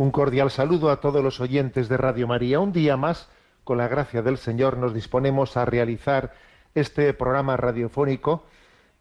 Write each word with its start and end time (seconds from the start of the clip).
Un 0.00 0.12
cordial 0.12 0.50
saludo 0.50 0.90
a 0.90 0.98
todos 0.98 1.22
los 1.22 1.40
oyentes 1.40 1.90
de 1.90 1.98
Radio 1.98 2.26
María. 2.26 2.58
Un 2.58 2.72
día 2.72 2.96
más, 2.96 3.28
con 3.64 3.76
la 3.76 3.86
gracia 3.86 4.22
del 4.22 4.38
Señor, 4.38 4.78
nos 4.78 4.94
disponemos 4.94 5.58
a 5.58 5.66
realizar 5.66 6.32
este 6.74 7.12
programa 7.12 7.58
radiofónico 7.58 8.46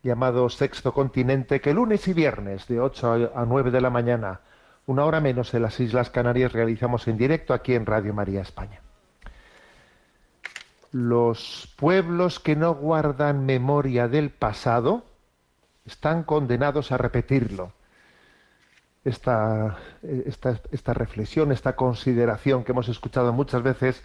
llamado 0.04 0.50
Sexto 0.50 0.94
Continente, 0.94 1.62
que 1.62 1.74
lunes 1.74 2.06
y 2.10 2.14
viernes, 2.14 2.68
de 2.68 2.82
8 2.82 3.32
a 3.34 3.46
9 3.46 3.72
de 3.72 3.80
la 3.80 3.90
mañana, 3.90 4.42
una 4.88 5.06
hora 5.06 5.22
menos 5.22 5.54
en 5.54 5.62
las 5.62 5.80
Islas 5.80 6.10
Canarias, 6.10 6.52
realizamos 6.52 7.08
en 7.08 7.18
directo 7.18 7.54
aquí 7.54 7.76
en 7.76 7.86
Radio 7.86 8.14
María 8.14 8.42
España. 8.42 8.82
Los 10.92 11.74
pueblos 11.78 12.42
que 12.42 12.58
no 12.58 12.76
guardan 12.76 13.46
memoria 13.46 14.10
del 14.10 14.32
pasado 14.32 15.06
están 15.86 16.24
condenados 16.24 16.92
a 16.92 16.98
repetirlo 16.98 17.72
esta, 19.06 19.78
esta, 20.02 20.60
esta, 20.72 20.94
reflexión, 20.94 21.52
esta 21.52 21.76
consideración 21.76 22.64
que 22.64 22.72
hemos 22.72 22.90
escuchado 22.90 23.34
muchas 23.34 23.64
veces, 23.64 24.04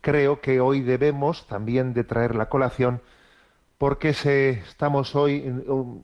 creo 0.00 0.40
que 0.40 0.60
hoy 0.60 0.80
debemos 0.80 1.46
también 1.46 1.94
de 1.94 2.04
traer 2.04 2.34
la 2.34 2.48
colación 2.48 3.00
porque 3.78 4.14
se, 4.14 4.50
estamos 4.50 5.14
hoy 5.16 5.40
um, 5.66 6.02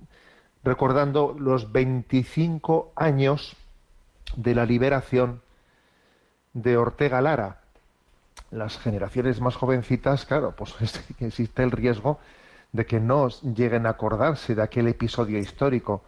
recordando 0.65 1.37
los 1.39 1.71
25 1.71 2.93
años 2.97 3.57
de 4.37 4.55
la 4.55 4.67
liberación 4.67 5.41
de 6.55 6.77
Ortega 6.77 7.21
Lara. 7.21 7.61
Las 8.51 8.79
generaciones 8.79 9.41
más 9.41 9.57
jovencitas, 9.57 10.25
claro, 10.25 10.55
pues 10.57 10.75
existe 11.21 11.63
el 11.63 11.71
riesgo 11.71 12.19
de 12.73 12.87
que 12.87 13.01
no 13.01 13.29
lleguen 13.29 13.87
a 13.87 13.91
acordarse 13.91 14.55
de 14.55 14.63
aquel 14.63 14.89
episodio 14.89 15.39
histórico 15.39 16.03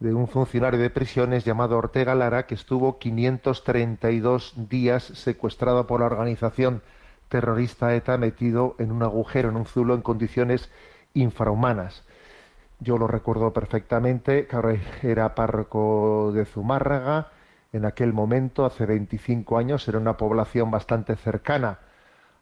de 0.00 0.14
un 0.14 0.28
funcionario 0.28 0.80
de 0.80 0.90
prisiones 0.90 1.44
llamado 1.44 1.78
Ortega 1.78 2.14
Lara, 2.14 2.46
que 2.46 2.54
estuvo 2.54 2.98
532 2.98 4.54
días 4.68 5.04
secuestrado 5.04 5.86
por 5.86 6.00
la 6.00 6.06
organización 6.06 6.82
terrorista 7.28 7.94
ETA, 7.94 8.18
metido 8.18 8.76
en 8.78 8.92
un 8.92 9.02
agujero, 9.02 9.48
en 9.48 9.56
un 9.56 9.66
zulo, 9.66 9.94
en 9.94 10.02
condiciones 10.02 10.70
infrahumanas. 11.14 12.04
Yo 12.80 12.98
lo 12.98 13.06
recuerdo 13.06 13.52
perfectamente, 13.52 14.48
era 15.02 15.34
párroco 15.34 16.32
de 16.34 16.44
Zumárraga, 16.44 17.28
en 17.72 17.84
aquel 17.84 18.12
momento, 18.12 18.64
hace 18.64 18.86
25 18.86 19.58
años, 19.58 19.88
era 19.88 19.98
una 19.98 20.16
población 20.16 20.70
bastante 20.70 21.16
cercana 21.16 21.80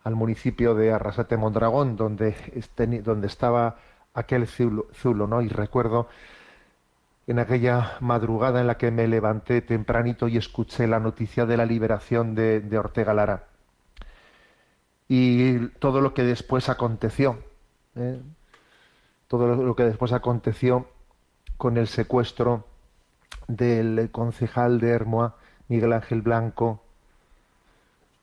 al 0.05 0.15
municipio 0.15 0.75
de 0.75 0.93
Arrasate 0.93 1.37
Mondragón, 1.37 1.97
donde, 1.97 2.35
donde 3.03 3.27
estaba 3.29 3.77
aquel 4.13 4.47
zulo, 4.47 4.89
zulo, 4.93 5.27
¿no? 5.27 5.41
Y 5.41 5.49
recuerdo 5.49 6.09
en 7.27 7.39
aquella 7.39 7.97
madrugada 8.01 8.61
en 8.61 8.67
la 8.67 8.77
que 8.77 8.91
me 8.91 9.07
levanté 9.07 9.63
tempranito 9.63 10.29
y 10.29 10.37
escuché 10.37 10.87
la 10.87 11.01
noticia 11.01 11.47
de 11.47 11.57
la 11.57 11.67
liberación 11.67 12.35
de, 12.35 12.79
Ortega 12.79 13.15
Lara. 13.15 13.45
Y 15.09 15.69
todo 15.79 16.01
lo 16.01 16.15
que 16.15 16.23
después 16.23 16.69
aconteció, 16.69 17.39
¿eh? 17.97 18.21
todo 19.29 19.55
lo 19.55 19.77
que 19.77 19.85
después 19.85 20.13
aconteció 20.13 20.89
con 21.57 21.77
el 21.77 21.87
secuestro 21.87 22.67
del 23.47 24.11
concejal 24.11 24.81
de 24.81 24.91
Hermoa, 24.91 25.37
Miguel 25.69 25.93
Ángel 25.93 26.23
Blanco, 26.23 26.83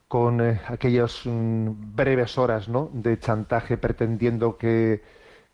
con 0.08 0.40
eh, 0.40 0.60
aquellas 0.66 1.22
mm, 1.24 1.94
breves 1.94 2.36
horas 2.36 2.68
de 2.92 3.18
chantaje 3.18 3.78
pretendiendo 3.78 4.58
que 4.58 5.02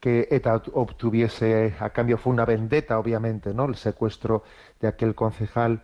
que 0.01 0.29
ETA 0.31 0.63
obtuviese 0.75 1.75
a 1.81 1.91
cambio 1.91 2.19
fue 2.19 2.33
una 2.33 2.45
vendetta, 2.45 2.99
obviamente, 2.99 3.55
¿no? 3.55 3.65
El 3.67 3.77
secuestro 3.77 4.43
de 4.81 4.89
aquel 4.89 5.15
concejal 5.15 5.83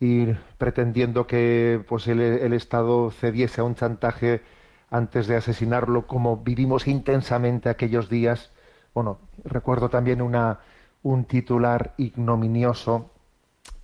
y 0.00 0.26
pretendiendo 0.58 1.26
que 1.28 1.84
pues 1.88 2.08
el, 2.08 2.20
Estado 2.54 3.10
cediese 3.12 3.60
a 3.60 3.64
un 3.64 3.76
chantaje 3.76 4.42
antes 4.90 5.26
de 5.28 5.36
asesinarlo, 5.36 6.06
como 6.06 6.38
vivimos 6.38 6.88
intensamente 6.88 7.68
aquellos 7.68 8.08
días. 8.08 8.50
Bueno, 8.94 9.20
recuerdo 9.44 9.90
también 9.90 10.20
una, 10.20 10.58
un 11.02 11.24
titular 11.24 11.94
ignominioso 11.98 13.10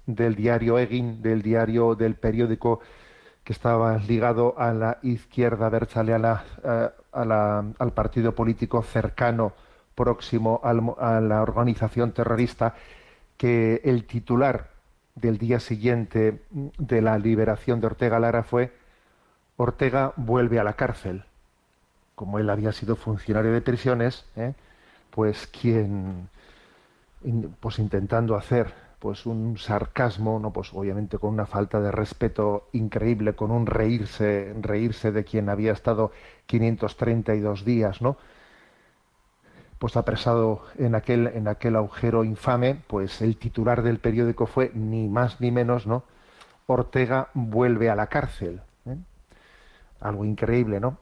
del 0.06 0.35
diario 0.35 0.79
Egin, 0.79 1.23
del 1.23 1.43
diario 1.43 1.95
del 1.95 2.17
periódico 2.17 2.81
que 3.49 3.55
estaba 3.55 3.97
ligado 3.97 4.55
a 4.59 4.75
la 4.75 4.99
izquierda 5.01 5.71
berchaleana, 5.71 6.45
eh, 6.63 6.91
al 7.15 7.93
partido 7.95 8.35
político 8.35 8.83
cercano, 8.83 9.55
próximo 9.95 10.61
a 10.63 11.19
la 11.23 11.41
organización 11.41 12.13
terrorista, 12.13 12.75
que 13.39 13.81
el 13.85 14.05
titular 14.05 14.69
del 15.15 15.39
día 15.39 15.61
siguiente 15.61 16.43
de 16.51 17.01
la 17.01 17.19
liberación 17.19 17.81
de 17.81 17.87
Ortega 17.87 18.21
Lara 18.21 18.43
fue 18.43 18.71
Ortega 19.57 20.13
vuelve 20.17 20.61
a 20.61 20.65
la 20.65 20.75
cárcel. 20.75 21.25
Como 22.17 22.39
él 22.39 22.51
había 22.51 22.73
sido 22.73 22.97
funcionario 22.97 23.51
de 23.51 23.63
prisiones, 23.63 24.27
¿eh? 24.37 24.53
pues 25.09 25.47
quien, 25.47 26.29
pues 27.61 27.79
intentando 27.79 28.37
hacer 28.37 28.75
pues 28.99 29.27
un 29.27 29.57
sarcasmo, 29.59 30.39
no 30.41 30.53
pues 30.53 30.71
obviamente 30.75 31.19
con 31.19 31.31
una 31.31 31.47
falta 31.47 31.81
de 31.81 31.93
respeto 31.93 32.69
increíble, 32.73 33.35
con 33.35 33.51
un 33.51 33.67
reírse, 33.67 34.55
reírse 34.61 35.13
de 35.13 35.25
quien 35.25 35.49
había 35.49 35.73
estado 35.73 36.11
532 36.47 37.65
días, 37.65 38.03
¿no? 38.03 38.17
Pues 39.79 39.97
apresado 39.97 40.63
en 40.77 40.97
aquel 40.97 41.29
en 41.29 41.47
aquel 41.47 41.77
agujero 41.77 42.25
infame, 42.25 42.75
pues 42.89 43.23
el 43.23 43.37
titular 43.37 43.83
del 43.83 44.01
periódico 44.01 44.47
fue 44.47 44.73
ni 44.75 45.09
más 45.09 45.41
ni 45.41 45.53
menos, 45.53 45.87
¿no? 45.87 46.03
Ortega 46.67 47.29
vuelve 47.35 47.89
a 47.91 47.95
la 47.95 48.09
cárcel. 48.09 48.61
¿eh? 48.87 48.97
Algo 50.01 50.25
increíble, 50.25 50.81
¿no? 50.81 50.99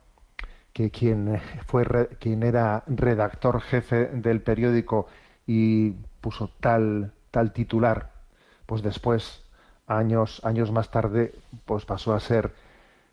Que 0.74 0.90
quien 0.90 1.40
fue 1.66 1.86
quien 2.20 2.42
era 2.42 2.84
redactor 2.86 3.62
jefe 3.62 4.06
del 4.06 4.42
periódico 4.42 5.06
y 5.46 5.92
puso 6.20 6.50
tal 6.60 7.12
tal 7.36 7.52
titular, 7.52 8.12
pues 8.64 8.80
después, 8.80 9.42
años, 9.86 10.40
años 10.42 10.72
más 10.72 10.90
tarde, 10.90 11.34
pues 11.66 11.84
pasó 11.84 12.14
a 12.14 12.20
ser 12.20 12.54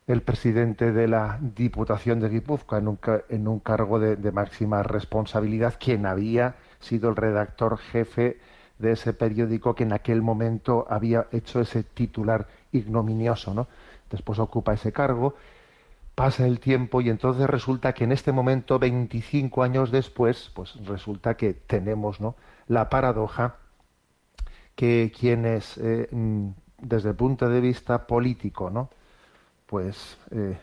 el 0.07 0.21
presidente 0.21 0.93
de 0.93 1.09
la 1.09 1.39
Diputación 1.41 2.21
de 2.21 2.29
Guipúzcoa 2.29 2.77
en 2.77 2.87
un, 2.87 2.99
en 3.27 3.49
un 3.49 3.59
cargo 3.59 3.99
de, 3.99 4.31
máxima 4.31 4.81
responsabilidad, 4.81 5.73
quien 5.77 6.05
había 6.05 6.55
sido 6.79 7.09
el 7.09 7.17
redactor 7.17 7.77
jefe 7.77 8.39
de 8.79 8.93
ese 8.93 9.11
periódico 9.11 9.75
que 9.75 9.83
en 9.83 9.91
aquel 9.91 10.21
momento 10.21 10.87
había 10.89 11.27
hecho 11.33 11.59
ese 11.59 11.83
titular 11.83 12.47
ignominioso, 12.71 13.53
¿no? 13.53 13.67
Después 14.09 14.39
ocupa 14.39 14.71
ese 14.71 14.93
cargo, 14.93 15.35
pasa 16.15 16.47
el 16.47 16.61
tiempo 16.61 17.01
y 17.01 17.09
entonces 17.09 17.49
resulta 17.49 17.91
que 17.91 18.05
en 18.05 18.13
este 18.13 18.31
momento, 18.31 18.79
25 18.79 19.63
años 19.63 19.91
después, 19.91 20.49
pues 20.55 20.75
resulta 20.85 21.35
que 21.35 21.53
tenemos, 21.53 22.21
¿no? 22.21 22.35
La 22.69 22.89
paradoja 22.89 23.57
que 24.75 25.11
quienes, 25.17 25.77
eh, 25.77 26.07
mm, 26.11 26.49
desde 26.79 27.09
el 27.09 27.15
punto 27.15 27.49
de 27.49 27.61
vista 27.61 28.05
político, 28.07 28.69
¿no? 28.69 28.89
pues 29.65 30.17
eh, 30.31 30.57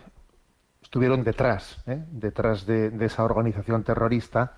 estuvieron 0.83 1.25
detrás, 1.25 1.83
¿eh? 1.87 2.03
detrás 2.11 2.67
de, 2.67 2.93
esa 3.01 3.25
organización 3.25 3.83
terrorista, 3.83 4.57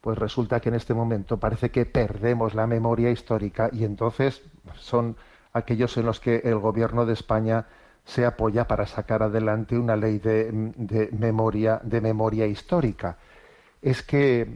pues 0.00 0.18
resulta 0.18 0.60
que 0.60 0.68
en 0.68 0.74
este 0.76 0.94
momento 0.94 1.38
parece 1.38 1.70
que 1.70 1.86
perdemos 1.86 2.54
la 2.54 2.66
memoria 2.66 3.10
histórica 3.10 3.70
y 3.72 3.84
entonces 3.84 4.42
son 4.74 5.16
aquellos 5.52 5.96
en 5.96 6.06
los 6.06 6.20
que 6.20 6.36
el 6.44 6.58
gobierno 6.58 7.06
de 7.06 7.14
España 7.14 7.66
se 8.04 8.26
apoya 8.26 8.68
para 8.68 8.86
sacar 8.86 9.22
adelante 9.22 9.78
una 9.78 9.96
ley 9.96 10.18
de, 10.18 10.50
de 10.76 11.08
memoria 11.12 11.80
de 11.82 12.00
memoria 12.02 12.46
histórica 12.46 13.16
es 13.80 14.02
que 14.02 14.46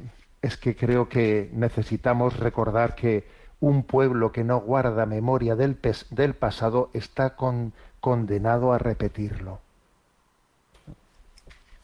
es 0.42 0.56
que 0.56 0.76
creo 0.76 1.08
que 1.08 1.50
necesitamos 1.52 2.38
recordar 2.38 2.94
que 2.94 3.26
un 3.60 3.82
pueblo 3.82 4.32
que 4.32 4.44
no 4.44 4.60
guarda 4.60 5.06
memoria 5.06 5.56
del, 5.56 5.78
del 6.10 6.34
pasado 6.34 6.90
está 6.92 7.36
condenado 8.00 8.72
a 8.72 8.78
repetirlo. 8.78 9.60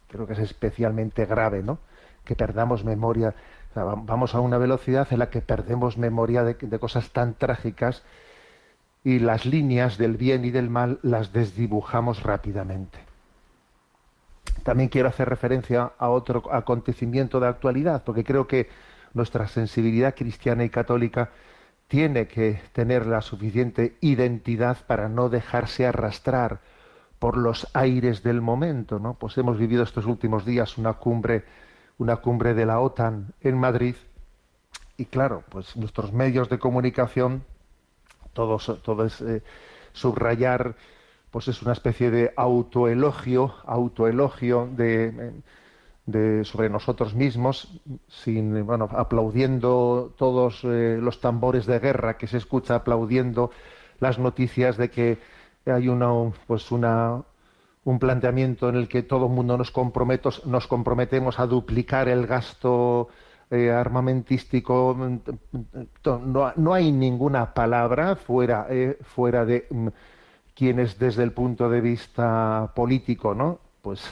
Creo 0.09 0.26
que 0.26 0.35
es 0.35 0.38
especialmente 0.38 1.26
grave, 1.26 1.62
¿no? 1.62 1.79
Que 2.25 2.37
perdamos 2.37 2.85
memoria. 2.85 3.35
vamos 3.75 4.35
a 4.35 4.41
una 4.41 4.59
velocidad 4.59 5.09
en 5.11 5.19
la 5.19 5.31
que 5.31 5.41
perdemos 5.41 5.99
memoria 5.99 6.44
de, 6.44 6.55
de 6.55 6.79
cosas 6.79 7.11
tan 7.11 7.35
trágicas 7.35 8.03
y 9.03 9.19
las 9.19 9.44
líneas 9.44 9.99
del 9.99 10.17
bien 10.17 10.44
y 10.44 10.50
del 10.50 10.71
mal 10.71 11.00
las 11.03 11.32
desdibujamos 11.32 12.23
rápidamente. 12.23 12.99
También 14.62 14.88
quiero 14.88 15.09
hacer 15.09 15.29
referencia 15.29 15.93
a 15.99 16.09
otro 16.09 16.44
acontecimiento 16.53 17.41
de 17.41 17.49
actualidad, 17.49 18.05
porque 18.05 18.25
creo 18.25 18.47
que 18.47 18.71
nuestra 19.12 19.47
sensibilidad 19.49 20.15
cristiana 20.15 20.65
y 20.65 20.71
católica 20.71 21.31
tiene 21.88 22.26
que 22.26 22.60
tener 22.72 23.06
la 23.06 23.20
suficiente 23.20 23.96
identidad 24.00 24.78
para 24.86 25.08
no 25.08 25.28
dejarse 25.28 25.86
arrastrar 25.86 26.60
por 27.19 27.36
los 27.36 27.69
aires 27.75 28.22
del 28.22 28.40
momento, 28.40 28.98
¿no? 28.98 29.14
Pues 29.14 29.38
hemos 29.38 29.58
vivido 29.58 29.82
estos 29.82 30.06
últimos 30.06 30.44
días 30.44 30.78
una 30.78 30.94
cumbre, 30.94 31.44
una 31.98 32.16
cumbre 32.16 32.54
de 32.54 32.66
la 32.66 32.81
OTAN 32.81 33.34
en 33.40 33.58
Madrid, 33.58 33.96
y 34.96 35.06
claro, 35.06 35.42
pues 35.48 35.76
nuestros 35.76 36.12
medios 36.12 36.48
de 36.48 36.58
comunicación, 36.58 37.44
todo 38.32 38.56
es 39.06 39.20
eh, 39.20 39.42
subrayar 39.92 40.76
pues 41.34 41.48
es 41.48 41.62
una 41.62 41.72
especie 41.72 42.12
de 42.12 42.32
autoelogio, 42.37 43.56
autoelogio 43.66 44.69
de, 44.70 45.32
de 46.06 46.44
sobre 46.44 46.68
nosotros 46.68 47.14
mismos, 47.14 47.80
sin, 48.08 48.66
bueno, 48.66 48.88
aplaudiendo 48.92 50.12
todos 50.16 50.60
eh, 50.64 50.98
los 51.00 51.20
tambores 51.20 51.66
de 51.66 51.78
guerra 51.78 52.18
que 52.18 52.26
se 52.26 52.36
escucha, 52.36 52.76
aplaudiendo 52.76 53.50
las 54.00 54.18
noticias 54.18 54.76
de 54.76 54.90
que 54.90 55.18
hay 55.66 55.88
una, 55.88 56.08
pues 56.46 56.70
una, 56.70 57.22
un 57.84 57.98
planteamiento 57.98 58.68
en 58.68 58.76
el 58.76 58.88
que 58.88 59.02
todo 59.02 59.26
el 59.26 59.32
mundo 59.32 59.56
nos, 59.56 59.72
nos 60.46 60.66
comprometemos 60.66 61.38
a 61.38 61.46
duplicar 61.46 62.08
el 62.08 62.26
gasto 62.26 63.08
eh, 63.50 63.70
armamentístico. 63.70 64.96
No, 66.04 66.52
no, 66.56 66.74
hay 66.74 66.92
ninguna 66.92 67.54
palabra 67.54 68.16
fuera, 68.16 68.66
eh, 68.70 68.98
fuera 69.02 69.44
de 69.44 69.66
mm, 69.70 69.88
quienes 70.54 70.98
desde 70.98 71.22
el 71.22 71.32
punto 71.32 71.68
de 71.68 71.80
vista 71.80 72.72
político, 72.74 73.34
¿no? 73.34 73.58
Pues 73.82 74.02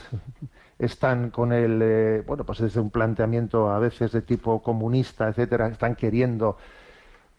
están 0.79 1.29
con 1.29 1.53
el, 1.53 1.79
eh, 1.81 2.23
bueno, 2.25 2.43
pues 2.43 2.59
desde 2.59 2.79
un 2.79 2.89
planteamiento 2.89 3.69
a 3.69 3.79
veces 3.79 4.11
de 4.11 4.21
tipo 4.21 4.61
comunista, 4.61 5.27
etcétera, 5.27 5.67
están 5.67 5.95
queriendo, 5.95 6.57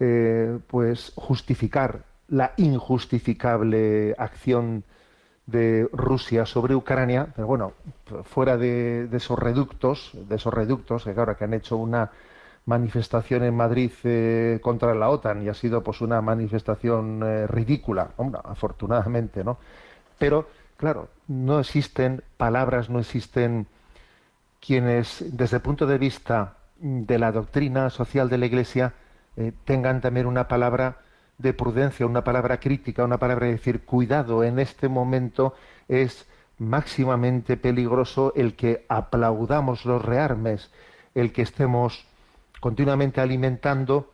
eh, 0.00 0.58
pues 0.66 1.12
justificar 1.16 2.04
la 2.28 2.52
injustificable 2.56 4.14
acción 4.18 4.84
de 5.46 5.88
Rusia 5.92 6.46
sobre 6.46 6.74
Ucrania, 6.74 7.28
pero 7.34 7.46
bueno, 7.46 7.72
fuera 8.24 8.56
de, 8.56 9.08
esos 9.12 9.38
reductos, 9.38 10.12
de 10.14 10.36
esos 10.36 10.54
reductos, 10.54 11.04
que 11.04 11.10
ahora 11.10 11.36
que 11.36 11.44
han 11.44 11.54
hecho 11.54 11.76
una 11.76 12.10
manifestación 12.66 13.44
en 13.44 13.54
Madrid 13.54 13.92
eh, 14.04 14.58
contra 14.62 14.94
la 14.94 15.10
OTAN 15.10 15.42
y 15.42 15.50
ha 15.50 15.54
sido 15.54 15.82
pues 15.82 16.00
una 16.00 16.22
manifestación 16.22 17.46
ridícula, 17.48 18.12
hombre, 18.16 18.40
afortunadamente, 18.42 19.44
¿no? 19.44 19.58
Pero 20.18 20.46
claro, 20.76 21.08
no 21.28 21.60
existen 21.60 22.22
palabras, 22.36 22.90
no 22.90 23.00
existen. 23.00 23.66
Quienes 24.60 25.22
desde 25.36 25.56
el 25.56 25.62
punto 25.62 25.86
de 25.86 25.98
vista 25.98 26.56
de 26.76 27.18
la 27.18 27.32
doctrina 27.32 27.90
social 27.90 28.30
de 28.30 28.38
la 28.38 28.46
Iglesia 28.46 28.94
eh, 29.36 29.52
tengan 29.64 30.00
también 30.00 30.26
una 30.26 30.48
palabra 30.48 30.98
de 31.38 31.52
prudencia, 31.52 32.06
una 32.06 32.24
palabra 32.24 32.60
crítica, 32.60 33.04
una 33.04 33.18
palabra 33.18 33.46
de 33.46 33.52
decir 33.52 33.84
cuidado, 33.84 34.44
en 34.44 34.58
este 34.58 34.88
momento 34.88 35.54
es 35.88 36.26
máximamente 36.58 37.56
peligroso 37.56 38.32
el 38.36 38.54
que 38.54 38.86
aplaudamos 38.88 39.84
los 39.84 40.04
rearmes, 40.04 40.70
el 41.14 41.32
que 41.32 41.42
estemos 41.42 42.06
continuamente 42.60 43.20
alimentando 43.20 44.10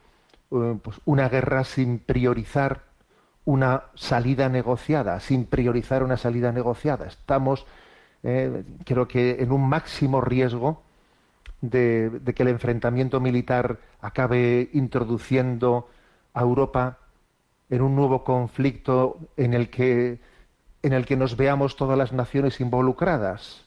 eh, 0.51 0.77
pues 0.83 1.01
una 1.05 1.29
guerra 1.29 1.65
sin 1.65 1.99
priorizar 1.99 2.90
una 3.45 3.85
salida 3.95 4.49
negociada, 4.49 5.21
sin 5.21 5.47
priorizar 5.47 6.03
una 6.03 6.17
salida 6.17 6.53
negociada. 6.53 7.07
Estamos, 7.07 7.67
eh, 8.23 8.65
creo 8.85 9.09
que, 9.09 9.43
en 9.43 9.53
un 9.53 9.69
máximo 9.69 10.21
riesgo 10.21 10.83
de, 11.61 12.21
que 12.35 12.43
el 12.43 12.49
enfrentamiento 12.49 13.21
militar 13.21 13.79
acabe 14.01 14.71
introduciendo 14.73 15.89
a 16.35 16.43
Europa 16.43 16.99
en 17.69 17.83
un 17.83 17.95
nuevo 17.95 18.25
conflicto 18.25 19.19
en 19.37 19.55
el 19.55 19.71
que 19.71 20.19
en 20.83 20.95
el 20.95 21.05
que 21.05 21.17
nos 21.17 21.37
veamos 21.37 21.77
todas 21.77 21.99
las 21.99 22.13
naciones 22.13 22.59
involucradas. 22.59 23.67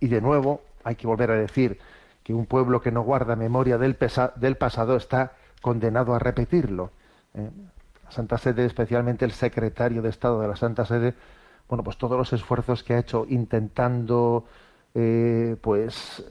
Y 0.00 0.08
de 0.08 0.20
nuevo, 0.20 0.60
hay 0.82 0.96
que 0.96 1.06
volver 1.06 1.30
a 1.30 1.36
decir, 1.36 1.78
que 2.22 2.34
un 2.34 2.46
pueblo 2.46 2.80
que 2.80 2.90
no 2.90 3.02
guarda 3.02 3.36
memoria 3.36 3.78
del, 3.78 3.94
pasado 3.94 4.96
está 4.96 5.32
condenado 5.60 6.14
a 6.14 6.18
repetirlo. 6.18 6.90
¿eh? 7.34 7.48
Santa 8.12 8.38
Sede, 8.38 8.64
especialmente 8.64 9.24
el 9.24 9.32
secretario 9.32 10.02
de 10.02 10.10
Estado 10.10 10.40
de 10.40 10.48
la 10.48 10.56
Santa 10.56 10.84
Sede, 10.84 11.14
bueno, 11.68 11.82
pues 11.82 11.96
todos 11.96 12.18
los 12.18 12.32
esfuerzos 12.32 12.84
que 12.84 12.94
ha 12.94 12.98
hecho 12.98 13.26
intentando, 13.28 14.44
eh, 14.94 15.56
pues, 15.60 16.24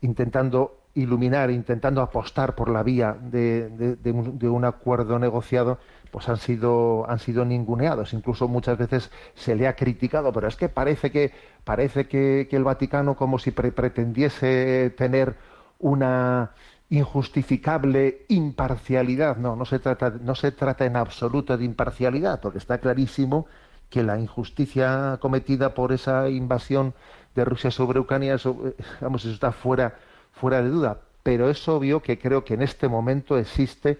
intentando 0.00 0.80
iluminar, 0.94 1.50
intentando 1.50 2.00
apostar 2.00 2.54
por 2.54 2.68
la 2.68 2.82
vía 2.82 3.16
de, 3.20 4.00
un, 4.12 4.64
acuerdo 4.64 5.18
negociado, 5.18 5.78
pues 6.10 6.28
han 6.28 6.38
sido, 6.38 7.08
han 7.08 7.18
sido 7.18 7.44
ninguneados. 7.44 8.12
Incluso 8.12 8.48
muchas 8.48 8.76
veces 8.78 9.10
se 9.34 9.54
le 9.54 9.68
ha 9.68 9.76
criticado, 9.76 10.32
pero 10.32 10.48
es 10.48 10.56
que 10.56 10.68
parece 10.68 11.10
que, 11.10 11.32
parece 11.64 12.08
que, 12.08 12.48
el 12.50 12.64
Vaticano 12.64 13.14
como 13.16 13.38
si 13.38 13.50
pretendiese 13.52 14.92
tener 14.96 15.36
una 15.78 16.52
injustificable 16.90 18.26
imparcialidad. 18.28 19.36
No, 19.36 19.56
no 19.56 19.64
se, 19.64 19.78
trata, 19.78 20.10
no 20.20 20.34
se 20.34 20.52
trata 20.52 20.84
en 20.84 20.96
absoluto 20.96 21.56
de 21.56 21.64
imparcialidad, 21.64 22.40
porque 22.40 22.58
está 22.58 22.78
clarísimo 22.78 23.46
que 23.88 24.02
la 24.02 24.18
injusticia 24.18 25.18
cometida 25.20 25.74
por 25.74 25.92
esa 25.92 26.28
invasión 26.28 26.94
de 27.34 27.44
Rusia 27.44 27.70
sobre 27.70 28.00
Ucrania, 28.00 28.34
eso, 28.34 28.74
vamos, 29.00 29.24
eso 29.24 29.34
está 29.34 29.52
fuera 29.52 29.94
fuera 30.32 30.62
de 30.62 30.70
duda, 30.70 30.98
pero 31.22 31.50
es 31.50 31.68
obvio 31.68 32.00
que 32.00 32.18
creo 32.18 32.44
que 32.44 32.54
en 32.54 32.62
este 32.62 32.88
momento 32.88 33.36
existe 33.36 33.98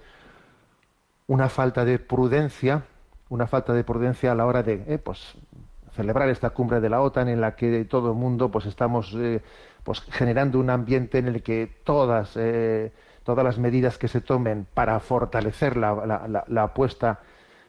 una 1.26 1.49
falta 1.49 1.85
de 1.85 1.99
prudencia, 1.99 2.85
una 3.28 3.47
falta 3.47 3.73
de 3.73 3.85
prudencia 3.85 4.32
a 4.32 4.35
la 4.35 4.47
hora 4.47 4.62
de 4.62 4.82
eh, 4.87 4.99
pues, 4.99 5.35
celebrar 5.94 6.28
esta 6.28 6.50
cumbre 6.50 6.80
de 6.80 6.88
la 6.88 7.00
OTAN 7.00 7.28
en 7.28 7.40
la 7.40 7.54
que 7.56 7.85
todo 7.85 8.12
el 8.12 8.16
mundo 8.16 8.50
pues 8.50 8.66
estamos 8.66 9.14
eh, 9.16 9.42
pues, 9.84 10.00
generando 10.00 10.58
un 10.58 10.70
ambiente 10.70 11.18
en 11.18 11.28
el 11.28 11.42
que 11.42 11.70
todas 11.84 12.32
eh, 12.37 12.92
todas 13.25 13.44
las 13.44 13.58
medidas 13.58 13.99
que 13.99 14.08
se 14.08 14.20
tomen 14.20 14.66
para 14.75 14.99
fortalecer 15.00 15.76
la, 15.76 16.44
la, 16.49 16.62
apuesta 16.62 17.20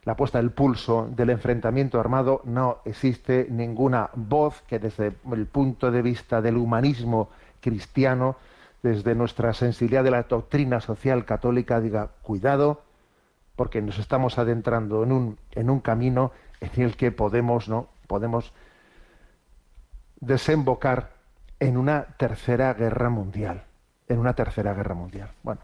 la 0.03 0.15
puesta 0.15 0.39
del 0.39 0.51
pulso 0.51 1.07
del 1.15 1.29
enfrentamiento 1.29 1.99
armado 1.99 2.41
no 2.45 2.79
existe 2.85 3.47
ninguna 3.49 4.09
voz 4.15 4.63
que 4.67 4.79
desde 4.79 5.13
el 5.31 5.45
punto 5.45 5.91
de 5.91 6.01
vista 6.01 6.41
del 6.41 6.57
humanismo 6.57 7.29
cristiano 7.59 8.37
desde 8.81 9.13
nuestra 9.13 9.53
sensibilidad 9.53 10.03
de 10.03 10.11
la 10.11 10.23
doctrina 10.23 10.81
social 10.81 11.25
católica 11.25 11.79
diga, 11.79 12.09
cuidado, 12.23 12.81
porque 13.55 13.81
nos 13.81 13.99
estamos 13.99 14.39
adentrando 14.39 15.03
en 15.03 15.11
un, 15.11 15.37
en 15.51 15.69
un 15.69 15.79
camino 15.79 16.31
en 16.61 16.81
el 16.83 16.97
que 16.97 17.11
podemos, 17.11 17.69
¿no? 17.69 17.89
podemos 18.07 18.53
desembocar 20.19 21.10
en 21.61 21.77
una 21.77 22.03
tercera 22.17 22.73
guerra 22.73 23.09
mundial. 23.09 23.63
En 24.07 24.17
una 24.17 24.33
tercera 24.33 24.73
guerra 24.73 24.95
mundial. 24.95 25.29
Bueno, 25.43 25.61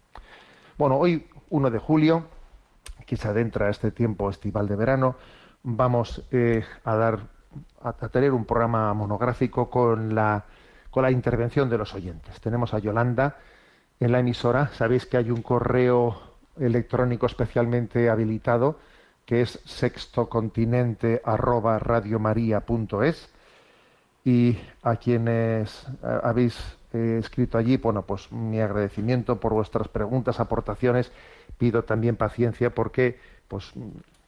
Bueno, 0.76 0.97
hoy 0.97 1.28
1 1.50 1.71
de 1.71 1.78
julio 1.78 2.26
que 3.07 3.16
se 3.16 3.28
adentra 3.28 3.71
este 3.71 3.93
tiempo 3.93 4.28
estival 4.28 4.66
de 4.66 4.75
verano, 4.75 5.14
vamos 5.62 6.26
eh, 6.33 6.64
a 6.83 6.97
dar 6.97 7.21
a, 7.81 7.93
tener 8.09 8.33
un 8.33 8.45
programa 8.45 8.93
monográfico 8.93 9.71
con 9.71 10.16
la 10.16 10.45
con 10.90 11.04
la 11.04 11.12
intervención 11.12 11.71
de 11.71 11.78
los 11.78 11.95
oyentes. 11.95 12.40
Tenemos 12.40 12.75
a 12.75 12.81
Yolanda 12.81 13.37
en 14.00 14.11
la 14.11 14.19
emisora. 14.19 14.71
Sabéis 14.75 15.07
que 15.07 15.16
hay 15.16 15.31
un 15.31 15.43
correo 15.43 16.21
electrónico 16.59 17.26
especialmente 17.26 18.11
habilitado 18.11 18.78
que 19.25 19.43
es 19.43 19.61
sextocontinente 19.64 21.23
y 24.25 24.59
a 24.83 24.97
quienes 24.97 25.87
habéis 26.02 26.76
eh, 26.94 27.18
escrito 27.18 27.58
allí, 27.58 27.76
bueno, 27.76 28.02
pues 28.02 28.32
mi 28.32 28.60
agradecimiento 28.60 29.40
por 29.40 29.52
vuestras 29.52 29.88
preguntas, 29.88 30.40
aportaciones 30.40 31.12
pido 31.58 31.84
también 31.84 32.16
paciencia 32.16 32.74
porque 32.74 33.18
pues 33.48 33.72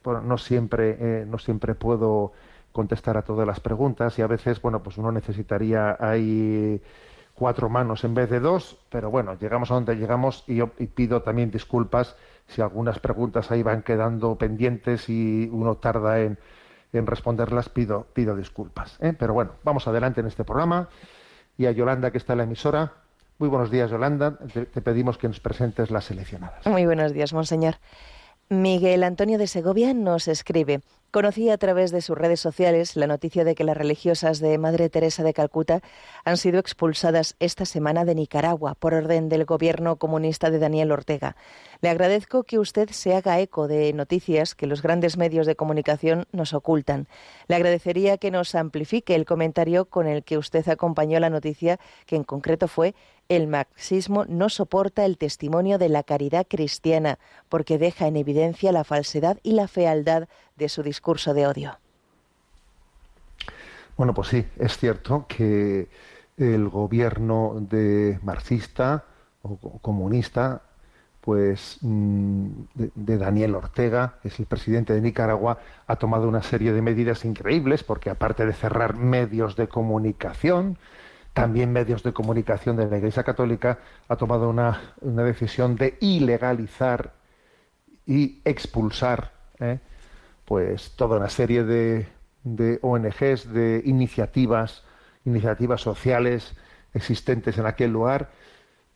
no 0.04 0.38
siempre 0.38 0.96
eh, 1.00 1.26
no 1.26 1.38
siempre 1.38 1.75
puedo 1.75 2.32
contestar 2.73 3.16
a 3.16 3.23
todas 3.23 3.46
las 3.46 3.61
preguntas 3.61 4.18
y 4.18 4.23
a 4.23 4.26
veces 4.26 4.61
bueno 4.61 4.82
pues 4.82 4.99
uno 4.99 5.11
necesitaría 5.11 5.96
ahí 5.99 6.80
cuatro 7.35 7.68
manos 7.68 8.04
en 8.04 8.14
vez 8.14 8.30
de 8.30 8.40
dos 8.40 8.78
pero 8.90 9.11
bueno 9.11 9.37
llegamos 9.40 9.70
a 9.70 9.75
donde 9.75 9.96
llegamos 9.96 10.44
y 10.46 10.62
pido 10.64 11.23
también 11.23 11.50
disculpas 11.50 12.16
si 12.46 12.62
algunas 12.62 12.99
preguntas 12.99 13.50
ahí 13.50 13.62
van 13.62 13.82
quedando 13.82 14.37
pendientes 14.37 15.08
y 15.08 15.49
uno 15.52 15.76
tarda 15.76 16.20
en, 16.20 16.38
en 16.92 17.06
responderlas 17.06 17.68
pido 17.68 18.06
pido 18.12 18.37
disculpas 18.37 18.99
¿eh? 19.00 19.12
pero 19.18 19.35
bueno 19.35 19.52
vamos 19.64 19.88
adelante 19.88 20.20
en 20.20 20.26
este 20.26 20.44
programa 20.44 20.88
y 21.59 21.67
a 21.67 21.73
Yolanda 21.73 22.11
que 22.11 22.19
está 22.19 22.35
en 22.35 22.39
la 22.39 22.45
emisora 22.45 22.93
muy 23.39 23.49
buenos 23.51 23.71
días, 23.71 23.91
Yolanda. 23.91 24.39
Te, 24.39 24.81
pedimos 24.81 25.19
que 25.19 25.29
nos 25.29 25.41
presentes 25.41 25.91
las 25.91 26.07
seleccionadas. 26.07 26.67
Muy 26.67 26.87
buenos 26.87 27.13
días, 27.13 27.35
monseñor. 27.35 27.77
Miguel 28.49 29.03
Antonio 29.03 29.39
de 29.39 29.47
Segovia 29.47 29.93
nos 29.93 30.29
escribe. 30.29 30.81
Conocí 31.11 31.51
a 31.51 31.59
través 31.59 31.91
de 31.91 32.01
sus 32.01 32.17
redes 32.17 32.41
sociales 32.41 32.97
la 32.97 33.07
noticia 33.07 33.45
de 33.45 33.55
que 33.55 33.65
las 33.65 33.77
religiosas 33.77 34.39
de 34.39 34.57
Madre 34.57 34.89
Teresa 34.89 35.23
de 35.23 35.35
Calcuta 35.35 35.81
han 36.25 36.37
sido 36.37 36.59
expulsadas 36.59 37.37
esta 37.41 37.65
semana 37.65 38.05
de 38.05 38.15
Nicaragua 38.15 38.75
por 38.75 38.95
orden 38.95 39.29
del 39.29 39.45
gobierno 39.45 39.97
comunista 39.97 40.51
de 40.51 40.59
Daniel 40.59 40.93
Ortega. 40.93 41.37
Le 41.80 41.88
agradezco 41.88 42.45
que 42.45 42.59
usted 42.59 42.88
se 42.90 43.14
haga 43.14 43.40
eco 43.40 43.68
de 43.68 43.92
noticias 43.92 44.54
que 44.54 44.66
los 44.66 44.83
grandes 44.83 45.16
medios 45.16 45.47
de 45.47 45.56
comunicación 45.56 46.26
nos 46.33 46.54
ocultan. 46.54 47.06
Le 47.49 47.56
agradecería 47.56 48.18
que 48.18 48.30
nos 48.30 48.54
amplifique 48.54 49.14
el 49.14 49.26
comentario 49.26 49.85
con 49.85 50.06
el 50.06 50.25
que 50.25 50.38
usted 50.38 50.68
acompañó 50.68 51.21
la 51.21 51.30
noticia, 51.30 51.78
que 52.06 52.16
en 52.16 52.25
concreto 52.25 52.68
fue 52.68 52.95
el 53.28 53.49
marxismo 53.49 54.25
no 54.26 54.49
soporta 54.49 55.04
el 55.04 55.18
testimonio 55.18 55.78
de 55.78 55.88
la 55.88 56.04
caridad 56.04 56.47
cristiana 56.49 57.18
porque 57.49 57.78
deja 57.78 58.06
en 58.06 58.16
evidencia 58.16 58.71
la 58.71 58.85
falsedad 58.85 59.38
y 59.42 59.52
la 59.52 59.66
fealdad 59.66 60.28
de 60.56 60.68
su 60.68 60.83
discurso 60.83 61.35
de 61.35 61.47
odio. 61.47 61.78
Bueno, 63.97 64.14
pues 64.14 64.28
sí, 64.28 64.47
es 64.59 64.76
cierto 64.76 65.26
que 65.26 65.88
el 66.37 66.68
gobierno 66.68 67.56
de 67.59 68.18
marxista 68.23 69.04
o 69.42 69.78
comunista, 69.78 70.62
pues 71.26 71.78
mm, 71.80 72.47
de, 72.95 73.18
Daniel 73.18 73.56
Ortega, 73.56 74.14
que 74.23 74.28
es 74.28 74.38
el 74.38 74.47
presidente 74.47 74.92
de 74.92 75.00
Nicaragua, 75.00 75.59
ha 75.88 75.97
tomado 75.97 76.28
una 76.28 76.40
serie 76.40 76.73
de 76.73 76.80
medidas 76.80 77.25
increíbles, 77.25 77.83
porque 77.83 78.11
aparte 78.11 78.47
de 78.47 78.52
cerrar 78.52 78.95
medios 78.95 79.56
de 79.56 79.66
comunicación, 79.66 80.78
también 81.33 81.73
medios 81.73 82.04
de 82.04 82.12
comunicación 82.12 82.76
de 82.76 82.87
la 82.87 82.99
Iglesia 82.99 83.25
Católica 83.25 83.80
ha 84.06 84.14
tomado 84.14 84.49
una, 84.49 84.95
decisión 85.02 85.75
de 85.75 85.99
ilegalizar 86.00 87.12
y 88.06 88.40
expulsar 88.45 89.33
¿eh? 89.59 89.80
pues 90.45 90.92
toda 90.95 91.16
una 91.16 91.28
serie 91.28 91.64
de, 91.64 92.06
de, 92.45 92.78
ONGs, 92.83 93.52
de 93.52 93.83
iniciativas, 93.85 94.85
iniciativas 95.25 95.80
sociales 95.80 96.54
existentes 96.95 97.59
en 97.59 97.66
aquel 97.66 97.90
lugar, 97.90 98.30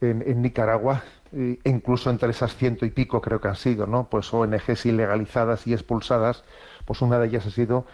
en, 0.01 0.41
Nicaragua, 0.41 1.03
e 1.03 1.20
incluso 1.65 2.11
entre 2.11 2.31
esas 2.31 2.57
ciento 2.57 2.85
y 2.87 2.91
pico 2.91 3.21
creo 3.21 3.41
que 3.41 3.49
han 3.49 3.57
sido, 3.57 3.87
¿no? 3.87 4.09
Pues 4.09 4.33
ONGs 4.33 4.87
ilegalizadas 4.87 5.67
y 5.67 5.73
expulsadas, 5.73 6.45
pues 6.85 7.03
una 7.03 7.19
de 7.19 7.29
ellas 7.29 7.47
ha 7.47 7.51
sido 7.51 7.87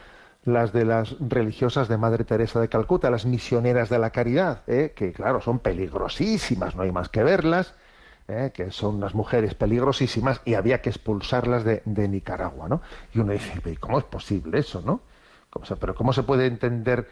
las 0.44 0.72
de 0.72 0.84
las 0.84 1.16
religiosas 1.20 1.88
de 1.88 1.98
Madre 1.98 2.24
Teresa 2.24 2.60
de 2.60 2.68
Calcuta, 2.68 3.10
las 3.10 3.26
misioneras 3.26 3.88
de 3.90 3.98
la 3.98 4.10
caridad, 4.10 4.62
¿eh? 4.68 4.92
que 4.94 5.12
claro, 5.12 5.40
son 5.40 5.58
peligrosísimas, 5.58 6.76
no 6.76 6.82
hay 6.82 6.92
más 6.92 7.08
que 7.08 7.24
verlas, 7.24 7.74
¿eh? 8.28 8.52
que 8.54 8.70
son 8.70 8.96
unas 8.96 9.14
mujeres 9.14 9.54
peligrosísimas 9.54 10.40
y 10.44 10.54
había 10.54 10.80
que 10.80 10.90
expulsarlas 10.90 11.64
de, 11.64 11.82
Nicaragua, 12.08 12.68
¿no? 12.68 12.80
Y 13.12 13.18
uno 13.18 13.32
dice, 13.32 13.76
¿cómo 13.80 13.98
es 13.98 14.04
posible 14.04 14.60
eso, 14.60 14.82
no? 14.82 15.00
pero 15.80 15.94
¿cómo 15.94 16.12
se 16.12 16.22
puede 16.22 16.46
entender 16.46 17.08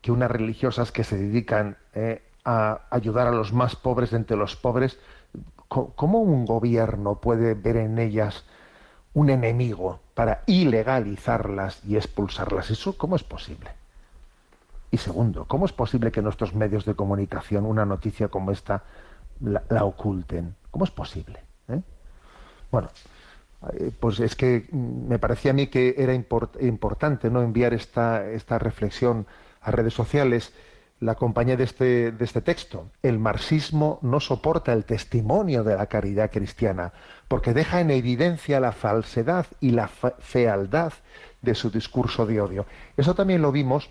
que 0.00 0.10
unas 0.10 0.30
religiosas 0.30 0.92
que 0.92 1.04
se 1.04 1.16
dedican 1.16 1.78
¿eh? 1.94 2.22
a 2.44 2.82
ayudar 2.90 3.28
a 3.28 3.30
los 3.30 3.52
más 3.52 3.76
pobres 3.76 4.12
entre 4.12 4.36
los 4.36 4.56
pobres, 4.56 4.98
¿cómo 5.94 6.20
un 6.20 6.44
gobierno 6.44 7.16
puede 7.16 7.54
ver 7.54 7.76
en 7.76 7.98
ellas 7.98 8.44
un 9.14 9.30
enemigo 9.30 10.00
para 10.14 10.42
ilegalizarlas 10.46 11.80
y 11.84 11.96
expulsarlas. 11.96 12.70
¿Eso 12.70 12.98
cómo 12.98 13.16
es 13.16 13.22
posible? 13.22 13.70
Y 14.90 14.98
segundo, 14.98 15.46
¿cómo 15.46 15.66
es 15.66 15.72
posible 15.72 16.12
que 16.12 16.22
nuestros 16.22 16.54
medios 16.54 16.84
de 16.84 16.94
comunicación 16.94 17.64
una 17.64 17.84
noticia 17.84 18.28
como 18.28 18.50
esta 18.50 18.82
la, 19.40 19.84
oculten? 19.84 20.54
¿Cómo 20.70 20.84
es 20.84 20.90
posible? 20.90 21.40
¿Eh? 21.68 21.80
Bueno, 22.70 22.90
eh, 23.72 23.90
pues 23.98 24.20
es 24.20 24.36
que 24.36 24.68
me 24.72 25.18
parecía 25.18 25.52
a 25.52 25.54
mí 25.54 25.68
que 25.68 25.94
era 25.96 26.14
importante 26.14 27.30
no 27.30 27.42
enviar 27.42 27.72
esta, 27.72 28.28
esta 28.28 28.58
reflexión 28.58 29.26
a 29.60 29.70
redes 29.70 29.94
sociales 29.94 30.52
la 31.00 31.16
compañía 31.16 31.56
de 31.56 31.64
este, 31.64 32.12
de 32.12 32.24
este 32.24 32.40
texto. 32.40 32.90
El 33.02 33.18
marxismo 33.18 33.98
no 34.02 34.20
soporta 34.20 34.72
el 34.72 34.84
testimonio 34.84 35.64
de 35.64 35.76
la 35.76 35.86
caridad 35.86 36.30
cristiana, 36.30 36.92
porque 37.28 37.52
deja 37.52 37.80
en 37.80 37.90
evidencia 37.90 38.60
la 38.60 38.72
falsedad 38.72 39.46
y 39.60 39.70
la 39.70 39.88
fealdad 39.88 40.92
de 41.42 41.54
su 41.54 41.70
discurso 41.70 42.26
de 42.26 42.40
odio. 42.40 42.66
Eso 42.96 43.14
también 43.14 43.42
lo 43.42 43.52
vimos 43.52 43.90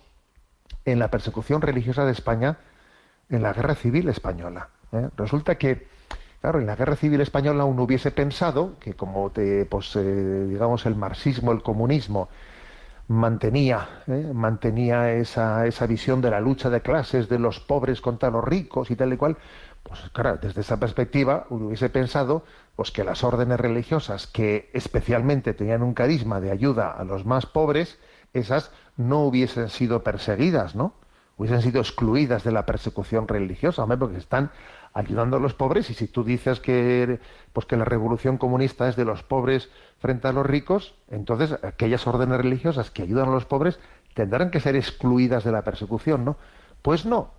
en 0.85 0.99
la 0.99 1.09
persecución 1.09 1.61
religiosa 1.61 2.05
de 2.05 2.11
España 2.11 2.57
en 3.29 3.41
la 3.41 3.53
Guerra 3.53 3.75
Civil 3.75 4.09
Española. 4.09 4.69
¿eh? 4.91 5.09
Resulta 5.15 5.55
que, 5.55 5.87
claro, 6.41 6.59
en 6.59 6.65
la 6.65 6.75
Guerra 6.75 6.95
Civil 6.95 7.21
Española 7.21 7.65
uno 7.65 7.83
hubiese 7.83 8.11
pensado 8.11 8.77
que 8.79 8.95
como 8.95 9.29
te, 9.29 9.65
pues, 9.65 9.95
eh, 9.95 10.45
digamos, 10.49 10.85
el 10.85 10.95
marxismo, 10.95 11.51
el 11.51 11.61
comunismo, 11.61 12.29
mantenía, 13.13 14.03
¿eh? 14.07 14.31
mantenía 14.33 15.13
esa, 15.13 15.65
esa 15.67 15.87
visión 15.87 16.21
de 16.21 16.31
la 16.31 16.39
lucha 16.39 16.69
de 16.69 16.81
clases, 16.81 17.29
de 17.29 17.39
los 17.39 17.59
pobres 17.59 18.01
contra 18.01 18.29
los 18.29 18.43
ricos 18.43 18.91
y 18.91 18.95
tal 18.95 19.13
y 19.13 19.17
cual, 19.17 19.37
pues 19.83 19.99
claro, 20.11 20.39
desde 20.41 20.61
esa 20.61 20.79
perspectiva 20.79 21.45
hubiese 21.49 21.89
pensado 21.89 22.43
pues 22.75 22.91
que 22.91 23.03
las 23.03 23.23
órdenes 23.23 23.59
religiosas 23.59 24.27
que 24.27 24.69
especialmente 24.73 25.53
tenían 25.53 25.83
un 25.83 25.93
carisma 25.93 26.41
de 26.41 26.51
ayuda 26.51 26.91
a 26.91 27.03
los 27.03 27.25
más 27.25 27.45
pobres, 27.45 27.99
esas 28.33 28.71
no 28.97 29.19
hubiesen 29.19 29.69
sido 29.69 30.03
perseguidas, 30.03 30.75
¿no? 30.75 30.93
Hubiesen 31.37 31.61
sido 31.61 31.81
excluidas 31.81 32.43
de 32.43 32.51
la 32.51 32.65
persecución 32.65 33.27
religiosa, 33.27 33.85
porque 33.85 34.17
están 34.17 34.51
ayudando 34.93 35.37
a 35.37 35.39
los 35.39 35.53
pobres 35.53 35.89
y 35.89 35.93
si 35.93 36.07
tú 36.07 36.23
dices 36.23 36.59
que 36.59 37.19
pues 37.51 37.65
que 37.65 37.77
la 37.77 37.85
revolución 37.85 38.37
comunista 38.37 38.87
es 38.87 38.95
de 38.95 39.05
los 39.05 39.23
pobres 39.23 39.69
frente 39.99 40.27
a 40.27 40.31
los 40.31 40.45
ricos, 40.45 40.95
entonces 41.09 41.57
aquellas 41.63 42.05
órdenes 42.05 42.37
religiosas 42.37 42.91
que 42.91 43.01
ayudan 43.01 43.29
a 43.29 43.31
los 43.31 43.45
pobres 43.45 43.79
tendrán 44.13 44.51
que 44.51 44.59
ser 44.59 44.75
excluidas 44.75 45.43
de 45.43 45.51
la 45.51 45.63
persecución, 45.63 46.25
¿no? 46.25 46.37
Pues 46.81 47.05
no. 47.05 47.31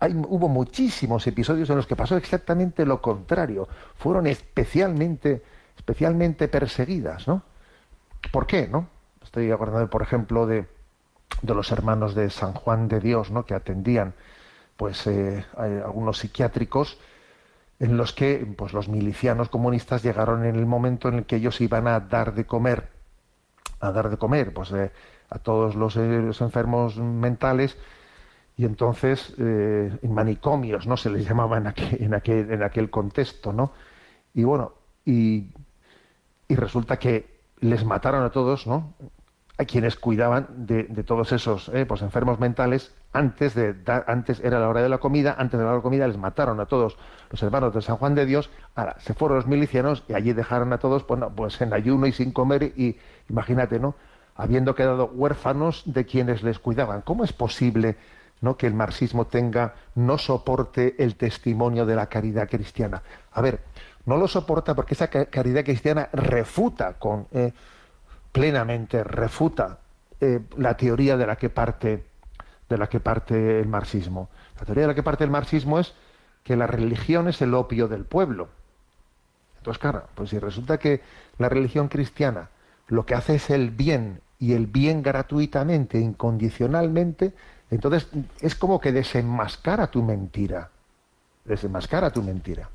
hay, 0.00 0.14
hubo 0.14 0.48
muchísimos 0.48 1.26
episodios 1.26 1.70
en 1.70 1.76
los 1.76 1.86
que 1.86 1.96
pasó 1.96 2.16
exactamente 2.16 2.84
lo 2.84 3.00
contrario. 3.00 3.68
Fueron 3.96 4.26
especialmente, 4.26 5.42
especialmente 5.76 6.48
perseguidas, 6.48 7.28
¿no? 7.28 7.42
¿Por 8.32 8.46
qué, 8.46 8.66
no? 8.66 8.88
Estoy 9.22 9.50
acordando, 9.52 9.88
por 9.88 10.02
ejemplo, 10.02 10.46
de, 10.46 10.66
de 11.42 11.54
los 11.54 11.70
hermanos 11.70 12.14
de 12.14 12.30
San 12.30 12.54
Juan 12.54 12.88
de 12.88 13.00
Dios, 13.00 13.30
¿no? 13.30 13.44
Que 13.44 13.54
atendían, 13.54 14.14
pues, 14.80 15.06
eh, 15.08 15.44
algunos 15.58 16.20
psiquiátricos 16.20 16.96
en 17.80 17.98
los 17.98 18.14
que, 18.14 18.46
pues, 18.56 18.72
los 18.72 18.88
milicianos 18.88 19.50
comunistas 19.50 20.02
llegaron 20.02 20.46
en 20.46 20.56
el 20.56 20.64
momento 20.64 21.10
en 21.10 21.16
el 21.16 21.26
que 21.26 21.36
ellos 21.36 21.60
iban 21.60 21.86
a 21.86 22.00
dar 22.00 22.32
de 22.32 22.46
comer, 22.46 22.88
a 23.80 23.92
dar 23.92 24.08
de 24.08 24.16
comer, 24.16 24.54
pues, 24.54 24.72
eh, 24.72 24.90
a 25.28 25.38
todos 25.38 25.74
los, 25.74 25.96
eh, 25.98 26.22
los 26.22 26.40
enfermos 26.40 26.96
mentales. 26.96 27.76
Y 28.56 28.64
entonces 28.64 29.34
en 29.38 30.14
manicomios 30.14 30.86
no 30.86 30.96
se 30.96 31.10
les 31.10 31.24
llamaba 31.28 31.58
en 31.58 31.66
aquel, 31.66 32.02
en 32.02 32.14
aquel, 32.14 32.50
en 32.50 32.62
aquel 32.62 32.88
contexto 32.88 33.52
no 33.52 33.72
y 34.34 34.44
bueno 34.44 34.72
y, 35.04 35.48
y, 36.48 36.54
resulta 36.56 36.98
que 36.98 37.40
les 37.60 37.84
mataron 37.84 38.22
a 38.22 38.30
todos 38.30 38.66
no 38.66 38.92
a 39.60 39.66
quienes 39.66 39.96
cuidaban 39.96 40.46
de, 40.50 40.84
todos 41.04 41.32
esos 41.32 41.68
eh, 41.74 41.84
pues 41.84 42.00
enfermos 42.00 42.40
mentales 42.40 42.94
antes 43.12 43.54
de 43.54 43.74
antes 44.06 44.40
era 44.40 44.58
la 44.58 44.70
hora 44.70 44.80
de 44.80 44.88
la 44.88 44.96
comida 44.96 45.36
antes 45.38 45.58
de 45.58 45.64
la 45.64 45.72
hora 45.72 45.72
de 45.72 45.78
la 45.80 45.82
comida 45.82 46.08
les 46.08 46.16
mataron 46.16 46.60
a 46.60 46.66
todos 46.66 46.96
los 47.30 47.42
hermanos 47.42 47.74
de 47.74 47.82
San 47.82 47.96
Juan 47.98 48.14
de 48.14 48.24
Dios 48.24 48.48
ahora 48.74 48.96
se 49.00 49.12
fueron 49.12 49.36
los 49.36 49.46
milicianos 49.46 50.02
y 50.08 50.14
allí 50.14 50.32
dejaron 50.32 50.72
a 50.72 50.78
todos 50.78 51.04
pues, 51.04 51.20
pues 51.36 51.60
en 51.60 51.74
ayuno 51.74 52.06
y 52.06 52.12
sin 52.12 52.32
comer 52.32 52.72
y 52.74 52.96
imagínate 53.28 53.78
no 53.78 53.96
habiendo 54.34 54.74
quedado 54.74 55.10
huérfanos 55.12 55.82
de 55.84 56.06
quienes 56.06 56.42
les 56.42 56.58
cuidaban 56.58 57.02
cómo 57.02 57.22
es 57.24 57.34
posible 57.34 57.98
¿no? 58.40 58.56
que 58.56 58.66
el 58.66 58.72
marxismo 58.72 59.26
tenga, 59.26 59.74
no 59.94 60.16
soporte 60.16 60.94
el 60.98 61.16
testimonio 61.16 61.84
de 61.84 61.94
la 61.94 62.06
caridad 62.06 62.48
cristiana. 62.48 63.02
A 63.32 63.42
ver, 63.42 63.60
no 64.06 64.16
lo 64.16 64.26
soporta 64.26 64.74
porque 64.74 64.94
esa 64.94 65.08
caridad 65.08 65.62
cristiana 65.62 66.08
refuta 66.14 66.94
con 66.94 67.26
eh, 67.32 67.52
plenamente 68.32 69.04
refuta 69.04 69.78
eh, 70.20 70.40
la 70.56 70.76
teoría 70.76 71.16
de 71.16 71.26
la 71.26 71.36
que 71.36 71.50
parte 71.50 72.04
de 72.68 72.78
la 72.78 72.88
que 72.88 73.00
parte 73.00 73.60
el 73.60 73.66
marxismo. 73.66 74.28
La 74.58 74.64
teoría 74.64 74.82
de 74.82 74.88
la 74.88 74.94
que 74.94 75.02
parte 75.02 75.24
el 75.24 75.30
marxismo 75.30 75.80
es 75.80 75.92
que 76.44 76.56
la 76.56 76.68
religión 76.68 77.26
es 77.26 77.42
el 77.42 77.54
opio 77.54 77.88
del 77.88 78.04
pueblo. 78.04 78.48
Entonces, 79.58 79.80
claro, 79.80 80.04
pues 80.14 80.30
si 80.30 80.38
resulta 80.38 80.78
que 80.78 81.02
la 81.38 81.48
religión 81.48 81.88
cristiana 81.88 82.48
lo 82.86 83.04
que 83.06 83.14
hace 83.14 83.34
es 83.34 83.50
el 83.50 83.70
bien 83.70 84.20
y 84.38 84.54
el 84.54 84.66
bien 84.66 85.02
gratuitamente, 85.02 85.98
incondicionalmente, 85.98 87.34
entonces 87.70 88.08
es 88.40 88.54
como 88.54 88.80
que 88.80 88.92
desenmascara 88.92 89.88
tu 89.88 90.02
mentira, 90.02 90.70
desenmascara 91.44 92.10
tu 92.10 92.22
mentira. 92.22 92.68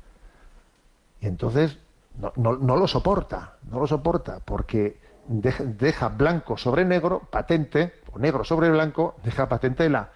Y 1.20 1.26
entonces 1.26 1.78
no, 2.18 2.56
no, 2.56 2.76
lo 2.76 2.86
soporta, 2.86 3.56
no 3.70 3.80
lo 3.80 3.86
soporta, 3.86 4.40
porque 4.44 4.98
deja, 5.28 6.08
blanco 6.08 6.56
sobre 6.56 6.84
negro, 6.84 7.20
patente, 7.30 7.94
o 8.12 8.18
negro 8.18 8.44
sobre 8.44 8.70
blanco, 8.70 9.16
deja 9.24 9.48
patente 9.48 9.88
la, 9.88 10.10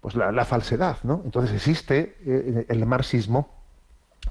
pues 0.00 0.14
la, 0.14 0.44
falsedad, 0.44 0.98
¿no? 1.02 1.22
Entonces 1.24 1.54
existe 1.54 2.16
eh, 2.24 2.66
el 2.68 2.86
marxismo, 2.86 3.62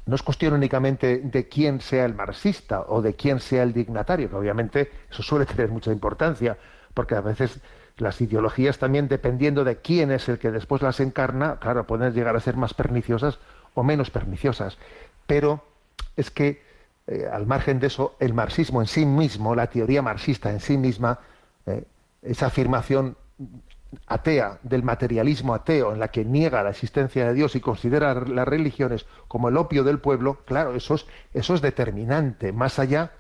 no 0.06 0.16
es 0.16 0.24
cuestión 0.24 0.54
únicamente 0.54 1.20
de 1.20 1.48
quién 1.48 1.82
sea 1.82 2.06
el 2.06 2.16
marxista 2.16 2.86
o 2.88 3.02
de 3.02 3.16
quién 3.16 3.40
sea 3.40 3.64
el 3.64 3.74
dignatario, 3.74 4.30
que 4.30 4.36
obviamente 4.36 4.92
eso 5.10 5.22
suele 5.22 5.46
tener 5.46 5.70
mucha 5.70 5.92
importancia, 5.92 6.58
porque 6.94 7.16
a 7.16 7.22
veces 7.22 7.60
las 7.98 8.20
ideologías 8.22 8.80
también, 8.80 9.08
dependiendo 9.08 9.64
de 9.64 9.78
quién 9.78 10.12
es 10.12 10.28
el 10.30 10.40
que 10.40 10.52
después 10.52 10.82
las 10.82 11.00
encarna, 11.00 11.58
claro, 11.60 11.86
pueden 11.86 12.14
llegar 12.14 12.36
a 12.36 12.40
ser 12.40 12.58
más 12.58 12.74
perniciosas 12.74 13.40
o 13.74 13.84
menos 13.84 14.10
perniciosas. 14.10 14.78
Pero 15.28 15.64
es 16.18 16.32
que, 16.32 16.62
eh, 17.08 17.28
al 17.32 17.46
margen 17.46 17.80
de 17.80 17.88
eso, 17.88 18.16
el 18.20 18.34
marxismo 18.34 18.82
en 18.82 18.88
sí 18.88 19.06
mismo, 19.06 19.56
la 19.56 19.68
teoría 19.68 20.02
marxista 20.02 20.52
en 20.52 20.60
sí 20.60 20.78
misma, 20.78 21.20
eh, 21.66 21.84
esa 22.22 22.48
afirmación 22.48 23.18
atea, 24.08 24.60
del 24.64 24.84
materialismo 24.84 25.54
ateo, 25.54 25.94
en 25.94 26.00
la 26.00 26.10
que 26.10 26.24
niega 26.24 26.64
la 26.64 26.70
existencia 26.70 27.26
de 27.28 27.34
Dios 27.34 27.56
y 27.56 27.60
considera 27.60 28.14
las 28.14 28.48
religiones 28.48 29.06
como 29.28 29.50
el 29.50 29.58
opio 29.58 29.84
del 29.84 30.00
pueblo, 30.00 30.40
claro, 30.46 30.76
eso 30.76 30.96
es, 30.96 31.06
eso 31.34 31.56
es 31.56 31.62
determinante, 31.62 32.54
más 32.54 32.80
allá 32.80 33.12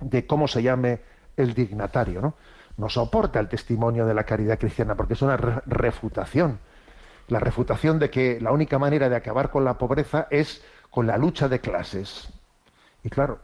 de 0.00 0.26
cómo 0.26 0.48
se 0.48 0.62
llame 0.62 1.00
el 1.36 1.54
dignatario, 1.54 2.20
¿no? 2.20 2.34
no 2.78 2.88
soporta 2.88 3.40
el 3.40 3.48
testimonio 3.48 4.06
de 4.06 4.14
la 4.14 4.24
caridad 4.24 4.58
cristiana, 4.58 4.94
porque 4.94 5.14
es 5.14 5.22
una 5.22 5.36
refutación. 5.36 6.58
La 7.26 7.40
refutación 7.40 7.98
de 7.98 8.08
que 8.08 8.40
la 8.40 8.52
única 8.52 8.78
manera 8.78 9.08
de 9.08 9.16
acabar 9.16 9.50
con 9.50 9.64
la 9.64 9.76
pobreza 9.76 10.28
es 10.30 10.62
con 10.90 11.06
la 11.06 11.18
lucha 11.18 11.48
de 11.48 11.60
clases. 11.60 12.32
Y 13.02 13.10
claro, 13.10 13.38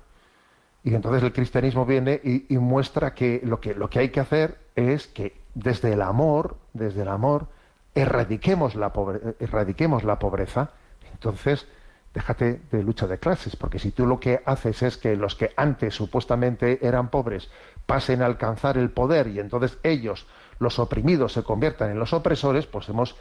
y 0.84 0.94
entonces 0.94 1.22
el 1.22 1.32
cristianismo 1.32 1.86
viene 1.86 2.20
y, 2.22 2.58
muestra 2.58 3.14
que 3.14 3.40
lo, 3.42 3.58
que 3.58 3.74
lo 3.74 3.88
que 3.88 4.00
hay 4.00 4.10
que 4.10 4.20
hacer 4.20 4.58
es 4.76 5.06
que 5.06 5.34
desde 5.54 5.94
el 5.94 6.02
amor, 6.02 6.56
desde 6.74 7.02
el 7.02 7.08
amor, 7.08 7.46
erradiquemos 7.94 8.74
la, 8.74 8.92
erradiquemos 9.40 10.04
la 10.04 10.18
pobreza. 10.18 10.72
Entonces, 11.12 11.66
déjate 12.12 12.60
de 12.70 12.82
lucha 12.82 13.06
de 13.06 13.18
clases, 13.18 13.56
porque 13.56 13.78
si 13.78 13.92
tú 13.92 14.06
lo 14.06 14.20
que 14.20 14.42
haces 14.44 14.82
es 14.82 14.98
que 14.98 15.16
los 15.16 15.34
que 15.34 15.52
antes 15.56 15.94
supuestamente 15.94 16.86
eran 16.86 17.08
pobres 17.08 17.50
pasen 17.86 18.20
a 18.20 18.26
alcanzar 18.26 18.76
el 18.76 18.90
poder 18.90 19.28
y 19.28 19.40
entonces 19.40 19.78
ellos, 19.82 20.26
los 20.58 20.78
oprimidos, 20.78 21.32
se 21.32 21.42
conviertan 21.42 21.92
en 21.92 21.98
los 21.98 22.12
opresores, 22.12 22.66
pues 22.66 22.90
hemos 22.90 23.16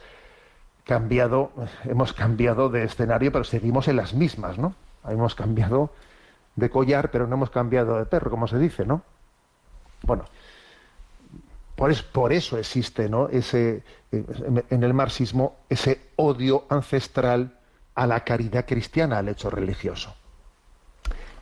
cambiado, 0.84 1.50
hemos 1.84 2.12
cambiado 2.12 2.68
de 2.68 2.84
escenario, 2.84 3.32
pero 3.32 3.44
seguimos 3.44 3.88
en 3.88 3.96
las 3.96 4.12
mismas, 4.12 4.58
¿no? 4.58 4.74
Hemos 5.08 5.34
cambiado 5.34 5.90
de 6.56 6.70
collar, 6.70 7.10
pero 7.10 7.26
no 7.26 7.36
hemos 7.36 7.50
cambiado 7.50 7.98
de 7.98 8.06
perro, 8.06 8.30
como 8.30 8.46
se 8.46 8.58
dice, 8.58 8.84
¿no? 8.84 9.02
Bueno, 10.02 10.24
por, 11.74 11.92
por 12.12 12.32
eso 12.32 12.58
existe, 12.58 13.08
¿no? 13.08 13.28
Ese, 13.28 13.82
en 14.12 14.82
el 14.82 14.94
marxismo, 14.94 15.56
ese 15.68 16.10
odio 16.16 16.64
ancestral 16.68 17.58
a 17.94 18.06
la 18.06 18.20
caridad 18.20 18.66
cristiana, 18.66 19.18
al 19.18 19.28
hecho 19.28 19.50
religioso. 19.50 20.14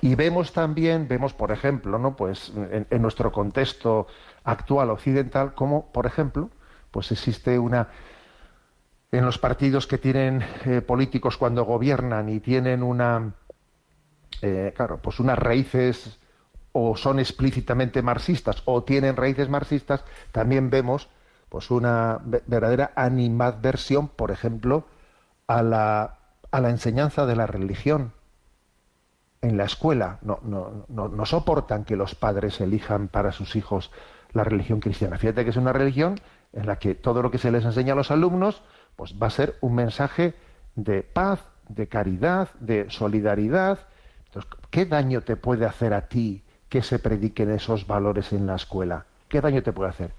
Y 0.02 0.16
vemos 0.16 0.52
también, 0.52 1.06
vemos 1.06 1.32
por 1.32 1.52
ejemplo, 1.52 1.96
¿no? 1.96 2.16
pues 2.16 2.52
en, 2.56 3.02
nuestro 3.02 3.30
contexto 3.30 4.08
actual 4.42 4.90
occidental, 4.90 5.54
como 5.54 5.92
por 5.92 6.06
ejemplo, 6.06 6.50
pues 6.90 7.12
existe 7.12 7.56
una 7.56 7.88
en 9.12 9.24
los 9.24 9.38
partidos 9.38 9.86
que 9.86 9.98
tienen 9.98 10.44
eh, 10.64 10.80
políticos 10.80 11.36
cuando 11.36 11.64
gobiernan 11.64 12.28
y 12.30 12.40
tienen 12.40 12.82
una 12.82 13.34
eh, 14.40 14.72
claro, 14.74 14.98
pues 15.02 15.20
unas 15.20 15.38
raíces 15.38 16.18
o 16.72 16.96
son 16.96 17.18
explícitamente 17.18 18.02
marxistas 18.02 18.62
o 18.64 18.82
tienen 18.82 19.16
raíces 19.16 19.48
marxistas, 19.48 20.04
también 20.32 20.70
vemos 20.70 21.08
pues 21.48 21.70
una 21.70 22.18
verdadera 22.24 22.92
animadversión, 22.96 24.08
por 24.08 24.30
ejemplo, 24.30 24.86
a 25.46 25.62
la, 25.62 26.18
a 26.50 26.60
la 26.60 26.70
enseñanza 26.70 27.26
de 27.26 27.36
la 27.36 27.46
religión 27.46 28.12
en 29.42 29.56
la 29.56 29.64
escuela 29.64 30.18
no, 30.22 30.38
no, 30.44 30.86
no, 30.88 31.26
soportan 31.26 31.84
que 31.84 31.96
los 31.96 32.14
padres 32.14 32.60
elijan 32.60 33.08
para 33.08 33.32
sus 33.32 33.56
hijos 33.56 33.90
la 34.32 34.44
religión 34.44 34.80
cristiana. 34.80 35.18
Fíjate 35.18 35.44
que 35.44 35.50
es 35.50 35.56
una 35.56 35.72
religión 35.72 36.20
en 36.52 36.66
la 36.66 36.76
que 36.76 36.94
todo 36.94 37.22
lo 37.22 37.30
que 37.30 37.38
se 37.38 37.50
les 37.50 37.64
enseña 37.64 37.92
a 37.92 37.96
los 37.96 38.10
alumnos 38.10 38.62
pues 38.96 39.14
va 39.20 39.26
a 39.26 39.30
ser 39.30 39.56
un 39.60 39.74
mensaje 39.74 40.34
de 40.76 41.02
paz, 41.02 41.40
de 41.68 41.88
caridad, 41.88 42.50
de 42.60 42.88
solidaridad. 42.88 43.80
¿Qué 44.72 44.86
daño 44.86 45.20
te 45.20 45.36
puede 45.36 45.66
hacer 45.66 45.94
a 45.94 46.08
ti 46.08 46.42
que 46.68 46.82
se 46.82 46.98
prediquen 46.98 47.50
esos 47.50 47.86
valores 47.86 48.32
en 48.32 48.46
la 48.46 48.56
escuela? 48.56 49.04
¿Qué 49.28 49.40
daño 49.40 49.62
te 49.62 49.72
puede 49.72 49.90
hacer? 49.90 50.10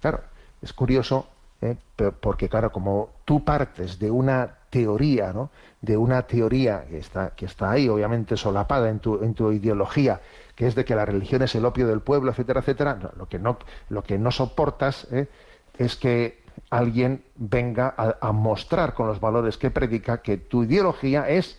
Claro, 0.00 0.20
es 0.62 0.72
curioso 0.72 1.26
¿eh? 1.62 1.76
porque 2.20 2.48
claro, 2.48 2.70
como 2.70 3.08
tú 3.24 3.42
partes 3.42 3.98
de 3.98 4.10
una 4.10 4.48
teoría, 4.70 5.32
¿no? 5.32 5.50
de 5.80 5.96
una 5.96 6.22
teoría 6.22 6.84
que 6.86 6.98
está, 6.98 7.30
que 7.30 7.46
está 7.46 7.70
ahí, 7.70 7.88
obviamente 7.88 8.36
solapada 8.36 8.90
en 8.90 8.98
tu, 8.98 9.24
en 9.24 9.32
tu 9.32 9.50
ideología, 9.50 10.20
que 10.54 10.66
es 10.66 10.74
de 10.74 10.84
que 10.84 10.94
la 10.94 11.06
religión 11.06 11.40
es 11.42 11.54
el 11.54 11.64
opio 11.64 11.86
del 11.86 12.00
pueblo, 12.00 12.30
etcétera, 12.30 12.60
etcétera, 12.60 12.98
lo, 13.16 13.26
que 13.26 13.38
no, 13.38 13.58
lo 13.88 14.02
que 14.04 14.18
no 14.18 14.30
soportas 14.30 15.06
¿eh? 15.10 15.26
es 15.78 15.96
que 15.96 16.44
alguien 16.68 17.24
venga 17.36 17.94
a, 17.96 18.32
mostrar 18.32 18.92
con 18.92 19.06
los 19.06 19.20
valores 19.20 19.56
que 19.56 19.70
predica 19.70 20.20
que 20.20 20.36
tu 20.36 20.64
ideología 20.64 21.28
es 21.28 21.58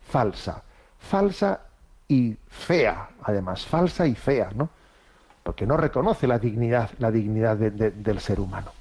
falsa, 0.00 0.62
falsa 0.98 1.60
y 2.08 2.36
fea, 2.48 3.10
además, 3.22 3.64
falsa 3.64 4.06
y 4.06 4.14
fea, 4.14 4.50
¿no? 4.54 4.68
Porque 5.42 5.66
no 5.66 5.76
reconoce 5.76 6.26
la 6.26 6.38
dignidad, 6.38 6.90
la 6.98 7.10
dignidad 7.10 7.56
del 7.56 8.20
ser 8.20 8.40
humano. 8.40 8.72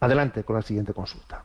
Adelante 0.00 0.44
con 0.44 0.56
la 0.56 0.62
siguiente 0.62 0.92
consulta. 0.92 1.44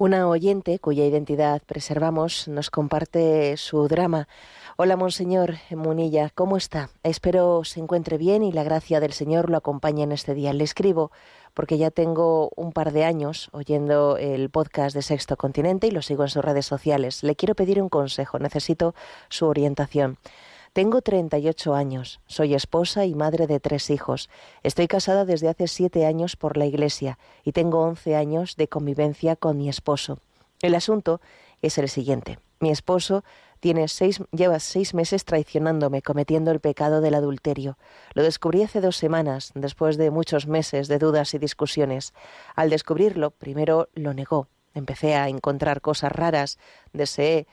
Una 0.00 0.28
oyente 0.28 0.78
cuya 0.78 1.04
identidad 1.04 1.60
preservamos 1.66 2.46
nos 2.46 2.70
comparte 2.70 3.56
su 3.56 3.88
drama. 3.88 4.28
Hola, 4.76 4.96
Monseñor 4.96 5.56
Munilla, 5.70 6.30
¿cómo 6.32 6.56
está? 6.56 6.90
Espero 7.02 7.64
se 7.64 7.80
encuentre 7.80 8.16
bien 8.16 8.44
y 8.44 8.52
la 8.52 8.62
gracia 8.62 9.00
del 9.00 9.12
Señor 9.12 9.50
lo 9.50 9.56
acompañe 9.56 10.04
en 10.04 10.12
este 10.12 10.34
día. 10.34 10.52
Le 10.52 10.62
escribo 10.62 11.10
porque 11.58 11.76
ya 11.76 11.90
tengo 11.90 12.52
un 12.54 12.70
par 12.70 12.92
de 12.92 13.02
años 13.02 13.50
oyendo 13.50 14.16
el 14.16 14.48
podcast 14.48 14.94
de 14.94 15.02
Sexto 15.02 15.36
Continente 15.36 15.88
y 15.88 15.90
lo 15.90 16.02
sigo 16.02 16.22
en 16.22 16.28
sus 16.28 16.44
redes 16.44 16.66
sociales. 16.66 17.24
Le 17.24 17.34
quiero 17.34 17.56
pedir 17.56 17.82
un 17.82 17.88
consejo, 17.88 18.38
necesito 18.38 18.94
su 19.28 19.44
orientación. 19.46 20.18
Tengo 20.72 21.02
38 21.02 21.74
años, 21.74 22.20
soy 22.28 22.54
esposa 22.54 23.06
y 23.06 23.16
madre 23.16 23.48
de 23.48 23.58
tres 23.58 23.90
hijos. 23.90 24.30
Estoy 24.62 24.86
casada 24.86 25.24
desde 25.24 25.48
hace 25.48 25.66
siete 25.66 26.06
años 26.06 26.36
por 26.36 26.56
la 26.56 26.64
Iglesia 26.64 27.18
y 27.42 27.50
tengo 27.50 27.80
11 27.80 28.14
años 28.14 28.54
de 28.54 28.68
convivencia 28.68 29.34
con 29.34 29.58
mi 29.58 29.68
esposo. 29.68 30.20
El 30.62 30.76
asunto 30.76 31.20
es 31.60 31.76
el 31.78 31.88
siguiente. 31.88 32.38
Mi 32.60 32.70
esposo 32.70 33.24
tiene 33.60 33.88
seis, 33.88 34.20
lleva 34.32 34.60
seis 34.60 34.94
meses 34.94 35.24
traicionándome, 35.24 36.02
cometiendo 36.02 36.50
el 36.50 36.60
pecado 36.60 37.00
del 37.00 37.14
adulterio. 37.14 37.78
Lo 38.14 38.22
descubrí 38.22 38.62
hace 38.62 38.80
dos 38.80 38.96
semanas, 38.96 39.52
después 39.54 39.96
de 39.96 40.10
muchos 40.10 40.46
meses 40.46 40.88
de 40.88 40.98
dudas 40.98 41.34
y 41.34 41.38
discusiones. 41.38 42.12
Al 42.54 42.70
descubrirlo, 42.70 43.30
primero 43.30 43.88
lo 43.94 44.14
negó, 44.14 44.48
empecé 44.74 45.14
a 45.14 45.28
encontrar 45.28 45.80
cosas 45.80 46.12
raras, 46.12 46.58
deseé 46.92 47.46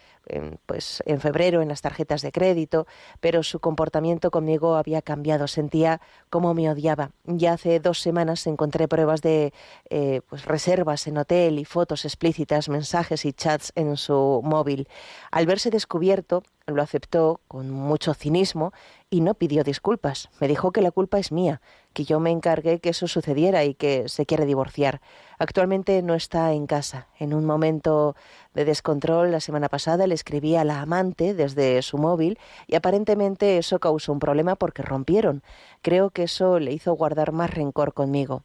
pues 0.66 1.04
en 1.06 1.22
febrero 1.22 1.62
en 1.62 1.68
las 1.68 1.82
tarjetas 1.82 2.22
de 2.22 2.32
crédito, 2.32 2.88
pero 3.20 3.44
su 3.44 3.60
comportamiento 3.60 4.32
conmigo 4.32 4.76
había 4.76 5.02
cambiado, 5.02 5.48
sentía 5.48 6.02
cómo 6.30 6.54
me 6.54 6.70
odiaba. 6.70 7.12
Ya 7.26 7.54
hace 7.54 7.80
dos 7.80 8.00
semanas 8.00 8.48
encontré 8.48 8.88
pruebas 8.88 9.22
de 9.22 9.54
eh, 9.90 10.22
pues 10.28 10.46
reservas 10.46 11.08
en 11.08 11.18
hotel 11.18 11.60
y 11.60 11.66
fotos 11.66 12.06
explícitas, 12.06 12.70
mensajes 12.70 13.26
y 13.26 13.34
chats 13.34 13.72
en 13.76 13.98
su 13.98 14.42
móvil. 14.44 14.88
Al 15.32 15.46
verse 15.46 15.70
descubierto, 15.70 16.44
lo 16.68 16.82
aceptó 16.82 17.42
con 17.48 17.70
mucho 17.70 18.14
cinismo 18.16 18.74
y 19.10 19.22
no 19.22 19.36
pidió 19.36 19.64
disculpas. 19.64 20.30
Me 20.40 20.48
dijo 20.48 20.72
que 20.72 20.82
la 20.82 20.92
culpa 20.92 21.20
es 21.20 21.32
mía, 21.32 21.62
que 21.94 22.06
yo 22.06 22.20
me 22.20 22.32
encargué 22.32 22.80
que 22.80 22.90
eso 22.90 23.08
sucediera 23.08 23.64
y 23.64 23.76
que 23.76 24.10
se 24.10 24.26
quiere 24.26 24.46
divorciar. 24.46 25.02
Actualmente 25.38 26.02
no 26.02 26.16
está 26.16 26.54
en 26.54 26.68
casa. 26.68 27.08
En 27.20 27.34
un 27.34 27.46
momento 27.46 28.16
de 28.54 28.66
descontrol 28.66 29.32
la 29.32 29.40
semana 29.40 29.70
pasada 29.70 30.08
le 30.08 30.16
escribí 30.16 30.56
a 30.56 30.64
la 30.64 30.82
amante 30.82 31.34
desde 31.34 31.82
su 31.82 31.98
móvil 31.98 32.40
y 32.68 32.76
aparentemente 32.76 33.58
eso 33.58 33.80
causó 33.80 34.14
un 34.14 34.20
problema 34.20 34.56
porque 34.56 34.82
rompieron. 34.82 35.44
Creo 35.82 36.10
que 36.10 36.24
eso 36.24 36.60
le 36.60 36.72
hizo 36.72 36.94
guardar 36.94 37.32
más 37.32 37.54
rencor 37.54 37.94
conmigo. 37.94 38.44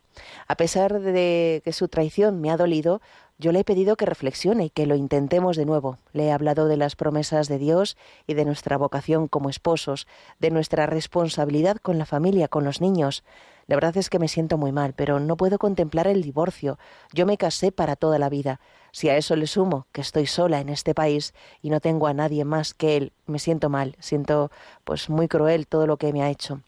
A 0.48 0.56
pesar 0.56 1.00
de 1.00 1.62
que 1.64 1.72
su 1.72 1.88
traición 1.88 2.40
me 2.40 2.50
ha 2.50 2.56
dolido, 2.56 3.00
yo 3.40 3.52
le 3.52 3.60
he 3.60 3.64
pedido 3.64 3.96
que 3.96 4.04
reflexione 4.04 4.66
y 4.66 4.70
que 4.70 4.84
lo 4.84 4.96
intentemos 4.96 5.56
de 5.56 5.64
nuevo. 5.64 5.96
Le 6.12 6.26
he 6.26 6.32
hablado 6.32 6.68
de 6.68 6.76
las 6.76 6.94
promesas 6.94 7.48
de 7.48 7.56
Dios 7.56 7.96
y 8.26 8.34
de 8.34 8.44
nuestra 8.44 8.76
vocación 8.76 9.28
como 9.28 9.48
esposos, 9.48 10.06
de 10.40 10.50
nuestra 10.50 10.84
responsabilidad 10.84 11.78
con 11.78 11.96
la 11.96 12.04
familia, 12.04 12.48
con 12.48 12.64
los 12.64 12.82
niños. 12.82 13.24
La 13.70 13.76
verdad 13.76 13.96
es 13.98 14.10
que 14.10 14.18
me 14.18 14.26
siento 14.26 14.58
muy 14.58 14.72
mal, 14.72 14.94
pero 14.94 15.20
no 15.20 15.36
puedo 15.36 15.56
contemplar 15.56 16.08
el 16.08 16.22
divorcio. 16.22 16.76
Yo 17.12 17.24
me 17.24 17.36
casé 17.36 17.70
para 17.70 17.94
toda 17.94 18.18
la 18.18 18.28
vida. 18.28 18.58
Si 18.90 19.08
a 19.08 19.16
eso 19.16 19.36
le 19.36 19.46
sumo 19.46 19.86
que 19.92 20.00
estoy 20.00 20.26
sola 20.26 20.58
en 20.58 20.70
este 20.70 20.92
país 20.92 21.34
y 21.62 21.70
no 21.70 21.78
tengo 21.78 22.08
a 22.08 22.12
nadie 22.12 22.44
más 22.44 22.74
que 22.74 22.96
él, 22.96 23.12
me 23.26 23.38
siento 23.38 23.68
mal, 23.68 23.94
siento 24.00 24.50
pues 24.82 25.08
muy 25.08 25.28
cruel 25.28 25.68
todo 25.68 25.86
lo 25.86 25.98
que 25.98 26.12
me 26.12 26.20
ha 26.24 26.30
hecho. 26.30 26.62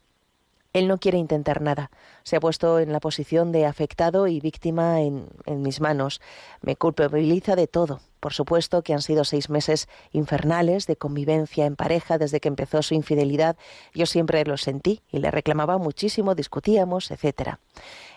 Él 0.73 0.87
no 0.87 0.99
quiere 0.99 1.19
intentar 1.19 1.61
nada. 1.61 1.91
Se 2.23 2.37
ha 2.37 2.41
puesto 2.41 2.79
en 2.79 2.93
la 2.93 3.01
posición 3.01 3.51
de 3.51 3.67
afectado 3.67 4.29
y 4.29 4.39
víctima 4.39 5.01
en, 5.01 5.27
en, 5.47 5.61
mis 5.61 5.81
manos. 5.81 6.21
Me 6.61 6.77
culpabiliza 6.77 7.57
de 7.57 7.67
todo. 7.67 7.99
Por 8.23 8.35
supuesto 8.35 8.83
que 8.83 8.95
han 8.95 9.03
sido 9.03 9.25
seis 9.25 9.51
meses 9.51 9.89
infernales 10.13 10.87
de 10.87 10.95
convivencia 10.95 11.67
en 11.67 11.75
pareja 11.75 12.19
desde 12.19 12.39
que 12.39 12.47
empezó 12.47 12.81
su 12.81 12.95
infidelidad. 12.95 13.57
Yo 13.95 14.07
siempre 14.07 14.45
lo 14.45 14.57
sentí 14.59 15.03
y 15.11 15.19
le 15.19 15.33
reclamaba 15.33 15.77
muchísimo, 15.77 16.37
discutíamos, 16.37 17.11
etcétera. 17.11 17.59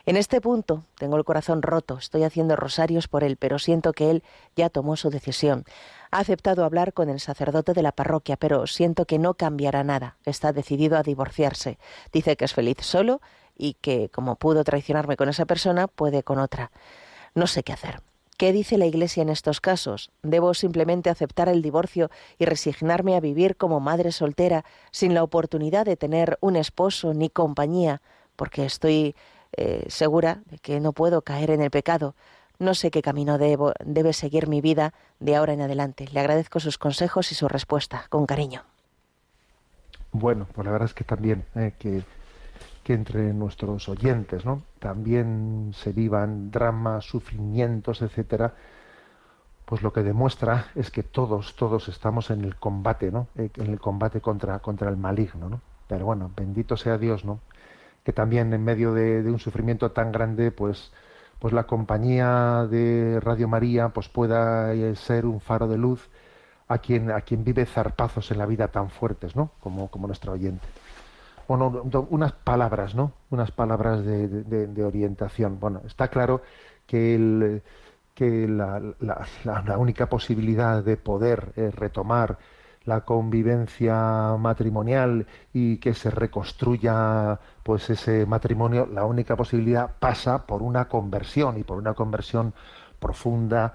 En 0.05 0.15
este 0.15 0.41
punto 0.41 0.83
tengo 0.99 1.17
el 1.17 1.25
corazón 1.25 1.63
roto, 1.63 1.97
estoy 1.97 2.21
haciendo 2.21 2.55
rosarios 2.55 3.07
por 3.07 3.23
él, 3.23 3.37
pero 3.37 3.57
siento 3.57 3.93
que 3.93 4.11
él 4.11 4.23
ya 4.55 4.69
tomó 4.69 4.95
su 4.95 5.09
decisión. 5.09 5.63
Ha 6.11 6.19
aceptado 6.19 6.65
hablar 6.65 6.93
con 6.93 7.09
el 7.09 7.19
sacerdote 7.19 7.73
de 7.73 7.81
la 7.81 7.91
parroquia, 7.91 8.37
pero 8.37 8.67
siento 8.67 9.05
que 9.05 9.17
no 9.17 9.33
cambiará 9.33 9.83
nada. 9.83 10.17
Está 10.23 10.53
decidido 10.53 10.99
a 10.99 11.01
divorciarse. 11.01 11.79
Dice 12.13 12.37
que 12.37 12.45
es 12.45 12.53
feliz 12.53 12.77
solo 12.81 13.21
y 13.57 13.73
que, 13.81 14.09
como 14.09 14.35
pudo 14.35 14.63
traicionarme 14.63 15.17
con 15.17 15.29
esa 15.29 15.45
persona, 15.45 15.87
puede 15.87 16.21
con 16.21 16.37
otra. 16.37 16.69
No 17.33 17.47
sé 17.47 17.63
qué 17.63 17.73
hacer. 17.73 18.03
¿Qué 18.37 18.51
dice 18.51 18.77
la 18.77 18.85
Iglesia 18.85 19.23
en 19.23 19.29
estos 19.29 19.61
casos? 19.61 20.11
¿Debo 20.21 20.53
simplemente 20.53 21.09
aceptar 21.09 21.47
el 21.47 21.61
divorcio 21.61 22.09
y 22.37 22.43
resignarme 22.43 23.15
a 23.15 23.21
vivir 23.21 23.55
como 23.55 23.79
madre 23.79 24.11
soltera 24.11 24.65
sin 24.91 25.13
la 25.13 25.23
oportunidad 25.23 25.85
de 25.85 25.95
tener 25.95 26.37
un 26.41 26.57
esposo 26.57 27.13
ni 27.13 27.29
compañía? 27.29 28.01
Porque 28.35 28.65
estoy 28.65 29.15
eh, 29.53 29.85
segura 29.87 30.41
de 30.47 30.57
que 30.57 30.81
no 30.81 30.91
puedo 30.91 31.21
caer 31.21 31.49
en 31.49 31.61
el 31.61 31.71
pecado. 31.71 32.13
No 32.59 32.73
sé 32.73 32.91
qué 32.91 33.01
camino 33.01 33.37
debo, 33.37 33.71
debe 33.85 34.11
seguir 34.11 34.49
mi 34.49 34.59
vida 34.59 34.93
de 35.21 35.37
ahora 35.37 35.53
en 35.53 35.61
adelante. 35.61 36.09
Le 36.11 36.19
agradezco 36.19 36.59
sus 36.59 36.77
consejos 36.77 37.31
y 37.31 37.35
su 37.35 37.47
respuesta, 37.47 38.05
con 38.09 38.25
cariño. 38.25 38.63
Bueno, 40.11 40.45
pues 40.53 40.65
la 40.65 40.71
verdad 40.71 40.89
es 40.89 40.93
que 40.93 41.05
también 41.05 41.45
eh, 41.55 41.73
que, 41.79 42.03
que, 42.85 42.93
entre 42.93 43.33
nuestros 43.33 43.89
oyentes, 43.89 44.45
¿no? 44.45 44.61
También 44.77 45.71
se 45.73 45.91
vivan 45.91 46.51
dramas, 46.51 47.03
sufrimientos, 47.03 48.03
etcétera. 48.03 48.53
Pues 49.65 49.81
lo 49.81 49.91
que 49.91 50.03
demuestra 50.03 50.67
es 50.75 50.91
que 50.91 51.01
todos, 51.01 51.55
todos 51.55 51.87
estamos 51.89 52.29
en 52.29 52.43
el 52.45 52.55
combate, 52.57 53.11
¿no? 53.11 53.27
Eh, 53.35 53.49
en 53.57 53.71
el 53.71 53.79
combate 53.79 54.21
contra, 54.21 54.59
contra 54.59 54.87
el 54.89 54.97
maligno, 54.97 55.49
¿no? 55.49 55.61
Pero 55.87 56.05
bueno, 56.05 56.31
bendito 56.35 56.77
sea 56.77 56.99
Dios, 56.99 57.25
¿no? 57.25 57.39
Que 58.03 58.13
también 58.13 58.53
en 58.53 58.63
medio 58.63 58.93
de, 58.93 59.21
un 59.31 59.39
sufrimiento 59.39 59.91
tan 59.91 60.11
grande, 60.11 60.51
pues 60.51 60.91
pues 61.39 61.53
la 61.53 61.65
compañía 61.67 62.67
de 62.69 63.19
Radio 63.21 63.47
María 63.47 63.89
pues 63.89 64.09
pueda 64.09 64.73
eh, 64.73 64.95
ser 64.95 65.25
un 65.25 65.41
faro 65.41 65.67
de 65.67 65.77
luz 65.77 66.09
a 66.67 66.77
quien 66.77 67.11
a 67.11 67.21
quien 67.21 67.43
vive 67.43 67.65
zarpazos 67.65 68.31
en 68.31 68.37
la 68.37 68.45
vida 68.45 68.69
tan 68.69 68.89
fuertes, 68.89 69.35
¿no? 69.35 69.51
Como, 69.59 69.89
como 69.89 70.07
nuestro 70.07 70.33
oyente. 70.33 70.65
Bueno, 71.47 71.83
unas 72.09 72.33
palabras, 72.33 72.95
¿no? 72.95 73.13
Unas 73.29 73.51
palabras 73.51 74.03
de, 74.05 74.83
orientación. 74.83 75.59
Bueno, 75.59 75.81
está 75.85 76.07
claro 76.07 76.41
que, 76.87 77.17
la, 78.47 79.77
única 79.77 80.07
posibilidad 80.07 80.83
de 80.83 80.97
poder 80.97 81.53
eh, 81.55 81.71
retomar 81.71 82.37
la 82.85 83.01
convivencia 83.01 84.35
matrimonial 84.39 85.25
y 85.53 85.77
que 85.77 85.93
se 85.93 86.11
reconstruya 86.11 87.39
pues 87.63 87.89
ese 87.89 88.25
matrimonio, 88.25 88.85
la 88.85 89.05
única 89.05 89.35
posibilidad 89.35 89.89
pasa 89.99 90.45
por 90.45 90.61
una 90.61 90.87
conversión 90.87 91.57
y 91.57 91.63
por 91.63 91.77
una 91.77 91.93
conversión 91.93 92.53
profunda 92.99 93.73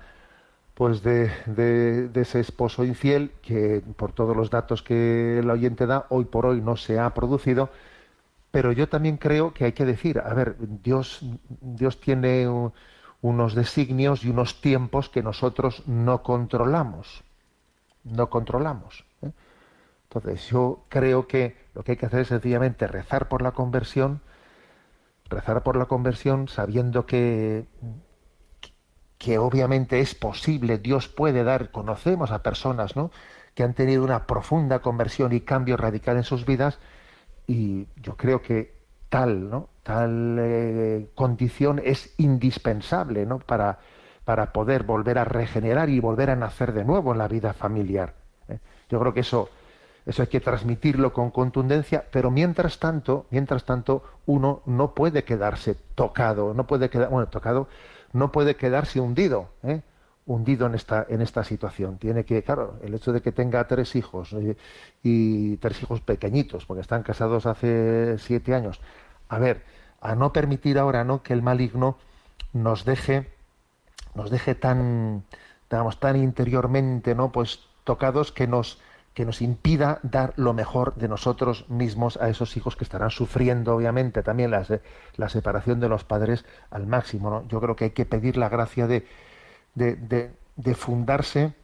pues 0.80 1.02
de, 1.02 1.30
de, 1.44 2.10
ese 2.22 2.40
esposo 2.40 2.84
infiel 2.86 3.32
que 3.42 3.82
por 3.96 4.12
todos 4.12 4.34
los 4.34 4.48
datos 4.48 4.82
que 4.82 5.40
el 5.40 5.50
oyente 5.50 5.84
da 5.84 6.06
hoy 6.08 6.24
por 6.24 6.46
hoy 6.46 6.62
no 6.62 6.78
se 6.78 6.98
ha 6.98 7.12
producido 7.12 7.68
pero 8.50 8.72
yo 8.72 8.88
también 8.88 9.18
creo 9.18 9.52
que 9.52 9.66
hay 9.66 9.72
que 9.72 9.84
decir 9.84 10.20
a 10.20 10.32
ver 10.32 10.56
Dios 10.82 11.20
Dios 11.60 12.00
tiene 12.00 12.48
unos 13.20 13.54
designios 13.54 14.24
y 14.24 14.30
unos 14.30 14.62
tiempos 14.62 15.10
que 15.10 15.22
nosotros 15.22 15.82
no 15.86 16.22
controlamos 16.22 17.24
no 18.04 18.30
controlamos. 18.30 19.04
¿eh? 19.20 19.32
Entonces 20.04 20.48
yo 20.48 20.84
creo 20.88 21.26
que 21.26 21.58
lo 21.74 21.82
que 21.82 21.92
hay 21.92 21.98
que 21.98 22.06
hacer 22.06 22.20
es 22.20 22.28
sencillamente 22.28 22.86
rezar 22.86 23.28
por 23.28 23.42
la 23.42 23.52
conversión, 23.52 24.22
rezar 25.28 25.62
por 25.62 25.76
la 25.76 25.84
conversión 25.84 26.48
sabiendo 26.48 27.04
que, 27.04 27.66
que 29.20 29.36
obviamente 29.36 30.00
es 30.00 30.14
posible, 30.14 30.78
Dios 30.78 31.06
puede 31.08 31.44
dar, 31.44 31.70
conocemos 31.70 32.30
a 32.30 32.42
personas 32.42 32.96
¿no? 32.96 33.10
que 33.54 33.62
han 33.62 33.74
tenido 33.74 34.02
una 34.02 34.26
profunda 34.26 34.78
conversión 34.78 35.34
y 35.34 35.42
cambio 35.42 35.76
radical 35.76 36.16
en 36.16 36.24
sus 36.24 36.46
vidas 36.46 36.78
y 37.46 37.86
yo 37.96 38.16
creo 38.16 38.40
que 38.40 38.72
tal, 39.10 39.50
¿no? 39.50 39.68
tal 39.82 40.38
eh, 40.40 41.10
condición 41.14 41.82
es 41.84 42.14
indispensable 42.16 43.26
¿no? 43.26 43.40
para, 43.40 43.80
para 44.24 44.54
poder 44.54 44.84
volver 44.84 45.18
a 45.18 45.24
regenerar 45.24 45.90
y 45.90 46.00
volver 46.00 46.30
a 46.30 46.36
nacer 46.36 46.72
de 46.72 46.86
nuevo 46.86 47.12
en 47.12 47.18
la 47.18 47.28
vida 47.28 47.52
familiar. 47.52 48.14
¿eh? 48.48 48.58
Yo 48.88 48.98
creo 49.00 49.12
que 49.12 49.20
eso, 49.20 49.50
eso 50.06 50.22
hay 50.22 50.28
que 50.28 50.40
transmitirlo 50.40 51.12
con 51.12 51.30
contundencia, 51.30 52.06
pero 52.10 52.30
mientras 52.30 52.78
tanto, 52.78 53.26
mientras 53.28 53.66
tanto, 53.66 54.02
uno 54.24 54.62
no 54.64 54.94
puede 54.94 55.24
quedarse 55.24 55.76
tocado, 55.94 56.54
no 56.54 56.66
puede 56.66 56.88
quedar, 56.88 57.10
bueno, 57.10 57.28
tocado, 57.28 57.68
no 58.12 58.32
puede 58.32 58.56
quedarse 58.56 59.00
hundido, 59.00 59.50
¿eh? 59.62 59.82
hundido 60.26 60.66
en 60.66 60.74
esta, 60.74 61.06
en 61.08 61.22
esta 61.22 61.44
situación. 61.44 61.98
Tiene 61.98 62.24
que, 62.24 62.42
claro, 62.42 62.78
el 62.82 62.94
hecho 62.94 63.12
de 63.12 63.20
que 63.20 63.32
tenga 63.32 63.66
tres 63.66 63.96
hijos 63.96 64.34
y 65.02 65.56
tres 65.56 65.82
hijos 65.82 66.00
pequeñitos, 66.00 66.66
porque 66.66 66.82
están 66.82 67.02
casados 67.02 67.46
hace 67.46 68.16
siete 68.18 68.54
años, 68.54 68.80
a 69.28 69.38
ver, 69.38 69.64
a 70.00 70.14
no 70.14 70.32
permitir 70.32 70.78
ahora, 70.78 71.04
¿no? 71.04 71.22
Que 71.22 71.32
el 71.32 71.42
maligno 71.42 71.98
nos 72.52 72.84
deje 72.84 73.28
nos 74.14 74.30
deje 74.30 74.54
tan, 74.54 75.24
digamos, 75.70 76.00
tan 76.00 76.16
interiormente, 76.16 77.14
¿no? 77.14 77.32
Pues 77.32 77.60
tocados 77.84 78.32
que 78.32 78.46
nos, 78.46 78.80
que 79.14 79.24
nos 79.24 79.42
impida 79.42 79.98
dar 80.02 80.32
lo 80.36 80.54
mejor 80.54 80.94
de 80.94 81.08
nosotros 81.08 81.68
mismos 81.68 82.16
a 82.16 82.28
esos 82.28 82.56
hijos 82.56 82.76
que 82.76 82.84
estarán 82.84 83.10
sufriendo, 83.10 83.74
obviamente, 83.74 84.22
también 84.22 84.50
la, 84.50 85.28
separación 85.28 85.80
de 85.80 85.88
los 85.88 86.04
padres 86.04 86.44
al 86.70 86.86
máximo. 86.86 87.30
¿no? 87.30 87.48
Yo 87.48 87.60
creo 87.60 87.76
que 87.76 87.84
hay 87.86 87.90
que 87.90 88.06
pedir 88.06 88.36
la 88.36 88.48
gracia 88.48 88.86
de, 88.86 89.04
fundarse 90.74 91.54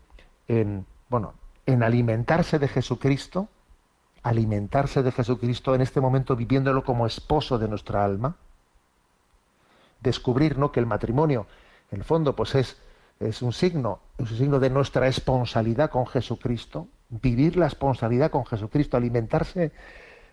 en, 0.48 0.86
bueno, 1.08 1.34
en 1.66 1.82
alimentarse 1.82 2.58
de 2.58 2.68
Jesucristo, 2.68 3.48
alimentarse 4.24 5.04
de 5.04 5.12
Jesucristo 5.12 5.74
en 5.74 5.82
este 5.82 6.00
momento 6.00 6.34
viviéndolo 6.34 6.82
como 6.82 7.06
esposo 7.06 7.58
de 7.58 7.68
nuestra 7.68 8.04
alma, 8.04 8.36
descubrir 10.00 10.58
¿no? 10.58 10.72
que 10.72 10.80
el 10.80 10.86
matrimonio, 10.86 11.46
en 11.92 11.98
el 11.98 12.04
fondo, 12.04 12.34
pues 12.34 12.56
es, 12.56 12.76
es 13.20 13.40
un 13.40 13.52
signo, 13.52 14.00
es 14.18 14.32
un 14.32 14.36
signo 14.36 14.58
de 14.58 14.68
nuestra 14.68 15.02
responsabilidad 15.02 15.90
con 15.90 16.06
Jesucristo, 16.06 16.88
vivir 17.08 17.56
la 17.56 17.66
responsabilidad 17.66 18.30
con 18.30 18.44
Jesucristo, 18.44 18.96
alimentarse 18.96 19.72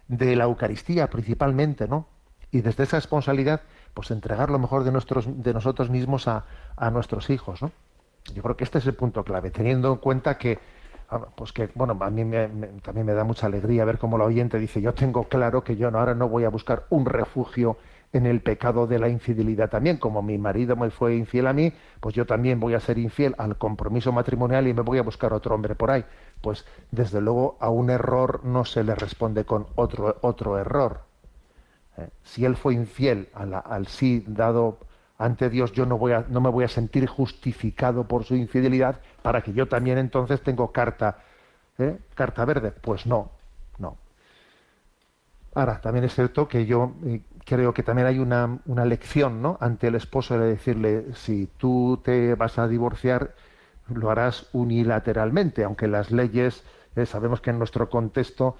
de 0.07 0.35
la 0.35 0.45
Eucaristía 0.45 1.09
principalmente, 1.09 1.87
¿no? 1.87 2.07
Y 2.51 2.61
desde 2.61 2.83
esa 2.83 2.97
responsabilidad, 2.97 3.61
pues 3.93 4.11
entregar 4.11 4.49
lo 4.49 4.59
mejor 4.59 4.83
de, 4.83 4.91
nuestros, 4.91 5.43
de 5.43 5.53
nosotros 5.53 5.89
mismos 5.89 6.27
a, 6.27 6.45
a 6.75 6.91
nuestros 6.91 7.29
hijos, 7.29 7.61
¿no? 7.61 7.71
Yo 8.33 8.41
creo 8.41 8.55
que 8.55 8.63
este 8.63 8.77
es 8.77 8.85
el 8.87 8.93
punto 8.93 9.23
clave, 9.23 9.51
teniendo 9.51 9.91
en 9.91 9.97
cuenta 9.97 10.37
que, 10.37 10.59
ah, 11.09 11.27
pues 11.35 11.51
que, 11.51 11.69
bueno, 11.75 11.97
a 11.99 12.09
mí 12.09 12.23
también 12.81 13.05
me 13.05 13.13
da 13.13 13.23
mucha 13.23 13.47
alegría 13.47 13.83
ver 13.85 13.97
cómo 13.97 14.17
la 14.17 14.25
oyente 14.25 14.59
dice, 14.59 14.81
yo 14.81 14.93
tengo 14.93 15.25
claro 15.25 15.63
que 15.63 15.75
yo 15.75 15.87
ahora 15.87 16.13
no 16.15 16.29
voy 16.29 16.45
a 16.45 16.49
buscar 16.49 16.85
un 16.89 17.05
refugio 17.05 17.77
en 18.13 18.27
el 18.27 18.41
pecado 18.41 18.87
de 18.87 18.99
la 18.99 19.09
infidelidad 19.09 19.69
también. 19.69 19.97
Como 19.97 20.21
mi 20.21 20.37
marido 20.37 20.75
me 20.75 20.91
fue 20.91 21.15
infiel 21.15 21.47
a 21.47 21.53
mí, 21.53 21.73
pues 21.99 22.15
yo 22.15 22.25
también 22.25 22.59
voy 22.59 22.75
a 22.75 22.79
ser 22.79 22.97
infiel 22.97 23.35
al 23.37 23.57
compromiso 23.57 24.11
matrimonial 24.11 24.67
y 24.67 24.73
me 24.73 24.83
voy 24.83 24.99
a 24.99 25.01
buscar 25.01 25.33
otro 25.33 25.55
hombre 25.55 25.75
por 25.75 25.91
ahí. 25.91 26.05
Pues 26.43 26.65
desde 26.91 27.21
luego 27.21 27.55
a 27.61 27.69
un 27.69 27.89
error 27.89 28.41
no 28.43 28.65
se 28.65 28.83
le 28.83 28.93
responde 28.95 29.45
con 29.45 29.65
otro, 29.75 30.17
otro 30.19 30.59
error. 30.59 31.05
Eh, 31.97 32.09
si 32.21 32.43
él 32.43 32.57
fue 32.57 32.73
infiel 32.73 33.29
al 33.33 33.87
sí 33.87 34.25
dado 34.27 34.77
ante 35.17 35.49
Dios, 35.49 35.71
yo 35.71 35.85
no, 35.85 35.97
voy 35.97 36.11
a, 36.11 36.25
no 36.27 36.41
me 36.41 36.49
voy 36.49 36.65
a 36.65 36.67
sentir 36.67 37.07
justificado 37.07 38.09
por 38.09 38.25
su 38.25 38.35
infidelidad 38.35 38.99
para 39.21 39.41
que 39.41 39.53
yo 39.53 39.69
también 39.69 39.97
entonces 39.97 40.41
tengo 40.43 40.73
carta, 40.73 41.19
¿eh? 41.77 41.97
carta 42.13 42.43
verde. 42.43 42.71
Pues 42.71 43.05
no, 43.05 43.31
no. 43.77 43.95
Ahora, 45.55 45.79
también 45.79 46.03
es 46.03 46.13
cierto 46.13 46.49
que 46.49 46.65
yo 46.65 46.93
eh, 47.05 47.21
creo 47.45 47.73
que 47.73 47.83
también 47.83 48.09
hay 48.09 48.19
una, 48.19 48.59
una 48.65 48.83
lección 48.83 49.41
¿no? 49.41 49.57
ante 49.61 49.87
el 49.87 49.95
esposo 49.95 50.37
de 50.37 50.47
decirle, 50.47 51.05
si 51.13 51.47
tú 51.55 52.01
te 52.03 52.35
vas 52.35 52.59
a 52.59 52.67
divorciar, 52.67 53.33
lo 53.87 54.09
harás 54.09 54.47
unilateralmente, 54.53 55.63
aunque 55.63 55.87
las 55.87 56.11
leyes, 56.11 56.63
eh, 56.95 57.05
sabemos 57.05 57.41
que 57.41 57.49
en 57.49 57.59
nuestro 57.59 57.89
contexto, 57.89 58.57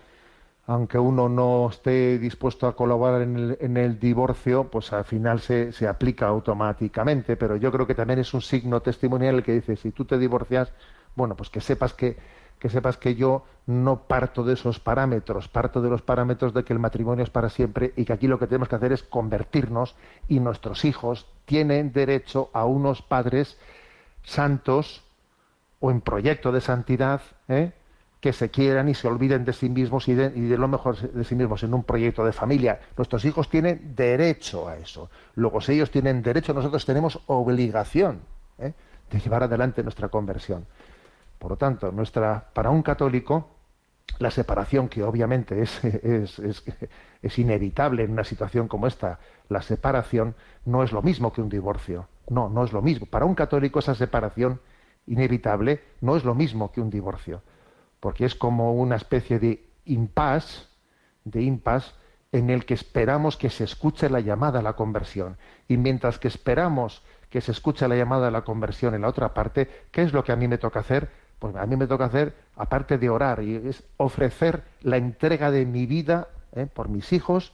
aunque 0.68 0.98
uno 0.98 1.30
no 1.30 1.70
esté 1.70 2.18
dispuesto 2.20 2.68
a 2.68 2.76
colaborar 2.76 3.22
en 3.22 3.78
el, 3.78 4.00
divorcio, 4.00 4.66
pues 4.66 4.94
al 4.94 5.06
final 5.06 5.40
se, 5.40 5.72
se, 5.72 5.88
aplica 5.88 6.28
automáticamente, 6.28 7.36
pero 7.36 7.56
yo 7.58 7.72
creo 7.72 7.86
que 7.86 7.96
también 7.96 8.20
es 8.20 8.34
un 8.34 8.42
signo 8.42 8.82
testimonial 8.82 9.44
que 9.44 9.54
dice, 9.54 9.76
si 9.76 9.92
tú 9.92 10.06
te 10.06 10.18
divorcias, 10.18 10.72
bueno, 11.16 11.36
pues 11.36 11.50
que 11.50 11.62
sepas 11.62 11.94
que 11.94 12.18
que 12.64 12.70
sepas 12.70 12.96
que 12.96 13.16
yo 13.16 13.44
no 13.66 14.04
parto 14.04 14.46
de 14.46 14.54
esos 14.54 14.80
parámetros, 14.80 15.50
parto 15.50 15.82
de 15.82 15.90
los 15.90 16.02
parámetros 16.02 16.54
de 16.54 16.64
que 16.64 16.72
el 16.72 16.80
matrimonio 16.80 17.26
es 17.26 17.30
para 17.30 17.50
siempre 17.50 17.92
y 17.98 18.06
que 18.06 18.14
aquí 18.14 18.26
lo 18.26 18.40
que 18.40 18.48
tenemos 18.48 18.70
que 18.70 18.78
hacer 18.78 18.94
es 18.94 19.04
convertirnos 19.04 19.98
y 20.30 20.40
nuestros 20.40 20.86
hijos 20.86 21.28
tienen 21.44 21.92
derecho 21.92 22.50
a 22.54 22.64
unos 22.64 23.02
padres 23.02 23.58
santos 24.24 25.04
o 25.84 25.92
en 25.92 26.00
proyecto 26.00 26.54
de 26.54 26.62
santidad, 26.62 27.22
¿eh? 27.50 27.74
que 28.22 28.32
se 28.32 28.50
quieran 28.50 28.88
y 28.88 28.94
se 28.94 29.06
olviden 29.06 29.44
de 29.44 29.52
sí 29.52 29.68
mismos 29.68 30.08
y 30.08 30.14
de, 30.14 30.58
lo 30.58 30.70
mejor 30.70 30.96
de 30.96 31.26
sí 31.26 31.36
mismos 31.36 31.62
en 31.64 31.74
un 31.74 31.84
proyecto 31.84 32.24
de 32.24 32.32
familia. 32.32 32.80
Nuestros 32.96 33.26
hijos 33.26 33.50
tienen 33.50 33.94
derecho 33.94 34.70
a 34.70 34.78
eso. 34.78 35.10
Luego, 35.36 35.60
si 35.60 35.74
ellos 35.74 35.92
tienen 35.92 36.24
derecho, 36.24 36.54
nosotros 36.54 36.86
tenemos 36.86 37.20
obligación 37.28 38.22
¿eh? 38.60 38.72
de 39.12 39.20
llevar 39.20 39.44
adelante 39.44 39.84
nuestra 39.84 40.08
conversión. 40.08 40.66
Por 41.38 41.52
lo 41.52 41.58
tanto, 41.58 41.92
nuestra, 41.92 42.46
para 42.54 42.70
un 42.70 42.82
católico, 42.82 43.50
la 44.20 44.32
separación, 44.32 44.88
que 44.88 45.04
obviamente 45.04 45.62
es, 45.62 45.84
es, 45.84 46.40
es, 47.22 47.40
inevitable 47.40 48.04
en 48.04 48.12
una 48.12 48.24
situación 48.24 48.70
como 48.70 48.88
esta, 48.88 49.20
la 49.50 49.62
separación 49.62 50.34
no 50.64 50.82
es 50.82 50.94
lo 50.94 51.02
mismo 51.02 51.34
que 51.34 51.42
un 51.42 51.50
divorcio. 51.50 52.08
No, 52.30 52.48
no 52.48 52.64
es 52.64 52.72
lo 52.72 52.82
mismo. 52.82 53.06
Para 53.06 53.26
un 53.26 53.36
católico 53.36 53.80
esa 53.80 53.96
separación 53.96 54.62
inevitable 55.08 55.82
no 56.02 56.16
es 56.16 56.24
lo 56.24 56.36
mismo 56.36 56.72
que 56.72 56.82
un 56.82 56.90
divorcio, 56.90 57.42
porque 58.00 58.26
es 58.26 58.36
como 58.36 58.74
una 58.74 58.96
especie 58.96 59.40
de 59.40 59.66
impas, 59.86 60.70
de 61.24 61.42
impas 61.42 61.96
en 62.32 62.50
el 62.50 62.66
que 62.66 62.74
esperamos 62.74 63.38
que 63.38 63.50
se 63.50 63.64
escuche 63.64 64.10
la 64.10 64.20
llamada 64.20 64.60
a 64.60 64.64
la 64.64 64.74
conversión. 64.74 65.38
Y 65.68 65.78
mientras 65.78 66.18
que 66.18 66.28
esperamos 66.28 67.04
que 67.30 67.42
se 67.42 67.52
escuche 67.52 67.88
la 67.88 67.96
llamada 67.96 68.28
a 68.28 68.32
la 68.32 68.44
conversión 68.44 68.96
en 68.96 69.02
la 69.02 69.08
otra 69.08 69.34
parte, 69.34 69.70
¿qué 69.92 70.02
es 70.02 70.14
lo 70.14 70.24
que 70.24 70.32
a 70.32 70.36
mí 70.36 70.48
me 70.48 70.58
toca 70.58 70.80
hacer? 70.80 71.10
pues 71.44 71.58
a 71.58 71.66
mí 71.66 71.76
me 71.76 71.88
toca 71.88 72.06
hacer, 72.06 72.34
aparte 72.56 72.98
de 72.98 73.10
orar, 73.10 73.44
y 73.44 73.56
es 73.56 73.84
ofrecer 73.98 74.64
la 74.80 74.96
entrega 74.96 75.52
de 75.52 75.66
mi 75.66 75.86
vida 75.86 76.30
¿eh? 76.54 76.68
por 76.74 76.88
mis 76.88 77.12
hijos, 77.12 77.52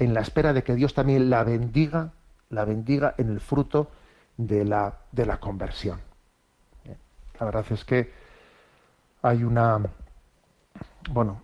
en 0.00 0.14
la 0.14 0.20
espera 0.20 0.52
de 0.52 0.64
que 0.64 0.74
Dios 0.74 0.94
también 0.94 1.30
la 1.30 1.44
bendiga, 1.44 2.10
la 2.48 2.64
bendiga 2.64 3.14
en 3.18 3.30
el 3.30 3.38
fruto 3.38 3.88
de 4.36 4.64
la, 4.64 4.98
de 5.12 5.26
la 5.26 5.38
conversión. 5.38 6.00
La 7.40 7.46
verdad 7.46 7.64
es 7.70 7.84
que 7.86 8.12
hay 9.22 9.42
una, 9.44 9.80
bueno, 11.10 11.42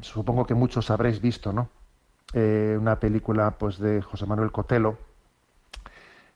supongo 0.00 0.44
que 0.44 0.54
muchos 0.54 0.90
habréis 0.90 1.20
visto, 1.20 1.52
¿no? 1.52 1.68
Eh, 2.34 2.76
una 2.80 2.98
película 2.98 3.52
pues 3.52 3.78
de 3.78 4.02
José 4.02 4.26
Manuel 4.26 4.50
Cotelo, 4.50 4.98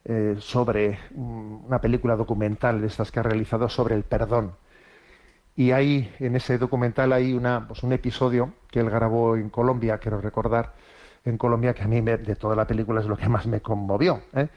eh, 0.04 0.36
sobre 0.38 0.98
mm, 1.16 1.66
una 1.66 1.80
película 1.80 2.14
documental 2.14 2.80
de 2.80 2.86
estas 2.86 3.10
que 3.10 3.18
ha 3.18 3.24
realizado 3.24 3.68
sobre 3.68 3.96
el 3.96 4.04
perdón. 4.04 4.52
Y 5.56 5.72
hay, 5.72 6.14
en 6.20 6.36
ese 6.36 6.58
documental 6.58 7.12
hay 7.12 7.32
una, 7.32 7.66
pues 7.66 7.82
un 7.82 7.92
episodio 7.92 8.52
que 8.70 8.78
él 8.78 8.90
grabó 8.90 9.36
en 9.36 9.50
Colombia, 9.50 9.98
quiero 9.98 10.20
recordar, 10.20 10.74
en 11.24 11.38
Colombia, 11.38 11.74
que 11.74 11.82
a 11.82 11.88
mí 11.88 12.00
de 12.00 12.36
toda 12.36 12.54
la 12.54 12.66
película 12.66 13.00
es 13.00 13.06
lo 13.06 13.16
que 13.16 13.28
más 13.28 13.46
me 13.48 13.60
conmovió. 13.60 14.20
¿eh? 14.34 14.48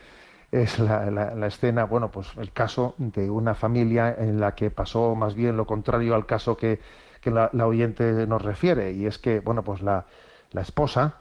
Es 0.51 0.79
la, 0.79 1.11
la, 1.11 1.47
escena, 1.47 1.83
bueno, 1.83 2.09
pues 2.09 2.27
el 2.37 2.51
caso 2.51 2.95
de 2.97 3.29
una 3.29 3.53
familia 3.53 4.15
en 4.17 4.39
la 4.39 4.55
que 4.55 4.71
pasó 4.71 5.13
más 5.13 5.35
bien 5.35 5.55
lo 5.55 5.67
contrario 5.67 6.15
al 6.15 6.25
caso 6.25 6.57
que, 6.57 6.79
que 7.21 7.29
la, 7.29 7.51
la, 7.53 7.67
oyente 7.67 8.25
nos 8.25 8.41
refiere, 8.41 8.91
y 8.93 9.05
es 9.05 9.19
que, 9.19 9.41
bueno, 9.41 9.63
pues 9.63 9.83
la, 9.83 10.07
la 10.51 10.61
esposa, 10.61 11.19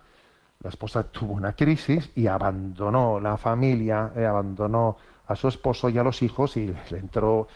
la 0.60 0.70
esposa 0.70 1.04
tuvo 1.04 1.34
una 1.34 1.52
crisis 1.52 2.10
y 2.14 2.26
abandonó 2.26 3.20
la 3.20 3.36
familia, 3.36 4.12
eh, 4.16 4.24
abandonó 4.24 4.96
a 5.26 5.36
su 5.36 5.48
esposo 5.48 5.88
y 5.90 5.98
a 5.98 6.02
los 6.02 6.22
hijos 6.22 6.56
y 6.56 6.74
le 6.90 6.98
entró, 6.98 7.48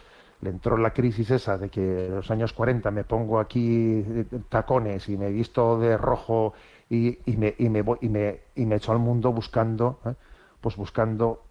le 0.42 0.50
entró 0.50 0.76
la 0.76 0.92
crisis 0.92 1.30
esa 1.30 1.56
de 1.56 1.70
que 1.70 2.06
en 2.06 2.16
los 2.16 2.30
años 2.30 2.52
40 2.52 2.90
me 2.90 3.04
pongo 3.04 3.40
aquí 3.40 4.04
eh, 4.06 4.26
tacones 4.48 5.08
y 5.08 5.16
me 5.16 5.28
he 5.28 5.32
visto 5.32 5.78
de 5.78 5.96
rojo 5.96 6.52
y, 6.90 7.18
y, 7.24 7.36
me, 7.38 7.54
y, 7.58 7.70
me, 7.70 7.82
y, 8.02 8.08
me, 8.10 8.40
y 8.54 8.66
me 8.66 8.76
echo 8.76 8.92
al 8.92 8.98
mundo 8.98 9.32
buscando, 9.32 10.00
eh, 10.04 10.14
pues 10.60 10.76
buscando 10.76 11.42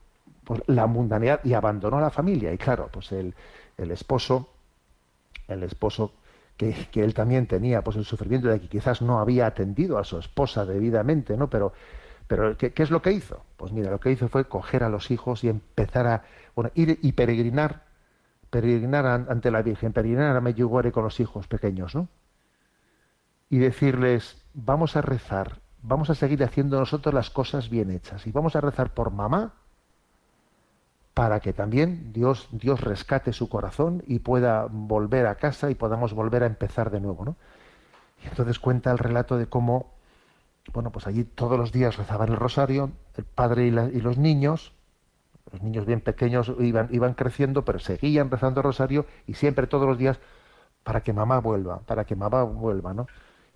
pues, 0.43 0.61
la 0.67 0.87
mundanidad 0.87 1.41
y 1.43 1.53
abandonó 1.53 1.97
a 1.97 2.01
la 2.01 2.09
familia. 2.09 2.53
Y 2.53 2.57
claro, 2.57 2.89
pues 2.91 3.11
el, 3.11 3.33
el 3.77 3.91
esposo, 3.91 4.49
el 5.47 5.63
esposo 5.63 6.13
que, 6.91 7.03
él 7.03 7.13
también 7.13 7.47
tenía 7.47 7.83
pues 7.83 7.97
el 7.97 8.05
sufrimiento 8.05 8.47
de 8.47 8.59
que 8.59 8.67
quizás 8.67 9.01
no 9.01 9.19
había 9.19 9.47
atendido 9.47 9.97
a 9.97 10.03
su 10.03 10.17
esposa 10.17 10.65
debidamente, 10.65 11.35
¿no? 11.35 11.49
Pero, 11.49 11.73
pero 12.27 12.55
¿qué, 12.57 12.73
es 12.75 12.91
lo 12.91 13.01
que 13.01 13.11
hizo? 13.11 13.43
Pues 13.57 13.71
mira, 13.71 13.89
lo 13.89 13.99
que 13.99 14.11
hizo 14.11 14.27
fue 14.27 14.45
coger 14.45 14.83
a 14.83 14.89
los 14.89 15.11
hijos 15.11 15.43
y 15.43 15.49
empezar 15.49 16.07
a 16.07 16.23
ir 16.75 16.99
y 17.01 17.11
peregrinar, 17.13 17.85
peregrinar 18.49 19.05
ante 19.05 19.49
la 19.49 19.61
Virgen, 19.61 19.93
peregrinar 19.93 20.35
a 20.35 20.41
Medjugorje 20.41 20.91
con 20.91 21.03
los 21.03 21.19
hijos 21.19 21.47
pequeños, 21.47 21.95
¿no? 21.95 22.07
Y 23.49 23.57
decirles, 23.57 24.41
vamos 24.53 24.95
a 24.95 25.01
rezar, 25.01 25.59
vamos 25.81 26.09
a 26.09 26.15
seguir 26.15 26.43
haciendo 26.43 26.79
nosotros 26.79 27.13
las 27.13 27.29
cosas 27.29 27.69
bien 27.69 27.91
hechas 27.91 28.25
y 28.27 28.31
vamos 28.31 28.55
a 28.55 28.61
rezar 28.61 28.93
por 28.93 29.11
mamá 29.11 29.53
para 31.13 31.41
que 31.41 31.53
también 31.53 32.13
Dios, 32.13 32.47
Dios 32.51 32.81
rescate 32.81 33.33
su 33.33 33.49
corazón 33.49 34.03
y 34.07 34.19
pueda 34.19 34.67
volver 34.69 35.27
a 35.27 35.35
casa 35.35 35.69
y 35.69 35.75
podamos 35.75 36.13
volver 36.13 36.43
a 36.43 36.45
empezar 36.45 36.89
de 36.89 37.01
nuevo. 37.01 37.25
¿no? 37.25 37.35
Y 38.23 38.27
entonces 38.27 38.59
cuenta 38.59 38.91
el 38.91 38.97
relato 38.97 39.37
de 39.37 39.47
cómo, 39.47 39.93
bueno, 40.73 40.91
pues 40.91 41.07
allí 41.07 41.23
todos 41.23 41.57
los 41.57 41.71
días 41.71 41.97
rezaban 41.97 42.29
el 42.29 42.37
rosario, 42.37 42.91
el 43.17 43.25
padre 43.25 43.65
y, 43.67 43.71
los 43.71 44.17
niños, 44.17 44.73
los 45.51 45.61
niños 45.61 45.85
bien 45.85 45.99
pequeños 45.99 46.51
iban, 46.59 46.87
iban 46.91 47.13
creciendo, 47.13 47.65
pero 47.65 47.79
seguían 47.79 48.31
rezando 48.31 48.61
el 48.61 48.65
rosario 48.65 49.05
y 49.27 49.33
siempre 49.33 49.67
todos 49.67 49.87
los 49.87 49.97
días 49.97 50.19
para 50.83 51.01
que 51.01 51.11
mamá 51.11 51.39
vuelva, 51.39 51.79
para 51.79 52.05
que 52.05 52.15
mamá 52.15 52.43
vuelva, 52.43 52.93
¿no? 52.93 53.07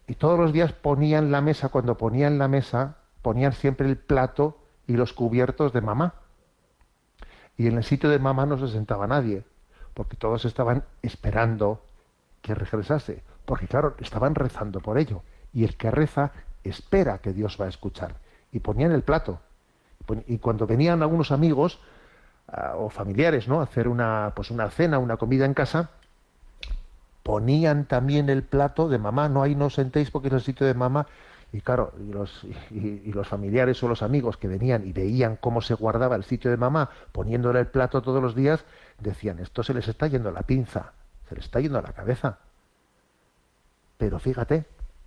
Y 0.08 0.16
todos 0.16 0.38
los 0.38 0.54
días 0.54 0.74
ponían 0.74 1.32
la 1.32 1.42
mesa, 1.42 1.70
cuando 1.70 1.98
ponían 1.98 2.38
la 2.38 2.48
mesa, 2.48 2.98
ponían 3.24 3.54
siempre 3.54 3.88
el 3.88 3.98
plato 3.98 4.60
y 4.86 4.94
los 4.98 5.14
cubiertos 5.14 5.74
de 5.74 5.82
mamá 5.82 6.14
Y 7.58 7.68
en 7.68 7.78
el 7.78 7.84
sitio 7.84 8.10
de 8.10 8.20
mamá 8.20 8.46
no 8.46 8.58
se 8.58 8.68
sentaba 8.68 9.08
nadie, 9.08 9.44
porque 9.94 10.18
todos 10.18 10.46
estaban 10.46 10.84
esperando 11.02 11.82
que 12.42 12.54
regresase, 12.54 13.24
porque 13.46 13.68
claro, 13.68 13.96
estaban 14.00 14.36
rezando 14.36 14.80
por 14.82 14.98
ello. 14.98 15.24
Y 15.54 15.64
el 15.64 15.78
que 15.78 15.90
reza 15.90 16.32
espera 16.64 17.20
que 17.20 17.34
Dios 17.34 17.58
va 17.60 17.66
a 17.66 17.70
escuchar. 17.70 18.16
Y 18.52 18.60
ponían 18.60 18.92
el 18.92 19.04
plato. 19.04 19.40
Y 20.28 20.38
cuando 20.38 20.68
venían 20.68 21.02
algunos 21.02 21.32
amigos 21.32 21.80
ah, 22.48 22.74
o 22.78 22.90
familiares, 22.90 23.48
¿no? 23.48 23.62
A 23.62 23.64
hacer 23.64 23.88
una, 23.88 24.34
pues 24.36 24.52
una 24.52 24.70
cena, 24.70 25.00
una 25.00 25.18
comida 25.18 25.46
en 25.46 25.54
casa, 25.54 25.92
ponían 27.24 27.86
también 27.86 28.30
el 28.30 28.44
plato 28.44 28.88
de 28.88 29.00
mamá. 29.00 29.30
No 29.30 29.42
ahí 29.42 29.56
no 29.56 29.66
os 29.66 29.76
sentéis 29.76 30.12
porque 30.12 30.28
es 30.28 30.34
el 30.34 30.42
sitio 30.42 30.68
de 30.68 30.74
mamá. 30.74 31.08
Y 31.56 31.62
claro, 31.62 31.94
y 31.98 32.12
los, 32.12 32.44
y, 32.70 33.14
los, 33.14 33.30
familiares 33.30 33.82
o 33.82 33.88
los 33.88 34.04
amigos 34.04 34.36
que 34.36 34.50
venían 34.50 34.86
y 34.86 34.92
veían 34.92 35.38
cómo 35.38 35.62
se 35.62 35.74
guardaba 35.74 36.18
el 36.18 36.26
sitio 36.26 36.52
de 36.52 36.58
mamá, 36.58 36.90
poniéndole 37.14 37.62
el 37.62 37.68
plato 37.68 38.02
todos 38.02 38.22
los 38.22 38.36
días, 38.36 38.66
decían, 39.00 39.40
esto 39.40 39.64
se 39.64 39.74
les 39.74 39.88
está 39.88 40.08
yendo 40.08 40.32
la 40.32 40.42
pinza, 40.42 40.92
se 41.30 41.36
les 41.36 41.46
está 41.46 41.62
yendo 41.62 41.80
a 41.80 41.82
la 41.82 41.94
cabeza. 41.94 42.40
Pero 43.98 44.20
fíjate, 44.20 44.66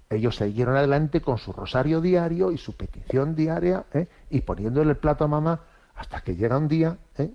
ellos 0.08 0.36
siguieron 0.36 0.74
adelante 0.74 1.20
con 1.20 1.36
su 1.36 1.52
rosario 1.52 2.00
diario 2.00 2.50
y 2.50 2.56
su 2.56 2.74
petición 2.74 3.34
diaria 3.34 3.84
¿eh? 3.92 4.08
y 4.30 4.40
poniéndole 4.40 4.92
el 4.92 4.96
plato 4.96 5.24
a 5.24 5.28
mamá 5.28 5.60
hasta 5.96 6.22
que 6.22 6.34
llega 6.34 6.56
un 6.56 6.68
día, 6.68 6.96
¿eh? 7.18 7.30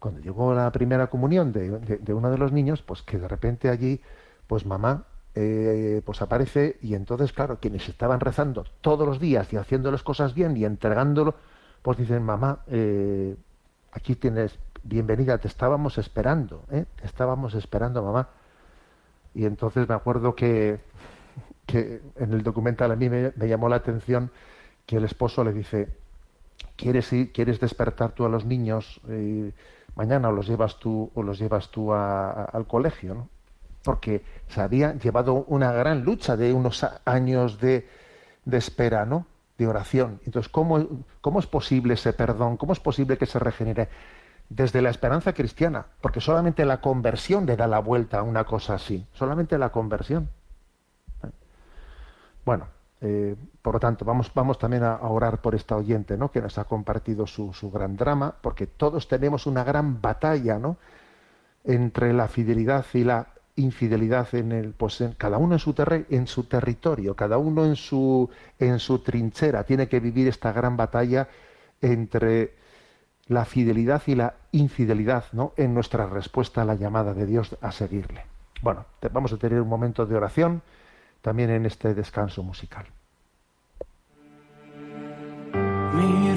cuando 0.00 0.18
llegó 0.18 0.52
la 0.54 0.72
primera 0.72 1.06
comunión 1.06 1.52
de, 1.52 1.70
de, 1.78 2.14
uno 2.14 2.32
de 2.32 2.38
los 2.38 2.50
niños, 2.50 2.82
pues 2.82 3.02
que 3.02 3.16
de 3.16 3.28
repente 3.28 3.68
allí, 3.68 4.00
pues 4.48 4.66
mamá, 4.66 5.04
eh, 5.34 6.02
pues 6.04 6.22
aparece 6.22 6.78
y 6.82 6.94
entonces, 6.94 7.32
claro, 7.32 7.58
quienes 7.60 7.88
estaban 7.88 8.20
rezando 8.20 8.64
todos 8.80 9.06
los 9.06 9.20
días 9.20 9.52
y 9.52 9.56
haciendo 9.56 9.90
las 9.90 10.02
cosas 10.02 10.34
bien 10.34 10.56
y 10.56 10.64
entregándolo, 10.64 11.34
pues 11.82 11.98
dicen, 11.98 12.22
mamá, 12.22 12.60
aquí 13.92 14.14
tienes, 14.16 14.58
bienvenida, 14.82 15.38
te 15.38 15.48
estábamos 15.48 15.98
esperando, 15.98 16.64
te 16.68 17.06
estábamos 17.06 17.54
esperando, 17.54 18.02
mamá. 18.02 18.28
Y 19.34 19.46
entonces 19.46 19.88
me 19.88 19.94
acuerdo 19.94 20.34
que 20.34 20.80
que 21.70 22.02
en 22.16 22.32
el 22.32 22.42
documental 22.42 22.90
a 22.90 22.96
mí 22.96 23.08
me, 23.08 23.32
llamó 23.46 23.68
la 23.68 23.76
atención 23.76 24.30
que 24.86 24.96
el 24.96 25.04
esposo 25.04 25.44
le 25.44 25.52
dice, 25.52 25.88
¿quieres, 26.76 27.12
ir, 27.12 27.32
quieres 27.32 27.60
despertar 27.60 28.12
tú 28.12 28.24
a 28.24 28.28
los 28.28 28.44
niños 28.44 29.00
eh, 29.08 29.52
mañana 29.94 30.28
o 30.28 30.32
los 30.32 30.48
llevas 30.48 30.78
tú, 30.80 31.10
o 31.14 31.22
los 31.22 31.38
llevas 31.38 31.70
tú 31.70 31.92
al 31.92 32.66
colegio? 32.66 33.14
¿no? 33.14 33.28
Porque 33.82 34.22
se 34.48 34.60
había 34.60 34.94
llevado 34.94 35.44
una 35.48 35.72
gran 35.72 36.04
lucha 36.04 36.36
de 36.36 36.52
unos 36.52 36.86
años 37.04 37.60
de, 37.60 37.88
de 38.44 38.58
espera, 38.58 39.04
¿no? 39.04 39.26
de 39.60 39.66
oración. 39.66 40.20
Entonces, 40.24 40.50
¿cómo, 40.50 41.04
¿cómo 41.20 41.38
es 41.38 41.46
posible 41.46 41.94
ese 41.94 42.14
perdón? 42.14 42.56
¿Cómo 42.56 42.72
es 42.72 42.80
posible 42.80 43.18
que 43.18 43.26
se 43.26 43.38
regenere? 43.38 43.88
Desde 44.48 44.80
la 44.80 44.88
esperanza 44.88 45.34
cristiana, 45.34 45.84
porque 46.00 46.20
solamente 46.20 46.64
la 46.64 46.80
conversión 46.80 47.44
le 47.44 47.56
da 47.56 47.66
la 47.66 47.78
vuelta 47.78 48.18
a 48.18 48.22
una 48.22 48.44
cosa 48.44 48.74
así, 48.74 49.06
solamente 49.12 49.58
la 49.58 49.68
conversión. 49.68 50.30
Bueno, 52.44 52.66
eh, 53.02 53.36
por 53.60 53.74
lo 53.74 53.80
tanto, 53.80 54.04
vamos, 54.06 54.32
vamos 54.34 54.58
también 54.58 54.82
a, 54.82 54.96
orar 55.02 55.42
por 55.42 55.54
esta 55.54 55.76
oyente, 55.76 56.16
¿no? 56.16 56.30
Que 56.30 56.40
nos 56.40 56.56
ha 56.56 56.64
compartido 56.64 57.26
su, 57.26 57.52
su, 57.52 57.70
gran 57.70 57.96
drama, 57.96 58.34
porque 58.40 58.66
todos 58.66 59.08
tenemos 59.08 59.46
una 59.46 59.62
gran 59.62 60.00
batalla, 60.00 60.58
¿no? 60.58 60.78
Entre 61.64 62.14
la 62.14 62.28
fidelidad 62.28 62.86
y 62.94 63.04
la 63.04 63.28
infidelidad 63.60 64.34
en 64.34 64.52
el, 64.52 64.72
pues 64.72 65.02
cada 65.16 65.38
uno 65.38 65.54
en 65.54 65.58
su 65.58 65.74
en 66.10 66.26
su 66.26 66.44
territorio, 66.44 67.14
cada 67.14 67.38
uno 67.38 67.64
en 67.64 67.76
su 67.76 68.28
en 68.58 68.78
su 68.78 69.00
trinchera, 69.00 69.64
tiene 69.64 69.88
que 69.88 70.00
vivir 70.00 70.28
esta 70.28 70.52
gran 70.52 70.76
batalla 70.76 71.28
entre 71.80 72.54
la 73.28 73.44
fidelidad 73.44 74.02
y 74.06 74.16
la 74.16 74.34
infidelidad, 74.52 75.24
¿no? 75.32 75.52
En 75.56 75.72
nuestra 75.72 76.06
respuesta 76.06 76.62
a 76.62 76.64
la 76.64 76.74
llamada 76.74 77.14
de 77.14 77.26
Dios 77.26 77.56
a 77.60 77.70
seguirle. 77.70 78.24
Bueno, 78.62 78.84
vamos 79.12 79.32
a 79.32 79.36
tener 79.36 79.60
un 79.60 79.68
momento 79.68 80.04
de 80.04 80.16
oración 80.16 80.62
también 81.22 81.50
en 81.50 81.64
este 81.64 81.94
descanso 81.94 82.42
musical. 82.42 82.86
Mi 85.94 86.30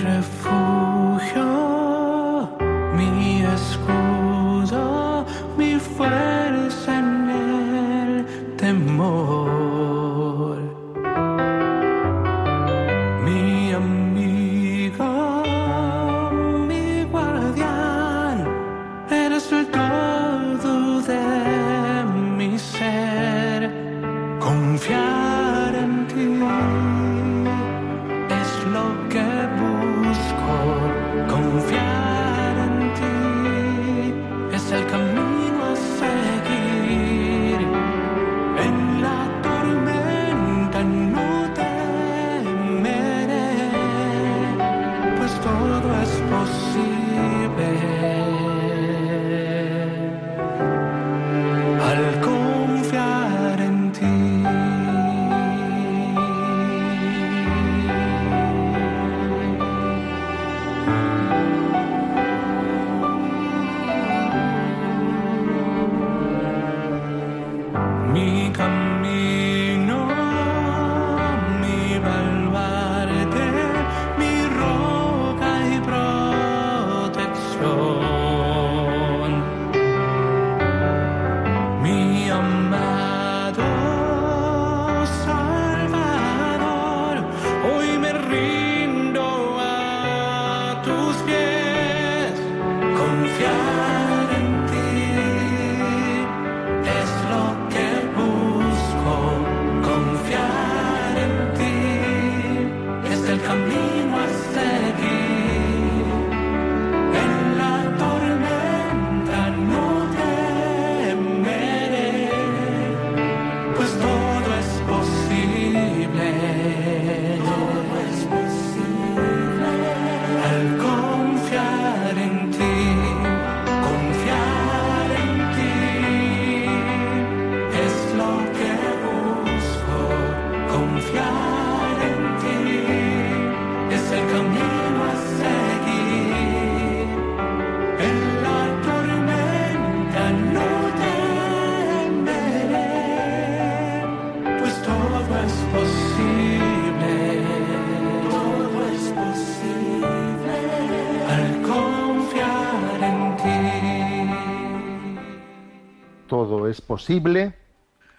posible 156.94 157.56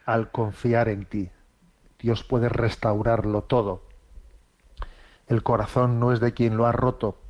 al 0.05 0.33
confiar 0.33 0.89
en 0.89 1.05
ti. 1.05 1.31
Dios 2.01 2.25
puede 2.25 2.49
restaurarlo 2.49 3.43
todo. 3.43 3.83
El 5.29 5.45
corazón 5.45 6.01
no 6.01 6.11
es 6.13 6.19
de 6.19 6.35
quien 6.35 6.57
lo 6.57 6.67
ha 6.67 6.73
roto, 6.73 7.21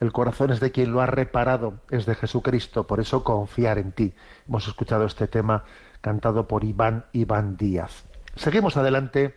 El 0.00 0.12
corazón 0.12 0.50
es 0.50 0.60
de 0.60 0.72
quien 0.72 0.92
lo 0.92 1.00
ha 1.00 1.06
reparado, 1.06 1.80
es 1.90 2.04
de 2.04 2.14
Jesucristo, 2.14 2.86
por 2.86 3.00
eso 3.00 3.24
confiar 3.24 3.78
en 3.78 3.92
ti. 3.92 4.12
Hemos 4.46 4.68
escuchado 4.68 5.06
este 5.06 5.26
tema 5.28 5.64
cantado 6.02 6.46
por 6.46 6.62
Iván 6.62 7.06
Iván 7.12 7.56
Díaz. 7.56 8.04
Seguimos 8.34 8.76
adelante 8.76 9.34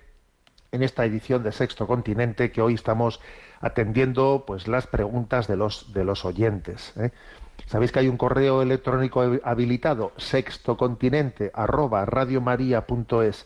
en 0.74 0.84
esta 0.84 1.06
edición 1.06 1.42
de 1.44 1.54
Sexto 1.54 1.88
Continente 1.88 2.52
que 2.52 2.62
hoy 2.62 2.74
estamos 2.74 3.22
atendiendo 3.62 4.44
pues 4.46 4.68
las 4.68 4.88
preguntas 4.88 5.48
de 5.48 5.56
los 5.56 5.94
de 5.94 6.04
los 6.04 6.26
oyentes. 6.26 6.92
¿eh? 6.98 7.12
Sabéis 7.70 7.92
que 7.92 8.00
hay 8.00 8.08
un 8.08 8.18
correo 8.18 8.64
electrónico 8.64 9.22
habilitado 9.44 10.12
sextocontinente 10.18 11.52
arroba 11.54 12.04
radiomaria.es 12.04 13.46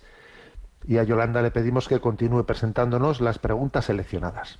y 0.87 0.97
a 0.97 1.03
Yolanda 1.03 1.41
le 1.41 1.51
pedimos 1.51 1.89
que 1.89 1.99
continúe 1.99 2.45
presentándonos 2.45 3.19
las 3.19 3.37
preguntas 3.37 3.83
seleccionadas. 3.83 4.59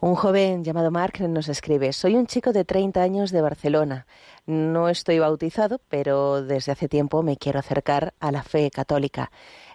Un 0.00 0.16
joven 0.16 0.64
llamado 0.64 0.90
Mark 0.90 1.18
nos 1.30 1.48
escribe, 1.48 1.94
soy 1.94 2.14
un 2.14 2.26
chico 2.26 2.52
de 2.52 2.66
30 2.66 3.00
años 3.00 3.30
de 3.30 3.40
Barcelona. 3.40 4.06
No 4.44 4.90
estoy 4.90 5.18
bautizado, 5.18 5.80
pero 5.88 6.42
desde 6.42 6.72
hace 6.72 6.86
tiempo 6.86 7.22
me 7.22 7.38
quiero 7.38 7.60
acercar 7.60 8.12
a 8.20 8.32
la 8.32 8.42
fe 8.42 8.70
católica. 8.70 9.30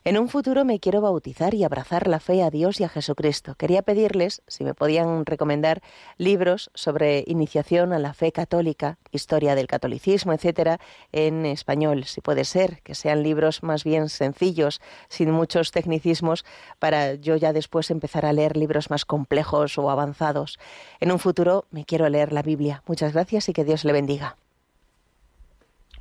En 0.05 0.17
un 0.17 0.29
futuro 0.29 0.63
me 0.63 0.79
quiero 0.79 1.01
bautizar 1.01 1.53
y 1.53 1.63
abrazar 1.63 2.07
la 2.07 2.21
fe 2.21 2.41
a 2.41 2.49
Dios 2.49 2.79
y 2.79 2.85
a 2.85 2.89
Jesucristo. 2.89 3.55
Quería 3.55 3.81
pedirles 3.81 4.41
si 4.47 4.63
me 4.63 4.73
podían 4.73 5.25
recomendar 5.25 5.81
libros 6.17 6.71
sobre 6.73 7.25
iniciación 7.27 7.91
a 7.91 7.99
la 7.99 8.13
fe 8.13 8.31
católica, 8.31 8.97
historia 9.11 9.55
del 9.55 9.67
catolicismo, 9.67 10.31
etcétera, 10.31 10.79
en 11.11 11.45
español, 11.45 12.05
si 12.05 12.21
puede 12.21 12.45
ser, 12.45 12.81
que 12.81 12.95
sean 12.95 13.23
libros 13.23 13.61
más 13.61 13.83
bien 13.83 14.07
sencillos, 14.07 14.79
sin 15.09 15.31
muchos 15.31 15.71
tecnicismos, 15.71 16.45
para 16.79 17.15
yo 17.15 17.35
ya 17.35 17.51
después 17.51 17.91
empezar 17.91 18.25
a 18.25 18.33
leer 18.33 18.55
libros 18.55 18.89
más 18.89 19.03
complejos 19.03 19.77
o 19.77 19.89
avanzados. 19.89 20.59
En 21.01 21.11
un 21.11 21.19
futuro 21.19 21.65
me 21.71 21.83
quiero 21.83 22.07
leer 22.07 22.31
la 22.31 22.41
Biblia. 22.41 22.83
Muchas 22.87 23.11
gracias 23.11 23.49
y 23.49 23.53
que 23.53 23.65
Dios 23.65 23.83
le 23.83 23.91
bendiga. 23.91 24.37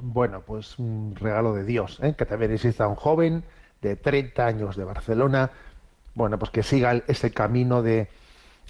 Bueno, 0.01 0.43
pues 0.47 0.79
un 0.79 1.17
regalo 1.17 1.55
de 1.55 1.65
Dios, 1.65 1.99
¿eh? 2.01 2.15
que 2.17 2.25
también 2.25 2.53
exista 2.53 2.87
un 2.87 2.95
joven 2.95 3.43
de 3.83 3.97
30 3.97 4.47
años 4.47 4.77
de 4.77 4.85
Barcelona, 4.85 5.51
bueno, 6.15 6.39
pues 6.39 6.51
que 6.51 6.63
siga 6.63 7.03
ese 7.07 7.33
camino 7.33 7.83
de, 7.83 8.09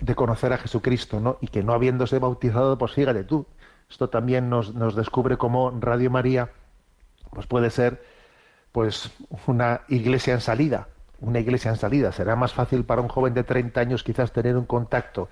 de 0.00 0.14
conocer 0.14 0.52
a 0.52 0.58
Jesucristo, 0.58 1.20
¿no? 1.20 1.38
Y 1.40 1.48
que 1.48 1.62
no 1.62 1.72
habiéndose 1.72 2.18
bautizado, 2.18 2.78
pues 2.78 2.94
de 2.94 3.24
tú. 3.24 3.46
Esto 3.90 4.08
también 4.10 4.50
nos, 4.50 4.74
nos 4.74 4.94
descubre 4.94 5.38
cómo 5.38 5.70
Radio 5.80 6.10
María, 6.10 6.50
pues 7.30 7.46
puede 7.46 7.70
ser, 7.70 8.02
pues, 8.72 9.10
una 9.46 9.82
iglesia 9.88 10.34
en 10.34 10.40
salida, 10.40 10.88
una 11.20 11.40
iglesia 11.40 11.70
en 11.70 11.76
salida. 11.76 12.12
Será 12.12 12.36
más 12.36 12.52
fácil 12.52 12.84
para 12.84 13.00
un 13.00 13.08
joven 13.08 13.32
de 13.32 13.44
30 13.44 13.80
años 13.80 14.04
quizás 14.04 14.32
tener 14.32 14.56
un 14.56 14.66
contacto 14.66 15.28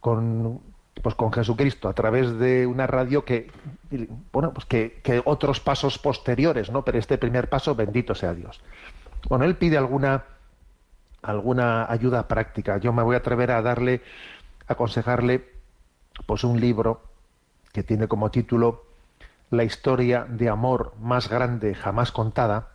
con, 0.00 0.60
pues 1.02 1.14
con 1.14 1.32
Jesucristo 1.32 1.88
a 1.88 1.94
través 1.94 2.38
de 2.38 2.66
una 2.66 2.86
radio 2.86 3.24
que 3.24 3.50
bueno 4.32 4.52
pues 4.52 4.66
que, 4.66 5.22
otros 5.24 5.60
pasos 5.60 5.98
posteriores 5.98 6.70
no 6.70 6.84
pero 6.84 6.98
este 6.98 7.18
primer 7.18 7.48
paso 7.48 7.74
bendito 7.74 8.14
sea 8.14 8.34
Dios. 8.34 8.60
Bueno 9.28 9.44
él 9.44 9.56
pide 9.56 9.76
alguna 9.76 10.24
alguna 11.22 11.90
ayuda 11.90 12.28
práctica. 12.28 12.78
Yo 12.78 12.92
me 12.92 13.02
voy 13.02 13.14
a 13.14 13.18
atrever 13.18 13.50
a 13.50 13.62
darle 13.62 14.02
a 14.66 14.72
aconsejarle 14.74 15.50
pues 16.26 16.44
un 16.44 16.60
libro 16.60 17.02
que 17.72 17.82
tiene 17.82 18.08
como 18.08 18.30
título 18.30 18.84
la 19.50 19.64
historia 19.64 20.26
de 20.28 20.48
amor 20.48 20.94
más 21.00 21.28
grande 21.28 21.74
jamás 21.74 22.12
contada. 22.12 22.68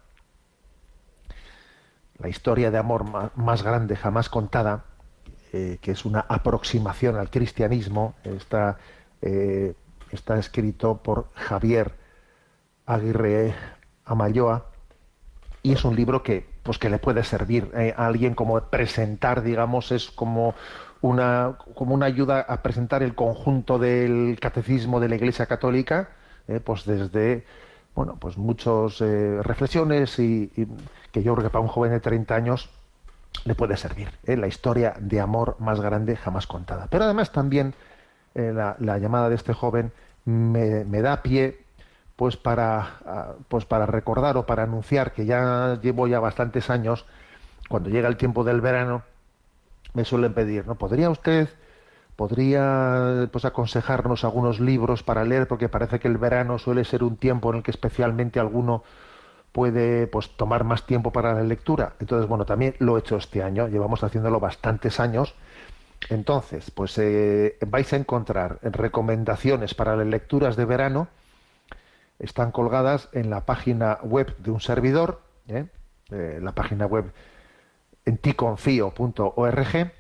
La 2.18 2.30
historia 2.30 2.72
de 2.72 2.78
amor 2.78 3.06
más 3.36 3.64
grande 3.64 3.96
jamás 3.96 4.30
contada 4.30 4.86
eh, 5.58 5.78
que 5.80 5.92
es 5.92 6.04
una 6.04 6.20
aproximación 6.28 7.16
al 7.16 7.30
cristianismo, 7.30 8.16
está, 8.26 8.78
eh, 9.22 9.74
está 10.12 10.38
escrito 10.38 10.98
por 10.98 11.30
Javier 11.34 11.94
Aguirre 12.86 13.56
Amayoa 14.04 14.66
y 15.64 15.72
es 15.72 15.86
un 15.86 15.96
libro 15.96 16.24
que, 16.24 16.46
pues, 16.62 16.78
que 16.78 16.90
le 16.90 17.00
puede 17.00 17.24
servir 17.24 17.72
eh, 17.74 17.94
a 17.96 18.06
alguien 18.06 18.36
como 18.36 18.60
presentar, 18.66 19.44
digamos, 19.44 19.94
es 19.94 20.12
como 20.12 20.56
una, 21.00 21.58
como 21.74 21.96
una 21.96 22.08
ayuda 22.08 22.42
a 22.42 22.62
presentar 22.62 23.02
el 23.02 23.16
conjunto 23.16 23.80
del 23.80 24.38
catecismo 24.42 25.00
de 25.00 25.08
la 25.08 25.16
Iglesia 25.16 25.46
Católica, 25.46 26.10
pues 26.66 26.84
desde 26.84 27.46
bueno, 27.96 28.18
pues 28.20 28.38
muchas 28.38 29.00
reflexiones 29.00 30.20
y, 30.20 30.52
y, 30.58 30.68
que 31.14 31.24
yo 31.24 31.34
creo 31.34 31.46
que 31.46 31.50
para 31.50 31.62
un 31.62 31.70
joven 31.70 31.92
de 31.92 32.02
30 32.02 32.36
años 32.36 32.70
le 33.44 33.56
puede 33.56 33.78
servir. 33.78 34.10
¿eh? 34.26 34.38
La 34.38 34.48
historia 34.48 34.96
de 35.00 35.20
amor 35.20 35.56
más 35.60 35.82
grande 35.82 36.16
jamás 36.16 36.48
contada. 36.48 36.88
Pero 36.90 37.04
además 37.04 37.32
también 37.32 37.74
eh, 38.34 38.54
la, 38.54 38.98
llamada 38.98 39.30
de 39.30 39.36
este 39.36 39.54
joven 39.54 39.92
me, 40.26 41.02
da 41.02 41.22
pie 41.22 41.60
pues 42.16 42.38
para, 42.38 43.36
pues 43.50 43.66
para 43.66 43.86
recordar 43.86 44.38
o 44.38 44.46
para 44.46 44.64
anunciar 44.64 45.12
que 45.12 45.26
ya 45.26 45.80
llevo 45.82 46.08
ya 46.08 46.20
bastantes 46.20 46.70
años, 46.70 47.06
cuando 47.68 47.90
llega 47.90 48.08
el 48.08 48.16
tiempo 48.16 48.44
del 48.44 48.62
verano, 48.62 49.04
me 49.94 50.06
suelen 50.06 50.34
pedir, 50.34 50.66
¿no? 50.66 50.76
¿Podría 50.76 51.10
usted, 51.10 51.50
podría 52.16 53.28
pues 53.32 53.46
aconsejarnos 53.46 54.24
algunos 54.24 54.60
libros 54.60 55.04
para 55.04 55.26
leer? 55.26 55.48
Porque 55.48 55.70
parece 55.70 56.00
que 56.00 56.08
el 56.08 56.18
verano 56.18 56.58
suele 56.58 56.86
ser 56.86 57.04
un 57.04 57.18
tiempo 57.18 57.50
en 57.52 57.58
el 57.58 57.64
que 57.64 57.72
especialmente 57.72 58.40
alguno 58.40 58.84
puede 59.56 60.06
pues 60.08 60.36
tomar 60.36 60.66
más 60.66 60.86
tiempo 60.86 61.14
para 61.14 61.34
la 61.34 61.42
lectura. 61.42 61.94
Entonces, 62.02 62.28
bueno, 62.28 62.46
también 62.46 62.76
lo 62.80 62.98
he 62.98 63.00
hecho 63.00 63.16
este 63.16 63.42
año, 63.42 63.70
llevamos 63.70 64.04
haciéndolo 64.04 64.42
bastantes 64.42 65.00
años. 65.00 65.34
Entonces, 66.10 66.72
pues 66.72 66.98
eh, 66.98 67.58
vais 67.66 67.94
a 67.94 67.96
encontrar 67.96 68.60
recomendaciones 68.62 69.74
para 69.74 69.96
las 69.96 70.08
lecturas 70.08 70.58
de 70.58 70.66
verano, 70.66 71.08
están 72.20 72.52
colgadas 72.52 73.08
en 73.14 73.30
la 73.30 73.46
página 73.46 74.00
web 74.04 74.36
de 74.40 74.52
un 74.52 74.60
servidor, 74.60 75.22
¿eh? 75.48 75.68
Eh, 76.12 76.40
la 76.42 76.52
página 76.52 76.86
web 76.86 77.14
enticonfío.org 78.04 79.92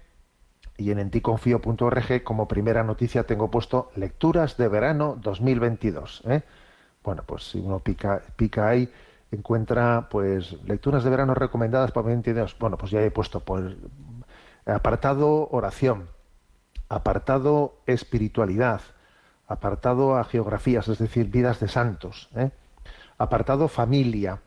y 0.75 0.91
en 0.91 0.99
enticonfío.org 0.99 2.23
como 2.25 2.49
primera 2.49 2.83
noticia 2.83 3.23
tengo 3.23 3.49
puesto 3.49 3.89
lecturas 3.95 4.57
de 4.57 4.67
verano 4.67 5.17
2022. 5.21 6.23
Bueno, 7.05 7.23
pues 7.25 7.51
si 7.51 7.59
uno 7.59 7.79
pica, 7.79 8.21
pica 8.35 8.67
ahí, 8.67 8.91
encuentra 9.35 10.07
pues 10.09 10.53
lecturas 10.63 11.03
de 11.03 11.09
verano 11.09 11.33
recomendadas 11.33 11.91
para 11.91 12.07
22. 12.07 12.57
Bueno, 12.59 12.77
pues 12.77 12.91
ya 12.91 13.01
he 13.01 13.11
puesto 13.11 13.39
por 13.39 13.75
apartado 14.65 15.47
oración, 15.51 16.09
apartado 16.89 17.75
espiritualidad, 17.85 18.81
apartado 19.47 20.17
a 20.17 20.23
geografías, 20.23 20.87
es 20.87 20.97
decir, 20.97 21.29
vidas 21.29 21.59
de 21.59 21.67
santos, 21.67 22.29
¿eh? 22.35 22.49
apartado 23.17 23.67
familia, 23.67 24.39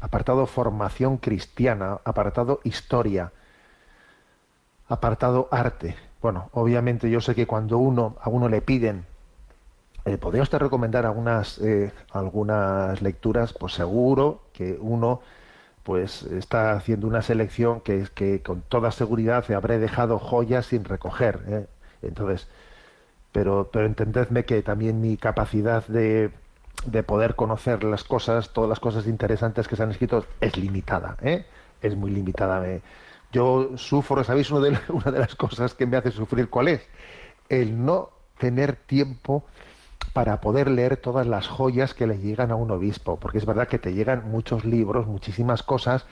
apartado 0.00 0.46
formación 0.46 1.16
cristiana, 1.18 2.00
apartado 2.04 2.60
historia, 2.64 3.32
apartado 4.88 5.48
arte. 5.50 5.96
Bueno, 6.20 6.50
obviamente 6.52 7.08
yo 7.10 7.20
sé 7.20 7.34
que 7.34 7.46
cuando 7.46 7.78
uno 7.78 8.16
a 8.20 8.28
uno 8.28 8.48
le 8.48 8.60
piden 8.60 9.06
eh, 10.04 10.18
¿Podría 10.18 10.42
usted 10.42 10.58
recomendar 10.58 11.06
algunas, 11.06 11.58
eh, 11.58 11.92
algunas 12.10 13.00
lecturas? 13.02 13.52
Pues 13.52 13.74
seguro 13.74 14.42
que 14.52 14.76
uno 14.80 15.20
pues 15.84 16.22
está 16.24 16.72
haciendo 16.72 17.06
una 17.06 17.22
selección 17.22 17.80
que, 17.80 18.06
que 18.14 18.42
con 18.42 18.62
toda 18.62 18.92
seguridad 18.92 19.44
se 19.44 19.54
habré 19.54 19.78
dejado 19.78 20.18
joyas 20.18 20.66
sin 20.66 20.84
recoger. 20.84 21.40
¿eh? 21.48 21.66
Entonces, 22.02 22.48
pero, 23.32 23.70
pero 23.72 23.86
entendedme 23.86 24.44
que 24.44 24.62
también 24.62 25.00
mi 25.00 25.16
capacidad 25.16 25.86
de, 25.86 26.30
de, 26.86 27.02
poder 27.02 27.34
conocer 27.34 27.84
las 27.84 28.04
cosas, 28.04 28.52
todas 28.52 28.68
las 28.68 28.80
cosas 28.80 29.06
interesantes 29.06 29.68
que 29.68 29.76
se 29.76 29.82
han 29.82 29.90
escrito, 29.90 30.24
es 30.40 30.56
limitada. 30.56 31.16
¿eh? 31.22 31.46
Es 31.80 31.96
muy 31.96 32.10
limitada. 32.10 32.64
Yo 33.32 33.70
sufro, 33.76 34.22
¿sabéis? 34.24 34.50
Una 34.50 34.68
de, 34.68 34.78
una 34.88 35.10
de 35.10 35.18
las 35.18 35.34
cosas 35.34 35.74
que 35.74 35.86
me 35.86 35.96
hace 35.96 36.10
sufrir, 36.10 36.48
¿cuál 36.48 36.68
es? 36.68 36.82
El 37.48 37.84
no 37.84 38.10
tener 38.38 38.76
tiempo 38.76 39.44
para 40.12 40.40
poder 40.40 40.70
leer 40.70 40.96
todas 40.96 41.26
las 41.26 41.48
joyas 41.48 41.94
que 41.94 42.06
le 42.06 42.18
llegan 42.18 42.50
a 42.50 42.56
un 42.56 42.70
obispo, 42.70 43.18
porque 43.18 43.38
es 43.38 43.46
verdad 43.46 43.68
que 43.68 43.78
te 43.78 43.94
llegan 43.94 44.30
muchos 44.30 44.64
libros, 44.64 45.06
muchísimas 45.06 45.62
cosas, 45.62 46.04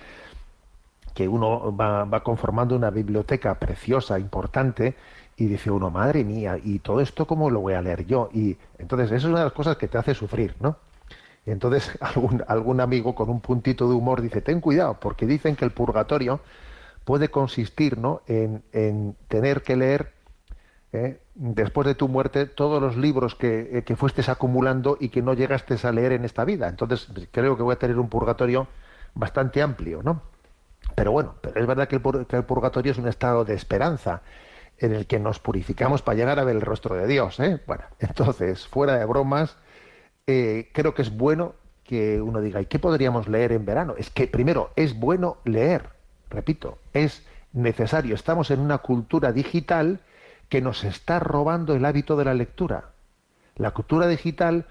que 1.14 1.28
uno 1.28 1.74
va, 1.76 2.22
conformando 2.22 2.76
una 2.76 2.90
biblioteca 2.90 3.58
preciosa, 3.58 4.18
importante, 4.18 4.94
y 5.36 5.46
dice 5.46 5.70
uno, 5.70 5.90
madre 5.90 6.24
mía, 6.24 6.58
¿y 6.62 6.78
todo 6.78 7.00
esto 7.00 7.26
cómo 7.26 7.50
lo 7.50 7.60
voy 7.60 7.74
a 7.74 7.82
leer 7.82 8.06
yo? 8.06 8.30
Y 8.32 8.56
entonces 8.78 9.08
eso 9.08 9.16
es 9.16 9.24
una 9.24 9.38
de 9.40 9.44
las 9.44 9.52
cosas 9.52 9.76
que 9.76 9.88
te 9.88 9.98
hace 9.98 10.14
sufrir, 10.14 10.54
¿no? 10.60 10.76
Y 11.46 11.50
entonces 11.50 11.90
algún, 12.00 12.42
algún 12.46 12.80
amigo 12.80 13.14
con 13.14 13.28
un 13.28 13.40
puntito 13.40 13.88
de 13.88 13.94
humor 13.94 14.22
dice, 14.22 14.40
ten 14.40 14.60
cuidado, 14.60 14.98
porque 15.00 15.26
dicen 15.26 15.56
que 15.56 15.64
el 15.64 15.72
purgatorio 15.72 16.40
puede 17.04 17.30
consistir 17.30 17.98
¿no? 17.98 18.22
en, 18.26 18.62
en 18.72 19.16
tener 19.28 19.62
que 19.62 19.76
leer 19.76 20.12
¿eh? 20.92 21.18
Después 21.40 21.86
de 21.86 21.94
tu 21.94 22.06
muerte 22.06 22.44
todos 22.44 22.82
los 22.82 22.98
libros 22.98 23.34
que, 23.34 23.78
eh, 23.78 23.82
que, 23.82 23.96
fuestes 23.96 24.28
acumulando 24.28 24.98
y 25.00 25.08
que 25.08 25.22
no 25.22 25.32
llegaste 25.32 25.74
a 25.82 25.90
leer 25.90 26.12
en 26.12 26.26
esta 26.26 26.44
vida. 26.44 26.68
Entonces 26.68 27.08
creo 27.32 27.56
que 27.56 27.62
voy 27.62 27.72
a 27.72 27.78
tener 27.78 27.98
un 27.98 28.10
purgatorio 28.10 28.68
bastante 29.14 29.62
amplio, 29.62 30.02
¿no? 30.02 30.20
Pero 30.94 31.12
bueno, 31.12 31.34
pero 31.40 31.58
es 31.58 31.66
verdad 31.66 31.88
que 31.88 31.96
el, 31.96 32.02
purgatorio 32.44 32.92
es 32.92 32.98
un 32.98 33.08
estado 33.08 33.44
de 33.44 33.54
esperanza. 33.54 34.22
en 34.78 34.94
el 34.94 35.06
que 35.06 35.18
nos 35.18 35.38
purificamos 35.38 36.00
para 36.00 36.16
llegar 36.16 36.38
a 36.38 36.44
ver 36.44 36.56
el 36.56 36.62
rostro 36.62 36.94
de 36.94 37.06
Dios. 37.06 37.38
¿eh? 37.40 37.60
Bueno, 37.66 37.84
entonces, 38.00 38.66
fuera 38.66 38.98
de 38.98 39.04
bromas, 39.04 39.56
eh, 40.26 40.70
creo 40.72 40.94
que 40.94 41.02
es 41.02 41.14
bueno 41.14 41.54
que 41.84 42.20
uno 42.20 42.40
diga, 42.40 42.60
¿y 42.60 42.66
qué 42.66 42.78
podríamos 42.78 43.28
leer 43.28 43.52
en 43.52 43.64
verano? 43.64 43.94
Es 43.98 44.10
que 44.10 44.26
primero 44.26 44.70
es 44.76 44.98
bueno 44.98 45.38
leer, 45.44 45.88
repito, 46.30 46.78
es 46.94 47.26
necesario. 47.52 48.14
Estamos 48.14 48.50
en 48.50 48.60
una 48.60 48.78
cultura 48.78 49.32
digital 49.32 50.00
que 50.50 50.60
nos 50.60 50.84
está 50.84 51.20
robando 51.20 51.74
el 51.74 51.84
hábito 51.86 52.16
de 52.16 52.26
la 52.26 52.34
lectura. 52.34 52.90
La 53.56 53.70
cultura 53.70 54.08
digital, 54.08 54.66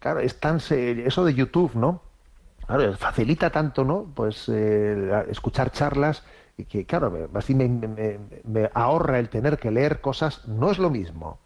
claro, 0.00 0.20
es 0.20 0.40
tan 0.40 0.58
eso 0.70 1.24
de 1.24 1.34
YouTube, 1.34 1.74
¿no? 1.74 2.02
Claro, 2.66 2.96
facilita 2.96 3.50
tanto, 3.50 3.84
¿no? 3.84 4.06
Pues 4.14 4.48
eh, 4.48 5.24
escuchar 5.30 5.70
charlas 5.70 6.24
y 6.56 6.64
que, 6.64 6.86
claro, 6.86 7.28
así 7.34 7.54
me, 7.54 7.68
ahorra 8.74 9.18
el 9.18 9.28
tener 9.28 9.58
que 9.58 9.70
leer 9.70 10.00
cosas, 10.00 10.48
no 10.48 10.70
es 10.70 10.78
lo 10.78 10.90
mismo. 10.90 11.38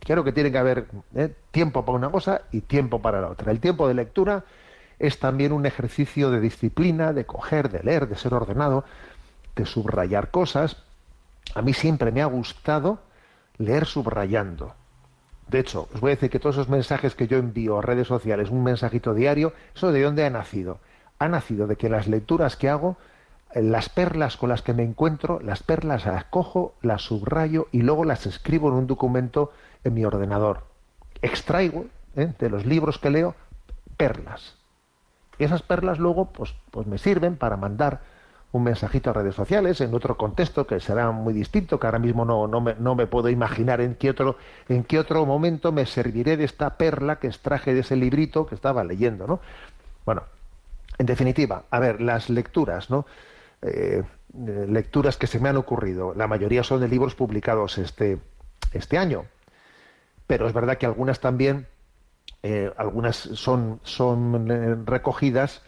Creo 0.00 0.24
que 0.24 0.32
tiene 0.32 0.50
que 0.50 0.58
haber 0.58 0.86
¿eh? 1.14 1.34
tiempo 1.50 1.84
para 1.84 1.98
una 1.98 2.10
cosa 2.10 2.42
y 2.50 2.62
tiempo 2.62 3.00
para 3.00 3.20
la 3.20 3.28
otra. 3.28 3.52
El 3.52 3.60
tiempo 3.60 3.86
de 3.88 3.94
lectura 3.94 4.44
es 4.98 5.18
también 5.18 5.52
un 5.52 5.66
ejercicio 5.66 6.30
de 6.30 6.40
disciplina, 6.40 7.12
de 7.12 7.26
coger, 7.26 7.70
de 7.70 7.82
leer, 7.82 8.08
de 8.08 8.16
ser 8.16 8.32
ordenado, 8.32 8.84
de 9.54 9.66
subrayar 9.66 10.30
cosas. 10.30 10.82
A 11.54 11.62
mí 11.62 11.74
siempre 11.74 12.10
me 12.10 12.22
ha 12.22 12.26
gustado 12.26 13.00
leer 13.58 13.86
subrayando. 13.86 14.74
De 15.48 15.60
hecho, 15.60 15.88
os 15.94 16.00
voy 16.00 16.12
a 16.12 16.14
decir 16.14 16.30
que 16.30 16.38
todos 16.38 16.56
esos 16.56 16.68
mensajes 16.68 17.14
que 17.14 17.26
yo 17.26 17.38
envío 17.38 17.78
a 17.78 17.82
redes 17.82 18.06
sociales, 18.06 18.50
un 18.50 18.62
mensajito 18.62 19.14
diario, 19.14 19.52
¿eso 19.74 19.92
de 19.92 20.02
dónde 20.02 20.24
ha 20.24 20.30
nacido? 20.30 20.78
Ha 21.18 21.28
nacido 21.28 21.66
de 21.66 21.76
que 21.76 21.88
las 21.88 22.06
lecturas 22.06 22.56
que 22.56 22.68
hago, 22.68 22.96
eh, 23.54 23.62
las 23.62 23.88
perlas 23.88 24.36
con 24.36 24.50
las 24.50 24.62
que 24.62 24.74
me 24.74 24.82
encuentro, 24.82 25.40
las 25.40 25.62
perlas 25.62 26.04
las 26.04 26.24
cojo, 26.24 26.74
las 26.82 27.02
subrayo 27.02 27.68
y 27.72 27.82
luego 27.82 28.04
las 28.04 28.26
escribo 28.26 28.68
en 28.68 28.74
un 28.74 28.86
documento 28.86 29.52
en 29.84 29.94
mi 29.94 30.04
ordenador. 30.04 30.64
Extraigo 31.22 31.86
¿eh? 32.14 32.32
de 32.38 32.50
los 32.50 32.66
libros 32.66 32.98
que 32.98 33.10
leo 33.10 33.34
perlas. 33.96 34.56
Y 35.38 35.44
esas 35.44 35.62
perlas 35.62 35.98
luego 35.98 36.26
pues, 36.26 36.54
pues 36.70 36.86
me 36.86 36.98
sirven 36.98 37.36
para 37.36 37.56
mandar 37.56 38.00
un 38.52 38.64
mensajito 38.64 39.10
a 39.10 39.12
redes 39.12 39.34
sociales 39.34 39.80
en 39.80 39.94
otro 39.94 40.16
contexto 40.16 40.66
que 40.66 40.80
será 40.80 41.10
muy 41.10 41.34
distinto, 41.34 41.78
que 41.78 41.86
ahora 41.86 41.98
mismo 41.98 42.24
no, 42.24 42.46
no, 42.46 42.60
me, 42.60 42.74
no 42.78 42.94
me 42.94 43.06
puedo 43.06 43.28
imaginar 43.28 43.80
en 43.80 43.94
qué, 43.94 44.10
otro, 44.10 44.36
en 44.68 44.84
qué 44.84 44.98
otro 44.98 45.26
momento 45.26 45.70
me 45.70 45.84
serviré 45.84 46.36
de 46.36 46.44
esta 46.44 46.76
perla 46.76 47.18
que 47.18 47.26
extraje 47.26 47.74
de 47.74 47.80
ese 47.80 47.96
librito 47.96 48.46
que 48.46 48.54
estaba 48.54 48.84
leyendo, 48.84 49.26
¿no? 49.26 49.40
Bueno, 50.06 50.22
en 50.96 51.06
definitiva, 51.06 51.64
a 51.70 51.78
ver, 51.78 52.00
las 52.00 52.30
lecturas, 52.30 52.88
¿no? 52.88 53.06
Eh, 53.60 54.02
lecturas 54.34 55.16
que 55.16 55.26
se 55.26 55.40
me 55.40 55.48
han 55.48 55.56
ocurrido, 55.56 56.14
la 56.14 56.26
mayoría 56.26 56.62
son 56.62 56.80
de 56.80 56.88
libros 56.88 57.14
publicados 57.14 57.76
este, 57.78 58.18
este 58.72 58.98
año, 58.98 59.24
pero 60.26 60.46
es 60.46 60.52
verdad 60.52 60.78
que 60.78 60.86
algunas 60.86 61.20
también, 61.20 61.66
eh, 62.42 62.72
algunas 62.76 63.16
son, 63.16 63.80
son 63.82 64.50
eh, 64.50 64.76
recogidas, 64.84 65.62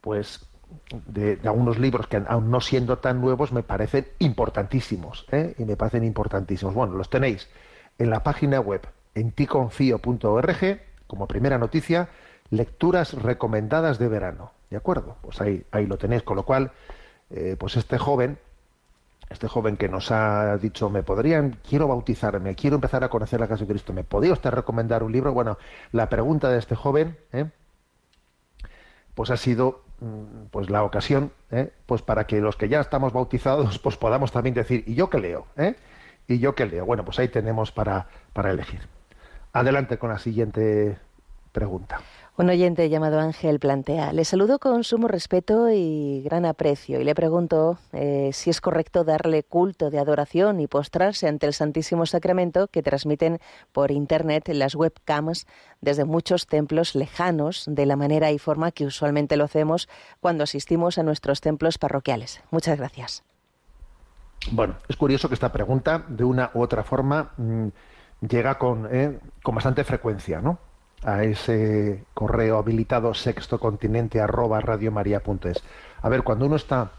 pues 0.00 0.46
de, 1.06 1.38
algunos 1.44 1.78
libros 1.78 2.06
que 2.06 2.22
aún 2.28 2.50
no 2.50 2.60
siendo 2.60 2.98
tan 2.98 3.20
nuevos 3.20 3.52
me 3.52 3.62
parecen 3.62 4.06
importantísimos 4.18 5.26
¿eh? 5.32 5.54
y 5.58 5.64
me 5.64 5.76
parecen 5.76 6.04
importantísimos 6.04 6.74
bueno 6.74 6.94
los 6.94 7.10
tenéis 7.10 7.48
en 7.98 8.10
la 8.10 8.22
página 8.22 8.60
web 8.60 8.86
en 9.14 9.32
ticonfío.org 9.32 10.80
como 11.06 11.26
primera 11.26 11.58
noticia 11.58 12.08
lecturas 12.50 13.14
recomendadas 13.14 13.98
de 13.98 14.08
verano 14.08 14.52
de 14.70 14.76
acuerdo 14.76 15.16
pues 15.22 15.40
ahí 15.40 15.64
ahí 15.72 15.86
lo 15.86 15.98
tenéis 15.98 16.22
con 16.22 16.36
lo 16.36 16.44
cual 16.44 16.72
eh, 17.30 17.56
pues 17.58 17.76
este 17.76 17.98
joven 17.98 18.38
este 19.28 19.48
joven 19.48 19.76
que 19.76 19.88
nos 19.88 20.12
ha 20.12 20.56
dicho 20.58 20.88
me 20.88 21.02
podrían 21.02 21.58
quiero 21.68 21.88
bautizarme 21.88 22.54
quiero 22.54 22.76
empezar 22.76 23.02
a 23.02 23.08
conocer 23.08 23.40
la 23.40 23.48
casa 23.48 23.64
de 23.64 23.72
Cristo 23.72 23.92
me 23.92 24.04
podría 24.04 24.32
usted 24.32 24.50
recomendar 24.50 25.02
un 25.02 25.10
libro 25.10 25.32
bueno 25.32 25.58
la 25.90 26.08
pregunta 26.08 26.48
de 26.48 26.58
este 26.58 26.76
joven 26.76 27.16
¿eh? 27.32 27.46
pues 29.14 29.30
ha 29.30 29.36
sido 29.36 29.85
pues 30.50 30.68
la 30.68 30.82
ocasión 30.82 31.32
¿eh? 31.50 31.72
pues 31.86 32.02
para 32.02 32.26
que 32.26 32.40
los 32.40 32.56
que 32.56 32.68
ya 32.68 32.80
estamos 32.80 33.12
bautizados 33.12 33.78
pues 33.82 33.96
podamos 33.96 34.32
también 34.32 34.54
decir 34.54 34.84
y 34.86 34.94
yo 34.94 35.08
qué 35.08 35.18
leo 35.18 35.46
¿eh? 35.56 35.74
y 36.28 36.38
yo 36.38 36.54
qué 36.54 36.66
leo 36.66 36.84
bueno 36.84 37.04
pues 37.04 37.18
ahí 37.18 37.28
tenemos 37.28 37.72
para 37.72 38.06
para 38.32 38.50
elegir. 38.50 38.80
Adelante 39.52 39.96
con 39.98 40.10
la 40.10 40.18
siguiente 40.18 40.98
pregunta 41.52 42.00
un 42.38 42.50
oyente 42.50 42.88
llamado 42.90 43.18
Ángel 43.18 43.58
plantea, 43.58 44.12
le 44.12 44.24
saludo 44.24 44.58
con 44.58 44.84
sumo 44.84 45.08
respeto 45.08 45.70
y 45.70 46.20
gran 46.22 46.44
aprecio 46.44 47.00
y 47.00 47.04
le 47.04 47.14
pregunto 47.14 47.78
eh, 47.92 48.30
si 48.34 48.50
es 48.50 48.60
correcto 48.60 49.04
darle 49.04 49.42
culto 49.42 49.88
de 49.88 49.98
adoración 49.98 50.60
y 50.60 50.66
postrarse 50.66 51.28
ante 51.28 51.46
el 51.46 51.54
Santísimo 51.54 52.04
Sacramento 52.04 52.68
que 52.68 52.82
transmiten 52.82 53.38
por 53.72 53.90
Internet 53.90 54.48
las 54.48 54.74
webcams 54.74 55.46
desde 55.80 56.04
muchos 56.04 56.46
templos 56.46 56.94
lejanos 56.94 57.64
de 57.66 57.86
la 57.86 57.96
manera 57.96 58.30
y 58.30 58.38
forma 58.38 58.70
que 58.70 58.84
usualmente 58.84 59.38
lo 59.38 59.44
hacemos 59.44 59.88
cuando 60.20 60.44
asistimos 60.44 60.98
a 60.98 61.02
nuestros 61.02 61.40
templos 61.40 61.78
parroquiales. 61.78 62.42
Muchas 62.50 62.76
gracias. 62.76 63.24
Bueno, 64.52 64.76
es 64.88 64.96
curioso 64.96 65.28
que 65.28 65.34
esta 65.34 65.52
pregunta, 65.52 66.04
de 66.08 66.24
una 66.24 66.50
u 66.52 66.60
otra 66.60 66.84
forma, 66.84 67.32
mm, 67.38 67.68
llega 68.28 68.58
con, 68.58 68.88
eh, 68.90 69.18
con 69.42 69.54
bastante 69.54 69.82
frecuencia, 69.84 70.42
¿no? 70.42 70.65
A 71.06 71.22
ese 71.22 72.04
correo 72.14 72.58
habilitado 72.58 73.14
sextocontinente 73.14 74.20
arroba. 74.20 74.58
A 74.58 76.08
ver, 76.08 76.22
cuando 76.24 76.46
uno 76.46 76.56
está 76.56 76.90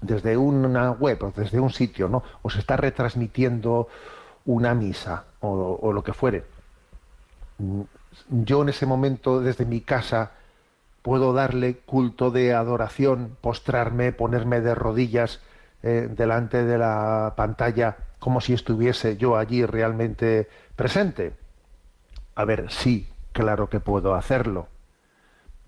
desde 0.00 0.36
una 0.36 0.92
web 0.92 1.22
o 1.24 1.32
desde 1.36 1.58
un 1.58 1.70
sitio, 1.70 2.08
¿no? 2.08 2.22
O 2.42 2.48
se 2.48 2.60
está 2.60 2.76
retransmitiendo 2.76 3.88
una 4.46 4.72
misa 4.74 5.24
o, 5.40 5.78
o 5.82 5.92
lo 5.92 6.04
que 6.04 6.12
fuere. 6.12 6.44
Mm, 7.58 7.82
yo 8.30 8.62
en 8.62 8.68
ese 8.68 8.86
momento, 8.86 9.40
desde 9.40 9.66
mi 9.66 9.80
casa, 9.80 10.30
puedo 11.02 11.32
darle 11.32 11.78
culto 11.78 12.30
de 12.30 12.54
adoración, 12.54 13.36
postrarme, 13.40 14.12
ponerme 14.12 14.60
de 14.60 14.76
rodillas 14.76 15.40
eh, 15.82 16.08
delante 16.08 16.64
de 16.64 16.78
la 16.78 17.34
pantalla 17.36 17.96
como 18.20 18.40
si 18.40 18.52
estuviese 18.52 19.16
yo 19.16 19.36
allí 19.36 19.64
realmente 19.66 20.48
presente. 20.76 21.32
A 22.36 22.44
ver, 22.44 22.70
sí, 22.70 23.08
claro 23.32 23.68
que 23.68 23.80
puedo 23.80 24.14
hacerlo. 24.14 24.68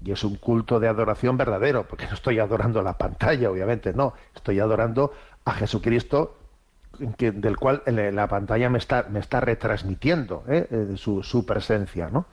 Y 0.04 0.12
es 0.12 0.24
un 0.24 0.36
culto 0.36 0.80
de 0.80 0.88
adoración 0.88 1.36
verdadero, 1.36 1.86
porque 1.86 2.06
no 2.06 2.14
estoy 2.14 2.38
adorando 2.38 2.82
la 2.82 2.98
pantalla, 2.98 3.50
obviamente, 3.50 3.92
no, 3.92 4.14
estoy 4.34 4.58
adorando 4.58 5.12
a 5.44 5.52
Jesucristo, 5.52 6.36
del 6.98 7.56
cual 7.56 7.82
la 7.86 8.28
pantalla 8.28 8.68
me 8.68 8.78
está, 8.78 9.06
me 9.08 9.20
está 9.20 9.40
retransmitiendo 9.40 10.44
¿eh? 10.48 10.66
Eh, 10.70 10.94
su, 10.96 11.46
presencia. 11.46 12.08
¿no? 12.10 12.26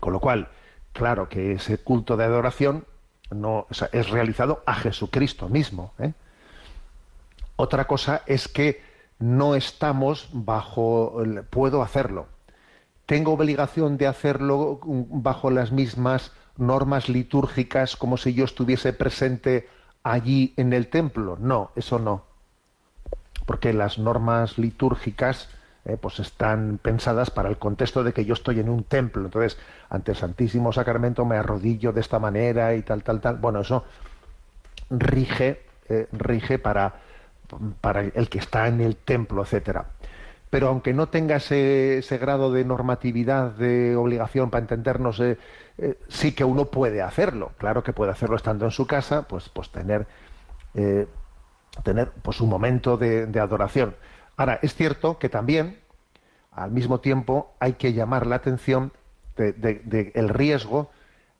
Con 0.00 0.12
lo 0.12 0.20
cual, 0.20 0.48
claro 0.92 1.28
que 1.28 1.52
ese 1.52 1.78
culto 1.78 2.16
de 2.16 2.24
adoración 2.24 2.84
no, 3.30 3.66
es 3.92 4.10
realizado 4.10 4.62
a 4.66 4.74
Jesucristo 4.74 5.48
mismo. 5.48 5.92
¿eh? 5.98 6.12
Otra 7.56 7.86
cosa 7.86 8.22
es 8.26 8.48
que 8.48 8.82
no 9.18 9.54
estamos 9.54 10.28
bajo, 10.32 11.22
puedo 11.48 11.82
hacerlo, 11.82 12.26
¿Tengo 13.06 13.32
obligación 13.32 13.98
de 13.98 14.08
hacerlo 14.08 14.80
bajo 14.82 15.50
las 15.50 15.70
mismas 15.70 16.32
normas 16.56 17.08
litúrgicas 17.08 17.94
como 17.94 18.16
si 18.16 18.34
yo 18.34 18.44
estuviese 18.44 18.92
presente 18.92 19.68
allí 20.02 20.54
en 20.56 20.72
el 20.72 20.88
templo? 20.88 21.38
No, 21.40 21.70
eso 21.76 22.00
no. 22.00 22.24
Porque 23.46 23.72
las 23.72 23.98
normas 23.98 24.58
litúrgicas 24.58 25.48
eh, 25.84 25.96
pues 26.00 26.18
están 26.18 26.80
pensadas 26.82 27.30
para 27.30 27.48
el 27.48 27.58
contexto 27.58 28.02
de 28.02 28.12
que 28.12 28.24
yo 28.24 28.34
estoy 28.34 28.58
en 28.58 28.68
un 28.68 28.82
templo. 28.82 29.24
Entonces, 29.24 29.56
ante 29.88 30.10
el 30.10 30.16
Santísimo 30.16 30.72
Sacramento 30.72 31.24
me 31.24 31.36
arrodillo 31.36 31.92
de 31.92 32.00
esta 32.00 32.18
manera 32.18 32.74
y 32.74 32.82
tal, 32.82 33.04
tal, 33.04 33.20
tal. 33.20 33.36
Bueno, 33.36 33.60
eso 33.60 33.84
rige, 34.90 35.62
eh, 35.88 36.08
rige 36.10 36.58
para, 36.58 36.94
para 37.80 38.00
el 38.00 38.28
que 38.28 38.40
está 38.40 38.66
en 38.66 38.80
el 38.80 38.96
templo, 38.96 39.42
etcétera 39.42 39.86
pero 40.50 40.68
aunque 40.68 40.92
no 40.92 41.08
tenga 41.08 41.36
ese, 41.36 42.18
grado 42.20 42.52
de 42.52 42.64
normatividad, 42.64 43.50
de 43.52 43.96
obligación 43.96 44.50
para 44.50 44.62
entendernos, 44.62 45.18
eh, 45.20 45.38
eh, 45.78 45.98
sí 46.08 46.32
que 46.32 46.44
uno 46.44 46.66
puede 46.66 47.02
hacerlo. 47.02 47.52
Claro 47.58 47.82
que 47.82 47.92
puede 47.92 48.12
hacerlo 48.12 48.36
estando 48.36 48.64
en 48.64 48.70
su 48.70 48.86
casa, 48.86 49.26
pues, 49.26 49.48
pues 49.48 49.70
tener, 49.70 50.06
eh, 50.74 51.06
tener 51.82 52.10
pues 52.22 52.40
un 52.40 52.48
momento 52.48 52.96
de, 52.96 53.28
adoración. 53.40 53.96
Ahora, 54.36 54.58
es 54.62 54.74
cierto 54.74 55.18
que 55.18 55.28
también, 55.28 55.78
al 56.52 56.70
mismo 56.70 57.00
tiempo, 57.00 57.54
hay 57.58 57.74
que 57.74 57.92
llamar 57.92 58.26
la 58.26 58.36
atención 58.36 58.92
del 59.36 59.60
de, 59.60 60.12
riesgo 60.28 60.90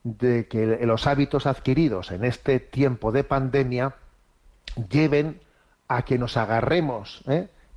de 0.03 0.47
que 0.49 0.67
los 0.85 1.07
hábitos 1.07 1.47
adquiridos 1.47 2.11
en 2.11 2.25
este 2.25 2.61
tiempo 2.61 3.13
de 3.13 3.25
pandemia 3.25 3.95
lleven 4.91 5.41
a 5.89 6.03
que 6.03 6.19
nos 6.19 6.37
agarremos. 6.37 7.25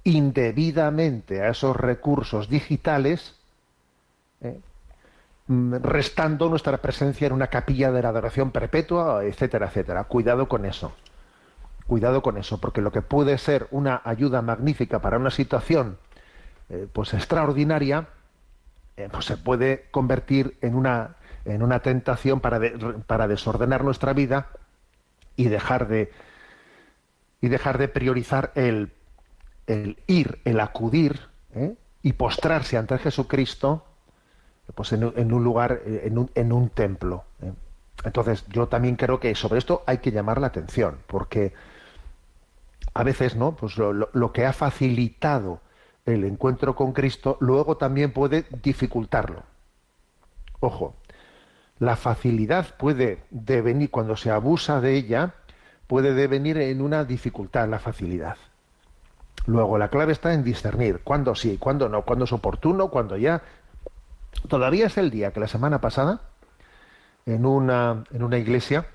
Indebidamente 0.03 1.41
a 1.41 1.49
esos 1.49 1.75
recursos 1.75 2.49
digitales, 2.49 3.35
¿eh? 4.41 4.59
mm, 5.47 5.75
restando 5.81 6.49
nuestra 6.49 6.77
presencia 6.77 7.27
en 7.27 7.33
una 7.33 7.47
capilla 7.47 7.91
de 7.91 8.01
la 8.01 8.09
adoración 8.09 8.51
perpetua, 8.51 9.23
etcétera, 9.23 9.67
etcétera. 9.67 10.03
Cuidado 10.05 10.47
con 10.47 10.65
eso. 10.65 10.93
cuidado 11.87 12.21
con 12.21 12.37
eso, 12.37 12.59
porque 12.59 12.81
lo 12.81 12.91
que 12.91 13.01
puede 13.01 13.37
ser 13.39 13.67
una 13.71 14.01
ayuda 14.05 14.43
magnífica 14.43 14.99
para 15.01 15.17
una 15.17 15.31
situación 15.31 15.97
eh, 16.69 16.87
pues 16.93 17.15
extraordinaria, 17.15 18.07
eh, 18.95 19.09
pues 19.11 19.25
se 19.25 19.37
puede 19.37 19.87
convertir 19.89 20.55
en 20.61 20.75
una, 20.75 21.15
en 21.45 21.63
una 21.63 21.79
tentación 21.79 22.41
para, 22.41 22.59
para 23.07 23.27
desordenar 23.27 23.83
nuestra 23.83 24.13
vida 24.13 24.49
y 25.35 25.45
dejar 25.47 25.87
de, 25.87 26.11
y 27.41 27.47
dejar 27.47 27.79
de 27.79 27.87
priorizar 27.87 28.51
el, 28.53 28.91
el 29.69 29.97
ir, 30.07 30.39
el 30.45 30.59
acudir 30.59 31.19
¿eh? 31.53 31.75
y 32.01 32.13
postrarse 32.13 32.77
ante 32.77 32.97
Jesucristo 32.97 33.85
pues 34.75 34.91
en, 34.93 35.03
un 35.03 35.43
lugar, 35.43 35.81
en 35.85 36.17
un, 36.17 36.31
en 36.35 36.51
un 36.51 36.69
templo. 36.69 37.23
¿eh? 37.41 37.51
Entonces, 38.03 38.45
yo 38.49 38.67
también 38.67 38.95
creo 38.95 39.19
que 39.19 39.33
sobre 39.35 39.59
esto 39.59 39.83
hay 39.87 39.97
que 39.97 40.11
llamar 40.11 40.39
la 40.39 40.47
atención, 40.47 40.99
porque 41.07 41.53
a 42.93 43.03
veces, 43.03 43.35
¿no? 43.35 43.55
Pues 43.55 43.77
lo, 43.77 43.93
lo 43.93 44.31
que 44.31 44.45
ha 44.45 44.53
facilitado 44.53 45.61
el 46.05 46.23
encuentro 46.23 46.75
con 46.75 46.93
Cristo, 46.93 47.37
luego 47.39 47.77
también 47.77 48.11
puede 48.11 48.45
dificultarlo. 48.63 49.43
Ojo, 50.59 50.95
la 51.79 51.95
facilidad 51.95 52.75
puede 52.77 53.23
devenir, 53.31 53.89
cuando 53.89 54.15
se 54.17 54.31
abusa 54.31 54.81
de 54.81 54.95
ella, 54.95 55.35
puede 55.87 56.13
devenir 56.13 56.57
en 56.57 56.81
una 56.81 57.05
dificultad 57.05 57.67
la 57.67 57.79
facilidad. 57.79 58.37
Luego, 59.45 59.77
la 59.77 59.89
clave 59.89 60.11
está 60.11 60.33
en 60.33 60.43
discernir 60.43 61.01
cuándo 61.03 61.35
sí, 61.35 61.57
cuándo 61.57 61.89
no, 61.89 62.03
cuándo 62.03 62.25
es 62.25 62.33
oportuno, 62.33 62.89
cuándo 62.89 63.17
ya. 63.17 63.41
Todavía 64.47 64.87
es 64.87 64.97
el 64.97 65.09
día 65.09 65.31
que 65.31 65.39
la 65.39 65.47
semana 65.47 65.81
pasada, 65.81 66.21
en 67.25 67.45
una, 67.45 68.03
en 68.11 68.23
una 68.23 68.37
iglesia, 68.37 68.85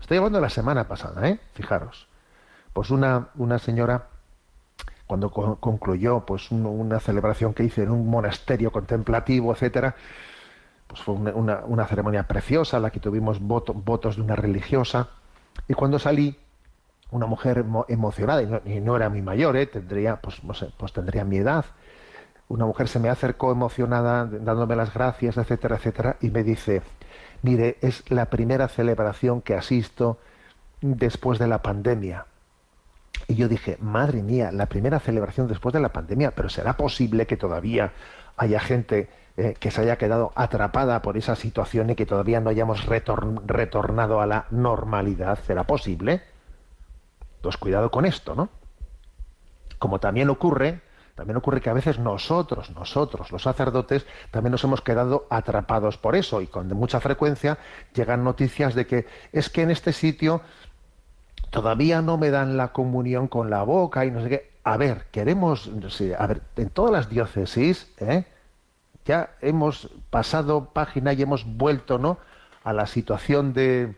estoy 0.00 0.18
hablando 0.18 0.38
de 0.38 0.42
la 0.42 0.50
semana 0.50 0.88
pasada, 0.88 1.28
¿eh? 1.28 1.40
fijaros, 1.54 2.08
pues 2.72 2.90
una, 2.90 3.28
una 3.36 3.58
señora, 3.58 4.08
cuando 5.06 5.30
concluyó 5.30 6.20
pues 6.26 6.50
una 6.50 7.00
celebración 7.00 7.54
que 7.54 7.64
hice 7.64 7.82
en 7.84 7.90
un 7.90 8.08
monasterio 8.08 8.70
contemplativo, 8.70 9.52
etcétera, 9.52 9.96
pues 10.86 11.02
fue 11.02 11.14
una, 11.14 11.60
una, 11.64 11.86
ceremonia 11.86 12.26
preciosa, 12.26 12.78
la 12.78 12.90
que 12.90 13.00
tuvimos 13.00 13.40
votos 13.40 14.16
de 14.16 14.22
una 14.22 14.36
religiosa, 14.36 15.08
y 15.66 15.74
cuando 15.74 15.98
salí, 15.98 16.38
una 17.10 17.26
mujer 17.26 17.64
emocionada, 17.88 18.60
y 18.64 18.80
no, 18.80 18.96
era 18.96 19.08
mi 19.08 19.22
mayor, 19.22 19.56
¿eh? 19.56 19.66
tendría, 19.66 20.16
pues, 20.16 20.42
no 20.44 20.54
pues 20.76 20.92
tendría 20.92 21.24
mi 21.24 21.38
edad. 21.38 21.64
Una 22.48 22.66
mujer 22.66 22.88
se 22.88 22.98
me 22.98 23.08
acercó 23.08 23.52
emocionada, 23.52 24.26
dándome 24.26 24.76
las 24.76 24.92
gracias, 24.92 25.36
etcétera, 25.36 25.76
etcétera, 25.76 26.16
y 26.20 26.30
me 26.30 26.42
dice, 26.42 26.82
mire, 27.42 27.78
es 27.80 28.10
la 28.10 28.26
primera 28.26 28.68
celebración 28.68 29.42
que 29.42 29.54
asisto 29.54 30.18
después 30.80 31.38
de 31.38 31.48
la 31.48 31.62
pandemia. 31.62 32.26
Y 33.26 33.34
yo 33.34 33.48
dije, 33.48 33.76
madre 33.80 34.22
mía, 34.22 34.52
la 34.52 34.66
primera 34.66 35.00
celebración 35.00 35.48
después 35.48 35.72
de 35.72 35.80
la 35.80 35.92
pandemia, 35.92 36.30
pero 36.32 36.48
¿será 36.48 36.76
posible 36.76 37.26
que 37.26 37.36
todavía 37.36 37.92
haya 38.36 38.60
gente 38.60 39.08
eh, 39.36 39.54
que 39.58 39.70
se 39.70 39.82
haya 39.82 39.96
quedado 39.96 40.32
atrapada 40.34 41.00
por 41.00 41.16
esa 41.16 41.36
situación 41.36 41.90
y 41.90 41.94
que 41.94 42.06
todavía 42.06 42.40
no 42.40 42.50
hayamos 42.50 42.86
retornado 42.86 44.20
a 44.20 44.26
la 44.26 44.46
normalidad. 44.50 45.38
¿Será 45.46 45.62
posible? 45.62 46.22
Pues 47.40 47.56
cuidado 47.56 47.90
con 47.90 48.04
esto, 48.04 48.34
¿no? 48.34 48.48
Como 49.78 50.00
también 50.00 50.28
ocurre, 50.28 50.80
también 51.14 51.36
ocurre 51.36 51.60
que 51.60 51.70
a 51.70 51.72
veces 51.72 51.98
nosotros, 51.98 52.70
nosotros, 52.70 53.32
los 53.32 53.42
sacerdotes, 53.42 54.06
también 54.30 54.52
nos 54.52 54.64
hemos 54.64 54.82
quedado 54.82 55.26
atrapados 55.30 55.98
por 55.98 56.14
eso 56.14 56.40
y 56.40 56.46
con 56.46 56.68
mucha 56.68 57.00
frecuencia 57.00 57.58
llegan 57.94 58.24
noticias 58.24 58.74
de 58.74 58.86
que 58.86 59.06
es 59.32 59.50
que 59.50 59.62
en 59.62 59.70
este 59.70 59.92
sitio 59.92 60.42
todavía 61.50 62.02
no 62.02 62.18
me 62.18 62.30
dan 62.30 62.56
la 62.56 62.72
comunión 62.72 63.28
con 63.28 63.50
la 63.50 63.62
boca 63.62 64.04
y 64.04 64.10
no 64.10 64.22
sé 64.22 64.28
qué. 64.28 64.50
A 64.64 64.76
ver, 64.76 65.06
queremos, 65.10 65.70
a 66.18 66.26
ver, 66.26 66.42
en 66.56 66.70
todas 66.70 66.92
las 66.92 67.08
diócesis, 67.08 67.90
¿eh? 67.98 68.24
ya 69.04 69.30
hemos 69.40 69.90
pasado 70.10 70.66
página 70.72 71.14
y 71.14 71.22
hemos 71.22 71.44
vuelto 71.44 71.98
¿no? 71.98 72.18
a 72.62 72.72
la 72.72 72.86
situación 72.86 73.54
de, 73.54 73.96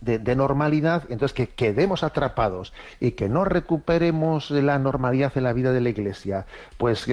de, 0.00 0.34
normalidad, 0.34 1.04
entonces 1.10 1.32
que 1.32 1.48
quedemos 1.48 2.02
atrapados 2.02 2.72
y 2.98 3.12
que 3.12 3.28
no 3.28 3.44
recuperemos 3.44 4.50
la 4.50 4.78
normalidad 4.78 5.32
en 5.36 5.44
la 5.44 5.52
vida 5.52 5.72
de 5.72 5.80
la 5.80 5.90
Iglesia, 5.90 6.46
pues, 6.76 7.06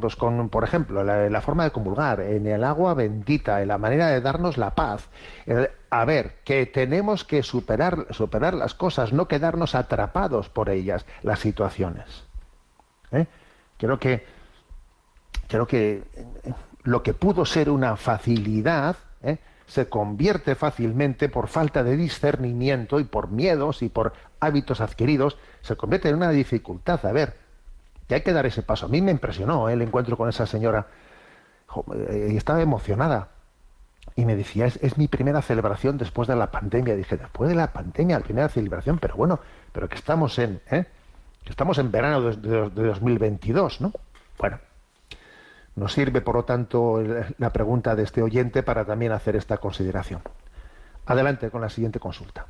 pues 0.00 0.16
con, 0.16 0.48
por 0.48 0.62
ejemplo, 0.64 1.02
la, 1.02 1.40
forma 1.40 1.64
de 1.64 1.70
comulgar, 1.70 2.20
en 2.20 2.46
el 2.46 2.62
agua 2.62 2.94
bendita, 2.94 3.60
en 3.62 3.68
la 3.68 3.78
manera 3.78 4.08
de 4.08 4.20
darnos 4.20 4.56
la 4.56 4.70
paz. 4.74 5.08
a 5.90 6.04
ver, 6.04 6.36
que 6.44 6.66
tenemos 6.66 7.24
que 7.24 7.42
superar, 7.42 8.06
superar 8.10 8.54
las 8.54 8.74
cosas, 8.74 9.12
no 9.12 9.26
quedarnos 9.26 9.74
atrapados 9.74 10.48
por 10.48 10.70
ellas, 10.70 11.06
las 11.22 11.40
situaciones. 11.40 12.28
¿Eh? 13.12 13.26
Creo 13.78 13.98
que 13.98 14.24
creo 15.48 15.66
que 15.66 16.02
eh, 16.14 16.54
lo 16.84 17.02
que 17.02 17.14
pudo 17.14 17.44
ser 17.44 17.70
una 17.70 17.96
facilidad 17.96 18.96
¿eh? 19.22 19.38
Se 19.68 19.88
convierte 19.88 20.54
fácilmente 20.54 21.28
por 21.28 21.46
falta 21.46 21.84
de 21.84 21.96
discernimiento 21.96 22.98
y 22.98 23.04
por 23.04 23.30
miedos 23.30 23.82
y 23.82 23.90
por 23.90 24.14
hábitos 24.40 24.80
adquiridos, 24.80 25.36
se 25.60 25.76
convierte 25.76 26.08
en 26.08 26.16
una 26.16 26.30
dificultad. 26.30 27.04
A 27.04 27.12
ver, 27.12 27.36
que 28.08 28.16
hay 28.16 28.22
que 28.22 28.32
dar 28.32 28.46
ese 28.46 28.62
paso. 28.62 28.86
A 28.86 28.88
mí 28.88 29.02
me 29.02 29.12
impresionó 29.12 29.68
¿eh? 29.68 29.74
el 29.74 29.82
encuentro 29.82 30.16
con 30.16 30.28
esa 30.28 30.46
señora 30.46 30.86
y 32.28 32.36
estaba 32.36 32.62
emocionada. 32.62 33.28
Y 34.16 34.24
me 34.24 34.36
decía, 34.36 34.66
es, 34.66 34.96
mi 34.96 35.06
primera 35.06 35.42
celebración 35.42 35.98
después 35.98 36.26
de 36.26 36.34
la 36.34 36.50
pandemia. 36.50 36.96
Dije, 36.96 37.18
después 37.18 37.50
de 37.50 37.54
la 37.54 37.72
pandemia, 37.72 38.18
la 38.18 38.24
primera 38.24 38.48
celebración, 38.48 38.98
pero 38.98 39.16
bueno, 39.16 39.38
pero 39.70 39.86
que 39.88 39.96
estamos 39.96 40.38
en, 40.38 40.62
que 40.70 40.86
estamos 41.50 41.76
en 41.76 41.92
verano 41.92 42.22
de, 42.22 42.70
de 42.70 42.86
2022, 42.86 43.82
¿no? 43.82 43.92
Bueno, 44.38 44.58
nos 45.78 45.92
sirve, 45.92 46.20
por 46.20 46.34
lo 46.34 46.44
tanto, 46.44 47.02
la 47.38 47.52
pregunta 47.52 47.94
de 47.94 48.02
este 48.02 48.22
oyente 48.22 48.62
para 48.62 48.84
también 48.84 49.12
hacer 49.12 49.36
esta 49.36 49.58
consideración. 49.58 50.22
Adelante 51.06 51.50
con 51.50 51.60
la 51.60 51.70
siguiente 51.70 52.00
consulta. 52.00 52.46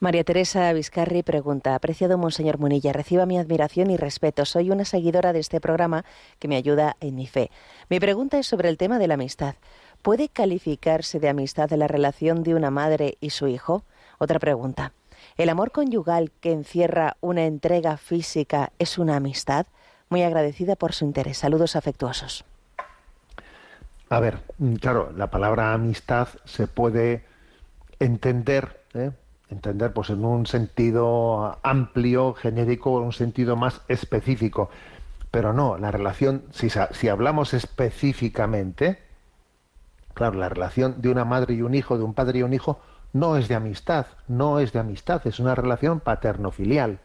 María 0.00 0.24
Teresa 0.24 0.72
Vizcarri 0.72 1.22
pregunta, 1.22 1.74
apreciado 1.74 2.18
Monseñor 2.18 2.58
Munilla, 2.58 2.92
reciba 2.92 3.26
mi 3.26 3.38
admiración 3.38 3.90
y 3.90 3.96
respeto. 3.96 4.44
Soy 4.44 4.70
una 4.70 4.84
seguidora 4.84 5.32
de 5.32 5.38
este 5.38 5.60
programa 5.60 6.04
que 6.38 6.48
me 6.48 6.56
ayuda 6.56 6.96
en 7.00 7.14
mi 7.14 7.26
fe. 7.26 7.50
Mi 7.88 8.00
pregunta 8.00 8.38
es 8.38 8.46
sobre 8.46 8.68
el 8.68 8.76
tema 8.76 8.98
de 8.98 9.06
la 9.06 9.14
amistad. 9.14 9.54
¿Puede 10.02 10.28
calificarse 10.28 11.20
de 11.20 11.28
amistad 11.28 11.70
la 11.70 11.86
relación 11.86 12.42
de 12.42 12.54
una 12.54 12.70
madre 12.70 13.16
y 13.20 13.30
su 13.30 13.46
hijo? 13.46 13.84
Otra 14.18 14.38
pregunta. 14.38 14.92
¿El 15.36 15.48
amor 15.48 15.70
conyugal 15.70 16.32
que 16.40 16.52
encierra 16.52 17.16
una 17.20 17.44
entrega 17.44 17.96
física 17.96 18.72
es 18.78 18.98
una 18.98 19.16
amistad? 19.16 19.66
Muy 20.10 20.22
agradecida 20.22 20.76
por 20.76 20.92
su 20.92 21.04
interés. 21.04 21.38
Saludos 21.38 21.76
afectuosos. 21.76 22.44
A 24.14 24.20
ver, 24.20 24.38
mm, 24.58 24.74
claro, 24.76 25.12
la 25.16 25.28
palabra 25.28 25.72
amistad 25.72 26.28
se 26.44 26.68
puede 26.68 27.24
entender, 27.98 28.80
¿eh? 28.94 29.10
entender 29.48 29.92
pues 29.92 30.08
en 30.10 30.24
un 30.24 30.46
sentido 30.46 31.58
amplio, 31.64 32.32
genérico, 32.34 32.96
en 33.00 33.06
un 33.06 33.12
sentido 33.12 33.56
más 33.56 33.80
específico. 33.88 34.70
Pero 35.32 35.52
no, 35.52 35.78
la 35.78 35.90
relación, 35.90 36.44
si, 36.52 36.68
si 36.92 37.08
hablamos 37.08 37.54
específicamente, 37.54 39.02
claro, 40.14 40.38
la 40.38 40.48
relación 40.48 41.02
de 41.02 41.08
una 41.08 41.24
madre 41.24 41.54
y 41.54 41.62
un 41.62 41.74
hijo, 41.74 41.98
de 41.98 42.04
un 42.04 42.14
padre 42.14 42.38
y 42.38 42.42
un 42.44 42.54
hijo, 42.54 42.78
no 43.12 43.36
es 43.36 43.48
de 43.48 43.56
amistad, 43.56 44.06
no 44.28 44.60
es 44.60 44.72
de 44.72 44.78
amistad, 44.78 45.26
es 45.26 45.40
una 45.40 45.56
relación 45.56 45.98
paterno-filial. 45.98 47.00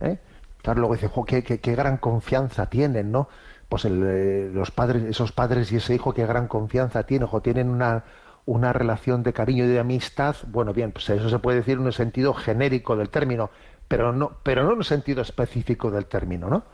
¿eh? 0.00 0.18
Claro, 0.60 0.80
luego 0.80 0.96
dice, 0.96 1.10
qué, 1.26 1.42
qué, 1.42 1.60
qué, 1.60 1.74
gran 1.74 1.96
confianza 1.96 2.66
tienen, 2.66 3.10
¿no? 3.10 3.30
Pues 3.70 3.84
eh, 3.86 4.50
los 4.52 4.72
padres, 4.72 5.04
esos 5.04 5.30
padres 5.30 5.70
y 5.70 5.76
ese 5.76 5.94
hijo 5.94 6.12
qué 6.12 6.26
gran 6.26 6.48
confianza 6.48 7.04
tienen, 7.04 7.28
o 7.30 7.40
tienen 7.40 7.70
una, 7.70 8.04
una 8.44 8.72
relación 8.72 9.22
de 9.22 9.32
cariño 9.32 9.64
y 9.64 9.68
de 9.68 9.78
amistad, 9.78 10.34
bueno, 10.48 10.74
bien, 10.74 10.90
pues 10.90 11.08
eso 11.08 11.30
se 11.30 11.38
puede 11.38 11.58
decir 11.58 11.78
en 11.78 11.86
un 11.86 11.92
sentido 11.92 12.34
genérico 12.34 12.96
del 12.96 13.10
término, 13.10 13.50
pero 13.86 14.12
no, 14.12 14.32
pero 14.42 14.64
no 14.64 14.72
en 14.72 14.78
un 14.78 14.84
sentido 14.84 15.22
específico 15.22 15.92
del 15.92 16.06
término, 16.06 16.50
¿no? 16.50 16.64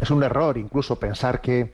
Es 0.00 0.10
un 0.10 0.24
error 0.24 0.58
incluso 0.58 0.98
pensar 0.98 1.40
que, 1.40 1.72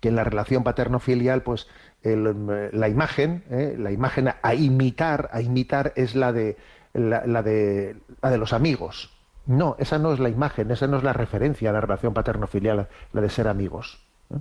que 0.00 0.08
en 0.08 0.16
la 0.16 0.24
relación 0.24 0.64
paterno-filial, 0.64 1.42
pues 1.42 1.68
la 2.02 2.88
imagen, 2.88 3.44
¿eh? 3.50 3.76
la 3.78 3.92
imagen 3.92 4.30
a 4.40 4.54
imitar, 4.54 5.28
a 5.32 5.42
imitar 5.42 5.92
es 5.96 6.14
la 6.14 6.32
de 6.32 6.56
la 6.94 7.42
de 7.42 7.96
la 8.22 8.30
de 8.30 8.38
los 8.38 8.54
amigos, 8.54 9.13
no, 9.46 9.76
esa 9.78 9.98
no 9.98 10.12
es 10.12 10.20
la 10.20 10.28
imagen, 10.28 10.70
esa 10.70 10.86
no 10.86 10.96
es 10.96 11.02
la 11.02 11.12
referencia 11.12 11.70
a 11.70 11.72
la 11.72 11.80
relación 11.80 12.14
paterno-filial, 12.14 12.88
la 13.12 13.20
de 13.20 13.28
ser 13.28 13.48
amigos. 13.48 14.02
¿eh? 14.30 14.38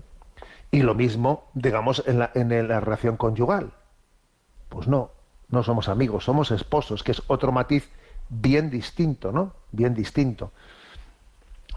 Y 0.71 0.81
lo 0.81 0.95
mismo, 0.95 1.49
digamos, 1.53 2.03
en 2.07 2.19
la, 2.19 2.79
relación 2.79 3.17
conyugal. 3.17 3.73
Pues 4.69 4.87
no, 4.87 5.11
no 5.49 5.63
somos 5.63 5.89
amigos, 5.89 6.23
somos 6.23 6.51
esposos, 6.51 7.03
que 7.03 7.11
es 7.11 7.21
otro 7.27 7.51
matiz 7.51 7.89
bien 8.29 8.69
distinto, 8.69 9.31
¿no? 9.31 9.53
Bien 9.71 9.93
distinto. 9.93 10.51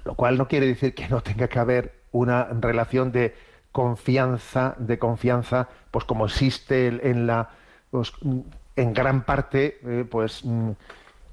Lo 0.04 0.14
cual 0.14 0.38
no 0.38 0.46
quiere 0.46 0.66
decir 0.66 0.94
que 0.94 1.08
no 1.08 1.20
tenga 1.20 1.48
que 1.48 1.58
haber 1.58 2.02
una 2.12 2.44
relación 2.44 3.10
de 3.10 3.34
confianza, 3.72 4.76
de 4.78 4.98
confianza, 4.98 5.68
pues 5.90 6.04
como 6.04 6.26
existe 6.26 6.86
en 7.10 7.26
la, 7.26 7.50
pues, 7.90 8.12
en 8.76 8.94
gran 8.94 9.24
parte, 9.24 9.78
eh, 9.82 10.06
pues 10.08 10.44
mm, 10.44 10.70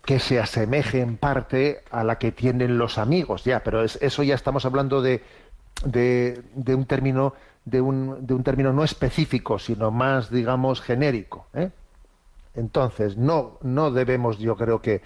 que 0.06 0.20
se 0.20 0.40
asemeje 0.40 1.02
en 1.02 1.18
parte 1.18 1.84
a 1.90 2.04
la 2.04 2.18
que 2.18 2.32
tienen 2.32 2.78
los 2.78 2.98
amigos, 2.98 3.46
ya, 3.46 3.64
pero 3.64 3.84
eso 3.84 4.24
ya 4.24 4.36
estamos 4.36 4.66
hablando 4.66 5.02
de, 5.02 5.24
de, 5.86 6.44
un 6.76 6.86
término 6.86 7.34
de 7.66 7.80
un, 7.80 8.26
de 8.28 8.34
un, 8.34 8.44
término 8.44 8.74
no 8.74 8.84
específico, 8.84 9.60
sino 9.60 9.92
más, 9.92 10.30
digamos, 10.30 10.82
genérico. 10.82 11.48
¿eh? 11.54 11.72
Entonces, 12.56 13.16
no, 13.16 13.58
no 13.62 13.92
debemos, 13.92 14.40
yo 14.40 14.58
creo 14.58 14.82
que, 14.82 15.02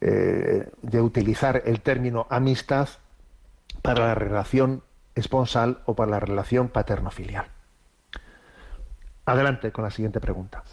eh, 0.00 0.68
de 0.82 1.00
utilizar 1.00 1.62
el 1.64 1.80
término 1.80 2.26
amistad 2.28 2.88
para 3.82 4.08
la 4.08 4.14
relación 4.16 4.82
esponsal 5.14 5.78
o 5.86 5.94
para 5.94 6.10
la 6.10 6.20
relación 6.20 6.68
paterno-filial. 6.68 7.46
Adelante 9.26 9.70
con 9.70 9.84
la 9.84 9.90
siguiente 9.90 10.20
pregunta. 10.20 10.64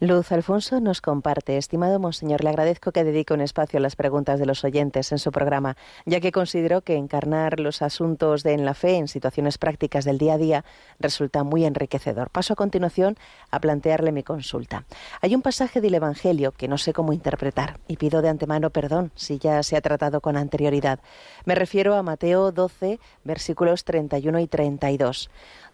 Luz 0.00 0.30
Alfonso 0.30 0.78
nos 0.78 1.00
comparte, 1.00 1.56
estimado 1.56 1.98
Monseñor, 1.98 2.44
le 2.44 2.50
agradezco 2.50 2.92
que 2.92 3.02
dedique 3.02 3.34
un 3.34 3.40
espacio 3.40 3.78
a 3.78 3.82
las 3.82 3.96
preguntas 3.96 4.38
de 4.38 4.46
los 4.46 4.62
oyentes 4.62 5.10
en 5.10 5.18
su 5.18 5.32
programa, 5.32 5.76
ya 6.06 6.20
que 6.20 6.30
considero 6.30 6.82
que 6.82 6.94
encarnar 6.94 7.58
los 7.58 7.82
asuntos 7.82 8.44
de 8.44 8.52
en 8.52 8.64
la 8.64 8.74
fe 8.74 8.94
en 8.94 9.08
situaciones 9.08 9.58
prácticas 9.58 10.04
del 10.04 10.18
día 10.18 10.34
a 10.34 10.38
día 10.38 10.64
resulta 11.00 11.42
muy 11.42 11.64
enriquecedor. 11.64 12.30
Paso 12.30 12.52
a 12.52 12.56
continuación 12.56 13.16
a 13.50 13.58
plantearle 13.58 14.12
mi 14.12 14.22
consulta. 14.22 14.84
Hay 15.20 15.34
un 15.34 15.42
pasaje 15.42 15.80
del 15.80 15.96
Evangelio 15.96 16.52
que 16.52 16.68
no 16.68 16.78
sé 16.78 16.92
cómo 16.92 17.12
interpretar 17.12 17.80
y 17.88 17.96
pido 17.96 18.22
de 18.22 18.28
antemano 18.28 18.70
perdón 18.70 19.10
si 19.16 19.40
ya 19.40 19.64
se 19.64 19.76
ha 19.76 19.80
tratado 19.80 20.20
con 20.20 20.36
anterioridad. 20.36 21.00
Me 21.44 21.56
refiero 21.56 21.96
a 21.96 22.04
Mateo 22.04 22.52
12, 22.52 23.00
versículos 23.24 23.82
31 23.82 24.38
y 24.38 24.46
32 24.46 25.28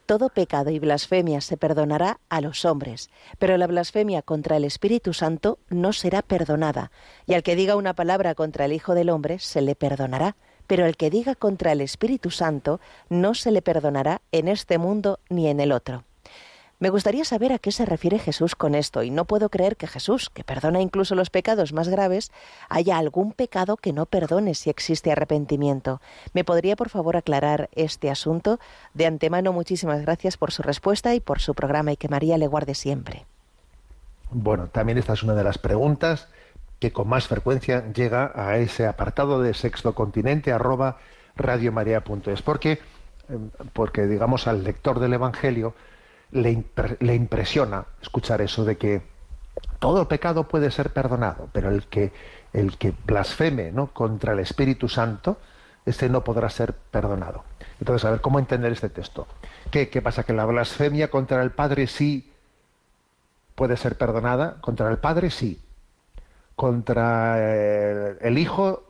todo 0.06 0.28
pecado 0.28 0.70
y 0.70 0.78
blasfemia 0.78 1.40
se 1.40 1.56
perdonará 1.56 2.20
a 2.28 2.40
los 2.40 2.64
hombres, 2.64 3.10
pero 3.38 3.56
la 3.56 3.66
blasfemia 3.66 4.22
contra 4.22 4.56
el 4.56 4.64
Espíritu 4.64 5.12
Santo 5.12 5.58
no 5.68 5.92
será 5.92 6.22
perdonada, 6.22 6.90
y 7.26 7.34
al 7.34 7.42
que 7.42 7.56
diga 7.56 7.76
una 7.76 7.94
palabra 7.94 8.34
contra 8.34 8.64
el 8.64 8.72
Hijo 8.72 8.94
del 8.94 9.10
Hombre 9.10 9.38
se 9.38 9.60
le 9.60 9.74
perdonará, 9.74 10.36
pero 10.66 10.86
el 10.86 10.96
que 10.96 11.10
diga 11.10 11.34
contra 11.34 11.72
el 11.72 11.80
Espíritu 11.80 12.30
Santo 12.30 12.80
no 13.08 13.34
se 13.34 13.50
le 13.50 13.62
perdonará 13.62 14.22
en 14.32 14.48
este 14.48 14.78
mundo 14.78 15.20
ni 15.28 15.48
en 15.48 15.60
el 15.60 15.72
otro. 15.72 16.04
Me 16.80 16.90
gustaría 16.90 17.24
saber 17.24 17.52
a 17.52 17.58
qué 17.58 17.70
se 17.70 17.86
refiere 17.86 18.18
Jesús 18.18 18.56
con 18.56 18.74
esto, 18.74 19.02
y 19.02 19.10
no 19.10 19.24
puedo 19.24 19.48
creer 19.48 19.76
que 19.76 19.86
Jesús, 19.86 20.28
que 20.28 20.42
perdona 20.42 20.80
incluso 20.80 21.14
los 21.14 21.30
pecados 21.30 21.72
más 21.72 21.88
graves, 21.88 22.32
haya 22.68 22.98
algún 22.98 23.32
pecado 23.32 23.76
que 23.76 23.92
no 23.92 24.06
perdone 24.06 24.54
si 24.54 24.70
existe 24.70 25.12
arrepentimiento. 25.12 26.00
¿Me 26.32 26.42
podría, 26.42 26.74
por 26.74 26.88
favor, 26.88 27.16
aclarar 27.16 27.70
este 27.74 28.10
asunto? 28.10 28.58
De 28.92 29.06
antemano, 29.06 29.52
muchísimas 29.52 30.02
gracias 30.02 30.36
por 30.36 30.50
su 30.50 30.62
respuesta 30.62 31.14
y 31.14 31.20
por 31.20 31.40
su 31.40 31.54
programa, 31.54 31.92
y 31.92 31.96
que 31.96 32.08
María 32.08 32.38
le 32.38 32.48
guarde 32.48 32.74
siempre. 32.74 33.24
Bueno, 34.30 34.66
también 34.66 34.98
esta 34.98 35.12
es 35.12 35.22
una 35.22 35.34
de 35.34 35.44
las 35.44 35.58
preguntas 35.58 36.28
que 36.80 36.92
con 36.92 37.08
más 37.08 37.28
frecuencia 37.28 37.92
llega 37.92 38.32
a 38.34 38.58
ese 38.58 38.86
apartado 38.86 39.40
de 39.40 39.54
sexto 39.54 39.94
continente 39.94 40.52
arroba 40.52 40.98
radiomaria.es, 41.36 42.42
porque, 42.42 42.72
eh, 42.72 42.78
porque 43.72 44.06
digamos 44.06 44.48
al 44.48 44.64
lector 44.64 44.98
del 44.98 45.12
Evangelio, 45.12 45.74
le, 46.30 47.14
impresiona 47.14 47.86
escuchar 48.02 48.40
eso 48.40 48.64
de 48.64 48.76
que 48.76 49.02
todo 49.78 50.08
pecado 50.08 50.48
puede 50.48 50.70
ser 50.70 50.90
perdonado, 50.90 51.48
pero 51.52 51.70
el 51.70 51.84
que, 51.84 52.12
el 52.52 52.76
que 52.76 52.92
blasfeme 53.06 53.70
¿no? 53.72 53.88
contra 53.88 54.32
el 54.32 54.40
Espíritu 54.40 54.88
Santo, 54.88 55.38
ese 55.86 56.08
no 56.08 56.24
podrá 56.24 56.48
ser 56.50 56.72
perdonado. 56.72 57.44
Entonces, 57.78 58.04
a 58.04 58.10
ver, 58.10 58.20
¿cómo 58.20 58.38
entender 58.38 58.72
este 58.72 58.88
texto? 58.88 59.26
¿Qué, 59.70 59.88
qué 59.90 60.00
pasa? 60.00 60.24
¿Que 60.24 60.32
la 60.32 60.46
blasfemia 60.46 61.10
contra 61.10 61.42
el 61.42 61.50
Padre 61.50 61.86
sí 61.86 62.32
puede 63.54 63.76
ser 63.76 63.96
perdonada? 63.96 64.60
Contra 64.60 64.90
el 64.90 64.98
Padre 64.98 65.30
sí. 65.30 65.60
Contra 66.56 67.36
eh, 67.38 68.16
el 68.20 68.38
Hijo 68.38 68.84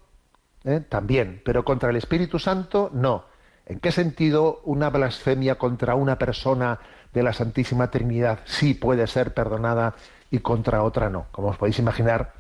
eh, 0.64 0.80
también, 0.80 1.43
pero 1.45 1.64
contra 1.64 1.91
el 1.91 1.97
Espíritu 1.97 2.39
Santo 2.39 2.91
no. 2.93 3.24
¿En 3.66 3.80
qué 3.80 3.93
sentido 3.93 4.61
una 4.64 4.91
blasfemia 4.91 5.57
contra 5.57 5.95
una 5.95 6.18
persona 6.18 6.80
de 7.15 7.23
la 7.23 7.33
Santísima 7.33 7.91
Trinidad 7.91 8.41
sí 8.45 8.75
puede 8.75 9.07
ser 9.07 9.33
perdonada 9.33 9.95
y 10.31 10.41
contra 10.41 10.83
otra 10.83 11.09
no. 11.09 11.27
Como 11.31 11.49
os 11.49 11.57
podéis 11.57 11.79
imaginar, 11.79 12.33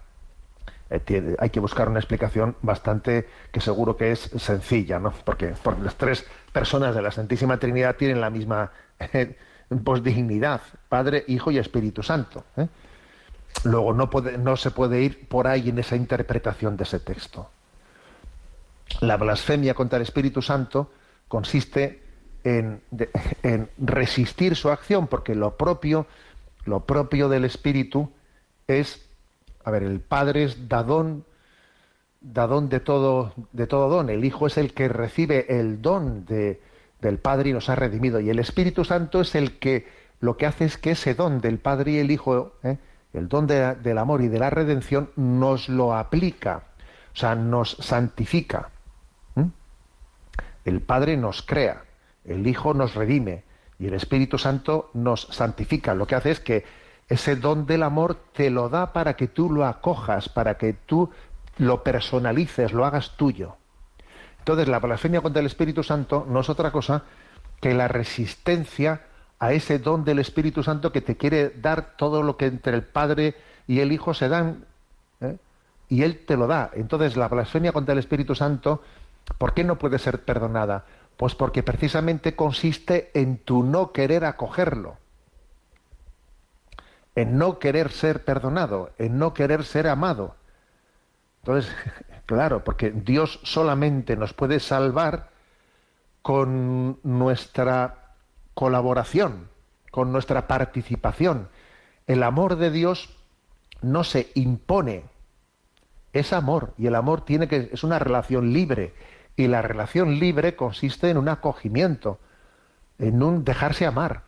eh, 0.90 1.36
hay 1.38 1.50
que 1.50 1.60
buscar 1.60 1.88
una 1.88 2.00
explicación 2.00 2.56
bastante 2.60 3.28
que 3.52 3.60
seguro 3.60 3.96
que 3.96 4.12
es 4.12 4.30
sencilla, 4.36 4.98
¿no? 4.98 5.12
Porque, 5.24 5.54
las 5.82 5.94
tres 5.94 6.26
personas 6.52 6.94
de 6.94 7.02
la 7.02 7.12
Santísima 7.12 7.58
Trinidad 7.58 7.96
tienen 7.96 8.20
la 8.20 8.30
misma 8.30 8.72
eh, 8.98 9.36
dignidad, 10.02 10.60
Padre, 10.88 11.24
Hijo 11.28 11.50
y 11.52 11.58
Espíritu 11.58 12.02
Santo. 12.02 12.44
¿eh? 12.56 12.66
Luego 13.64 13.94
no, 13.94 14.10
no 14.38 14.56
se 14.56 14.72
puede 14.72 15.00
ir 15.00 15.28
por 15.28 15.46
ahí 15.46 15.68
en 15.68 15.78
esa 15.78 15.96
interpretación 15.96 16.76
de 16.76 16.82
ese 16.82 16.98
texto. 16.98 17.48
La 19.00 19.16
blasfemia 19.16 19.74
contra 19.74 19.96
el 19.96 20.02
Espíritu 20.02 20.42
Santo 20.42 20.92
consiste 21.28 22.03
en, 23.42 23.68
resistir 23.78 24.54
su 24.54 24.70
acción, 24.70 25.06
porque 25.06 25.34
lo 25.34 25.56
propio, 25.56 26.06
lo 26.66 26.80
propio 26.80 27.28
del 27.28 27.44
Espíritu 27.44 28.10
es, 28.66 29.08
a 29.64 29.70
ver, 29.70 29.82
el 29.82 30.00
Padre 30.00 30.44
es 30.44 30.68
dadón, 30.68 31.24
dadón 32.20 32.68
de 32.68 32.80
todo, 32.80 33.32
de 33.52 33.66
todo 33.66 33.88
don, 33.88 34.10
el 34.10 34.24
Hijo 34.24 34.46
es 34.46 34.58
el 34.58 34.74
que 34.74 34.88
recibe 34.88 35.58
el 35.58 35.80
don 35.80 36.26
de, 36.26 36.60
del 37.00 37.18
Padre 37.18 37.50
y 37.50 37.52
nos 37.54 37.70
ha 37.70 37.76
redimido, 37.76 38.20
y 38.20 38.28
el 38.28 38.38
Espíritu 38.38 38.84
Santo 38.84 39.22
es 39.22 39.34
el 39.34 39.58
que 39.58 39.86
lo 40.20 40.36
que 40.36 40.46
hace 40.46 40.66
es 40.66 40.76
que 40.76 40.92
ese 40.92 41.14
don 41.14 41.40
del 41.40 41.58
Padre 41.58 41.92
y 41.92 41.98
el 41.98 42.10
Hijo, 42.10 42.52
¿eh? 42.62 42.76
el 43.14 43.28
don 43.28 43.46
del 43.46 43.98
amor 43.98 44.20
y 44.22 44.28
de 44.28 44.38
la 44.38 44.50
redención, 44.50 45.10
nos 45.16 45.70
lo 45.70 45.94
aplica, 45.96 46.64
o 47.14 47.16
sea, 47.16 47.34
nos 47.34 47.70
santifica. 47.80 48.70
El 50.64 50.80
Padre 50.80 51.18
nos 51.18 51.42
crea, 51.42 51.84
el 52.24 52.46
Hijo 52.46 52.74
nos 52.74 52.94
redime 52.94 53.44
y 53.78 53.86
el 53.86 53.94
Espíritu 53.94 54.38
Santo 54.38 54.90
nos 54.94 55.22
santifica. 55.30 55.94
Lo 55.94 56.06
que 56.06 56.14
hace 56.14 56.30
es 56.30 56.40
que 56.40 56.64
ese 57.08 57.36
don 57.36 57.66
del 57.66 57.82
amor 57.82 58.16
te 58.32 58.50
lo 58.50 58.68
da 58.68 58.92
para 58.92 59.14
que 59.14 59.28
tú 59.28 59.50
lo 59.50 59.66
acojas, 59.66 60.28
para 60.28 60.56
que 60.56 60.72
tú 60.72 61.10
lo 61.58 61.82
personalices, 61.82 62.72
lo 62.72 62.84
hagas 62.84 63.16
tuyo. 63.16 63.56
Entonces 64.38 64.68
la 64.68 64.78
blasfemia 64.78 65.20
contra 65.20 65.40
el 65.40 65.46
Espíritu 65.46 65.82
Santo 65.82 66.26
no 66.28 66.40
es 66.40 66.48
otra 66.48 66.70
cosa 66.70 67.04
que 67.60 67.74
la 67.74 67.88
resistencia 67.88 69.02
a 69.38 69.52
ese 69.52 69.78
don 69.78 70.04
del 70.04 70.18
Espíritu 70.18 70.62
Santo 70.62 70.92
que 70.92 71.00
te 71.00 71.16
quiere 71.16 71.50
dar 71.50 71.96
todo 71.96 72.22
lo 72.22 72.36
que 72.36 72.46
entre 72.46 72.74
el 72.74 72.82
Padre 72.82 73.34
y 73.66 73.80
el 73.80 73.92
Hijo 73.92 74.14
se 74.14 74.28
dan, 74.28 74.64
¿eh? 75.20 75.36
y 75.88 76.02
Él 76.02 76.24
te 76.26 76.36
lo 76.36 76.46
da. 76.46 76.70
Entonces 76.74 77.16
la 77.16 77.28
blasfemia 77.28 77.72
contra 77.72 77.92
el 77.92 77.98
Espíritu 77.98 78.34
Santo, 78.34 78.82
¿por 79.38 79.54
qué 79.54 79.64
no 79.64 79.78
puede 79.78 79.98
ser 79.98 80.24
perdonada? 80.24 80.84
Pues 81.16 81.34
porque 81.34 81.62
precisamente 81.62 82.34
consiste 82.34 83.10
en 83.14 83.38
tu 83.38 83.62
no 83.62 83.92
querer 83.92 84.24
acogerlo, 84.24 84.96
en 87.14 87.38
no 87.38 87.58
querer 87.58 87.92
ser 87.92 88.24
perdonado, 88.24 88.90
en 88.98 89.18
no 89.18 89.32
querer 89.32 89.64
ser 89.64 89.86
amado. 89.86 90.34
Entonces, 91.42 91.72
claro, 92.26 92.64
porque 92.64 92.90
Dios 92.90 93.40
solamente 93.44 94.16
nos 94.16 94.32
puede 94.32 94.58
salvar 94.60 95.30
con 96.22 96.98
nuestra 97.02 98.14
colaboración, 98.54 99.48
con 99.90 100.10
nuestra 100.10 100.46
participación. 100.46 101.48
El 102.06 102.22
amor 102.22 102.56
de 102.56 102.70
Dios 102.70 103.14
no 103.82 104.04
se 104.04 104.30
impone, 104.34 105.04
es 106.12 106.32
amor 106.32 106.72
y 106.78 106.86
el 106.86 106.94
amor 106.94 107.24
tiene 107.24 107.46
que 107.48 107.68
es 107.72 107.84
una 107.84 107.98
relación 107.98 108.52
libre 108.52 108.94
y 109.36 109.48
la 109.48 109.62
relación 109.62 110.18
libre 110.18 110.56
consiste 110.56 111.10
en 111.10 111.16
un 111.16 111.28
acogimiento, 111.28 112.18
en 112.98 113.22
un 113.22 113.44
dejarse 113.44 113.86
amar, 113.86 114.22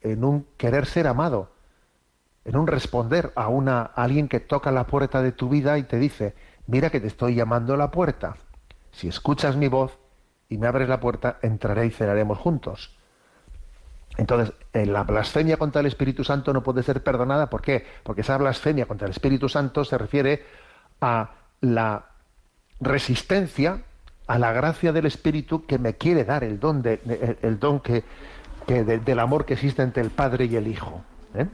en 0.00 0.24
un 0.24 0.46
querer 0.56 0.86
ser 0.86 1.06
amado, 1.06 1.50
en 2.44 2.56
un 2.56 2.66
responder 2.66 3.32
a 3.34 3.48
una 3.48 3.82
alguien 3.82 4.28
que 4.28 4.40
toca 4.40 4.70
la 4.70 4.86
puerta 4.86 5.22
de 5.22 5.32
tu 5.32 5.48
vida 5.48 5.78
y 5.78 5.82
te 5.82 5.98
dice, 5.98 6.34
mira 6.66 6.90
que 6.90 7.00
te 7.00 7.06
estoy 7.06 7.34
llamando 7.34 7.74
a 7.74 7.76
la 7.76 7.90
puerta. 7.90 8.36
Si 8.92 9.08
escuchas 9.08 9.56
mi 9.56 9.68
voz 9.68 9.98
y 10.48 10.58
me 10.58 10.66
abres 10.66 10.88
la 10.88 11.00
puerta, 11.00 11.38
entraré 11.42 11.86
y 11.86 11.90
cenaremos 11.90 12.38
juntos. 12.38 12.96
Entonces, 14.16 14.54
la 14.72 15.02
blasfemia 15.02 15.58
contra 15.58 15.80
el 15.80 15.86
Espíritu 15.86 16.24
Santo 16.24 16.52
no 16.54 16.62
puede 16.62 16.82
ser 16.82 17.02
perdonada. 17.02 17.50
¿Por 17.50 17.60
qué? 17.60 17.84
Porque 18.02 18.22
esa 18.22 18.38
blasfemia 18.38 18.86
contra 18.86 19.06
el 19.06 19.10
Espíritu 19.10 19.48
Santo 19.48 19.84
se 19.84 19.98
refiere 19.98 20.44
a 21.02 21.32
la 21.60 22.06
resistencia 22.80 23.82
a 24.26 24.38
la 24.38 24.52
gracia 24.52 24.92
del 24.92 25.06
Espíritu 25.06 25.66
que 25.66 25.78
me 25.78 25.94
quiere 25.94 26.24
dar 26.24 26.44
el 26.44 26.58
don, 26.58 26.82
de, 26.82 27.38
el, 27.42 27.58
don 27.58 27.80
que, 27.80 28.04
del 28.66 29.18
amor 29.18 29.44
que 29.44 29.54
existe 29.54 29.82
entre 29.82 30.02
el 30.02 30.10
Padre 30.10 30.46
y 30.46 30.56
el 30.56 30.66
Hijo. 30.66 31.02
¿eh? 31.34 31.46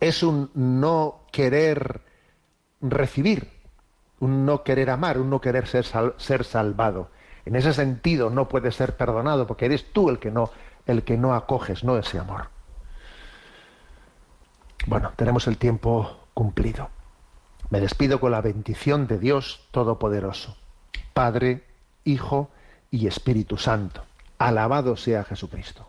Es 0.00 0.22
un 0.22 0.50
no 0.54 1.20
querer 1.30 2.00
recibir, 2.80 3.48
un 4.20 4.44
no 4.44 4.62
querer 4.62 4.90
amar, 4.90 5.18
un 5.18 5.30
no 5.30 5.40
querer 5.40 5.66
ser, 5.66 5.86
ser 6.16 6.44
salvado. 6.44 7.10
En 7.44 7.54
ese 7.54 7.72
sentido 7.72 8.28
no 8.28 8.48
puede 8.48 8.72
ser 8.72 8.96
perdonado 8.96 9.46
porque 9.46 9.66
eres 9.66 9.92
tú 9.92 10.10
el 10.10 10.18
que 10.18 10.30
no, 10.30 10.50
el 10.86 11.04
que 11.04 11.16
no 11.16 11.34
acoges, 11.34 11.84
no 11.84 11.96
ese 11.96 12.18
amor. 12.18 12.48
Bueno, 14.86 15.12
tenemos 15.16 15.46
el 15.46 15.58
tiempo 15.58 16.28
cumplido. 16.34 16.90
Me 17.70 17.80
despido 17.80 18.20
con 18.20 18.32
la 18.32 18.40
bendición 18.40 19.06
de 19.06 19.18
Dios 19.18 19.66
Todopoderoso, 19.72 20.56
Padre, 21.16 21.62
Hijo 22.04 22.50
y 22.90 23.06
Espíritu 23.06 23.56
Santo. 23.56 24.04
Alabado 24.36 24.98
sea 24.98 25.24
Jesucristo. 25.24 25.88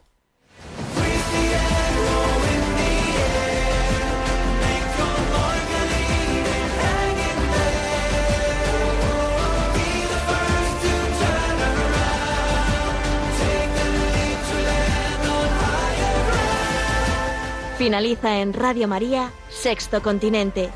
Finaliza 17.77 18.39
en 18.39 18.53
Radio 18.53 18.87
María, 18.87 19.33
Sexto 19.49 20.01
Continente, 20.01 20.69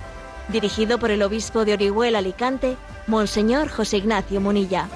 dirigido 0.49 0.99
por 0.99 1.09
el 1.09 1.23
obispo 1.23 1.63
de 1.63 1.71
Orihuela 1.71 2.19
Alicante, 2.19 2.75
Monseñor 3.11 3.67
José 3.67 3.97
Ignacio 3.97 4.39
Munilla. 4.39 4.87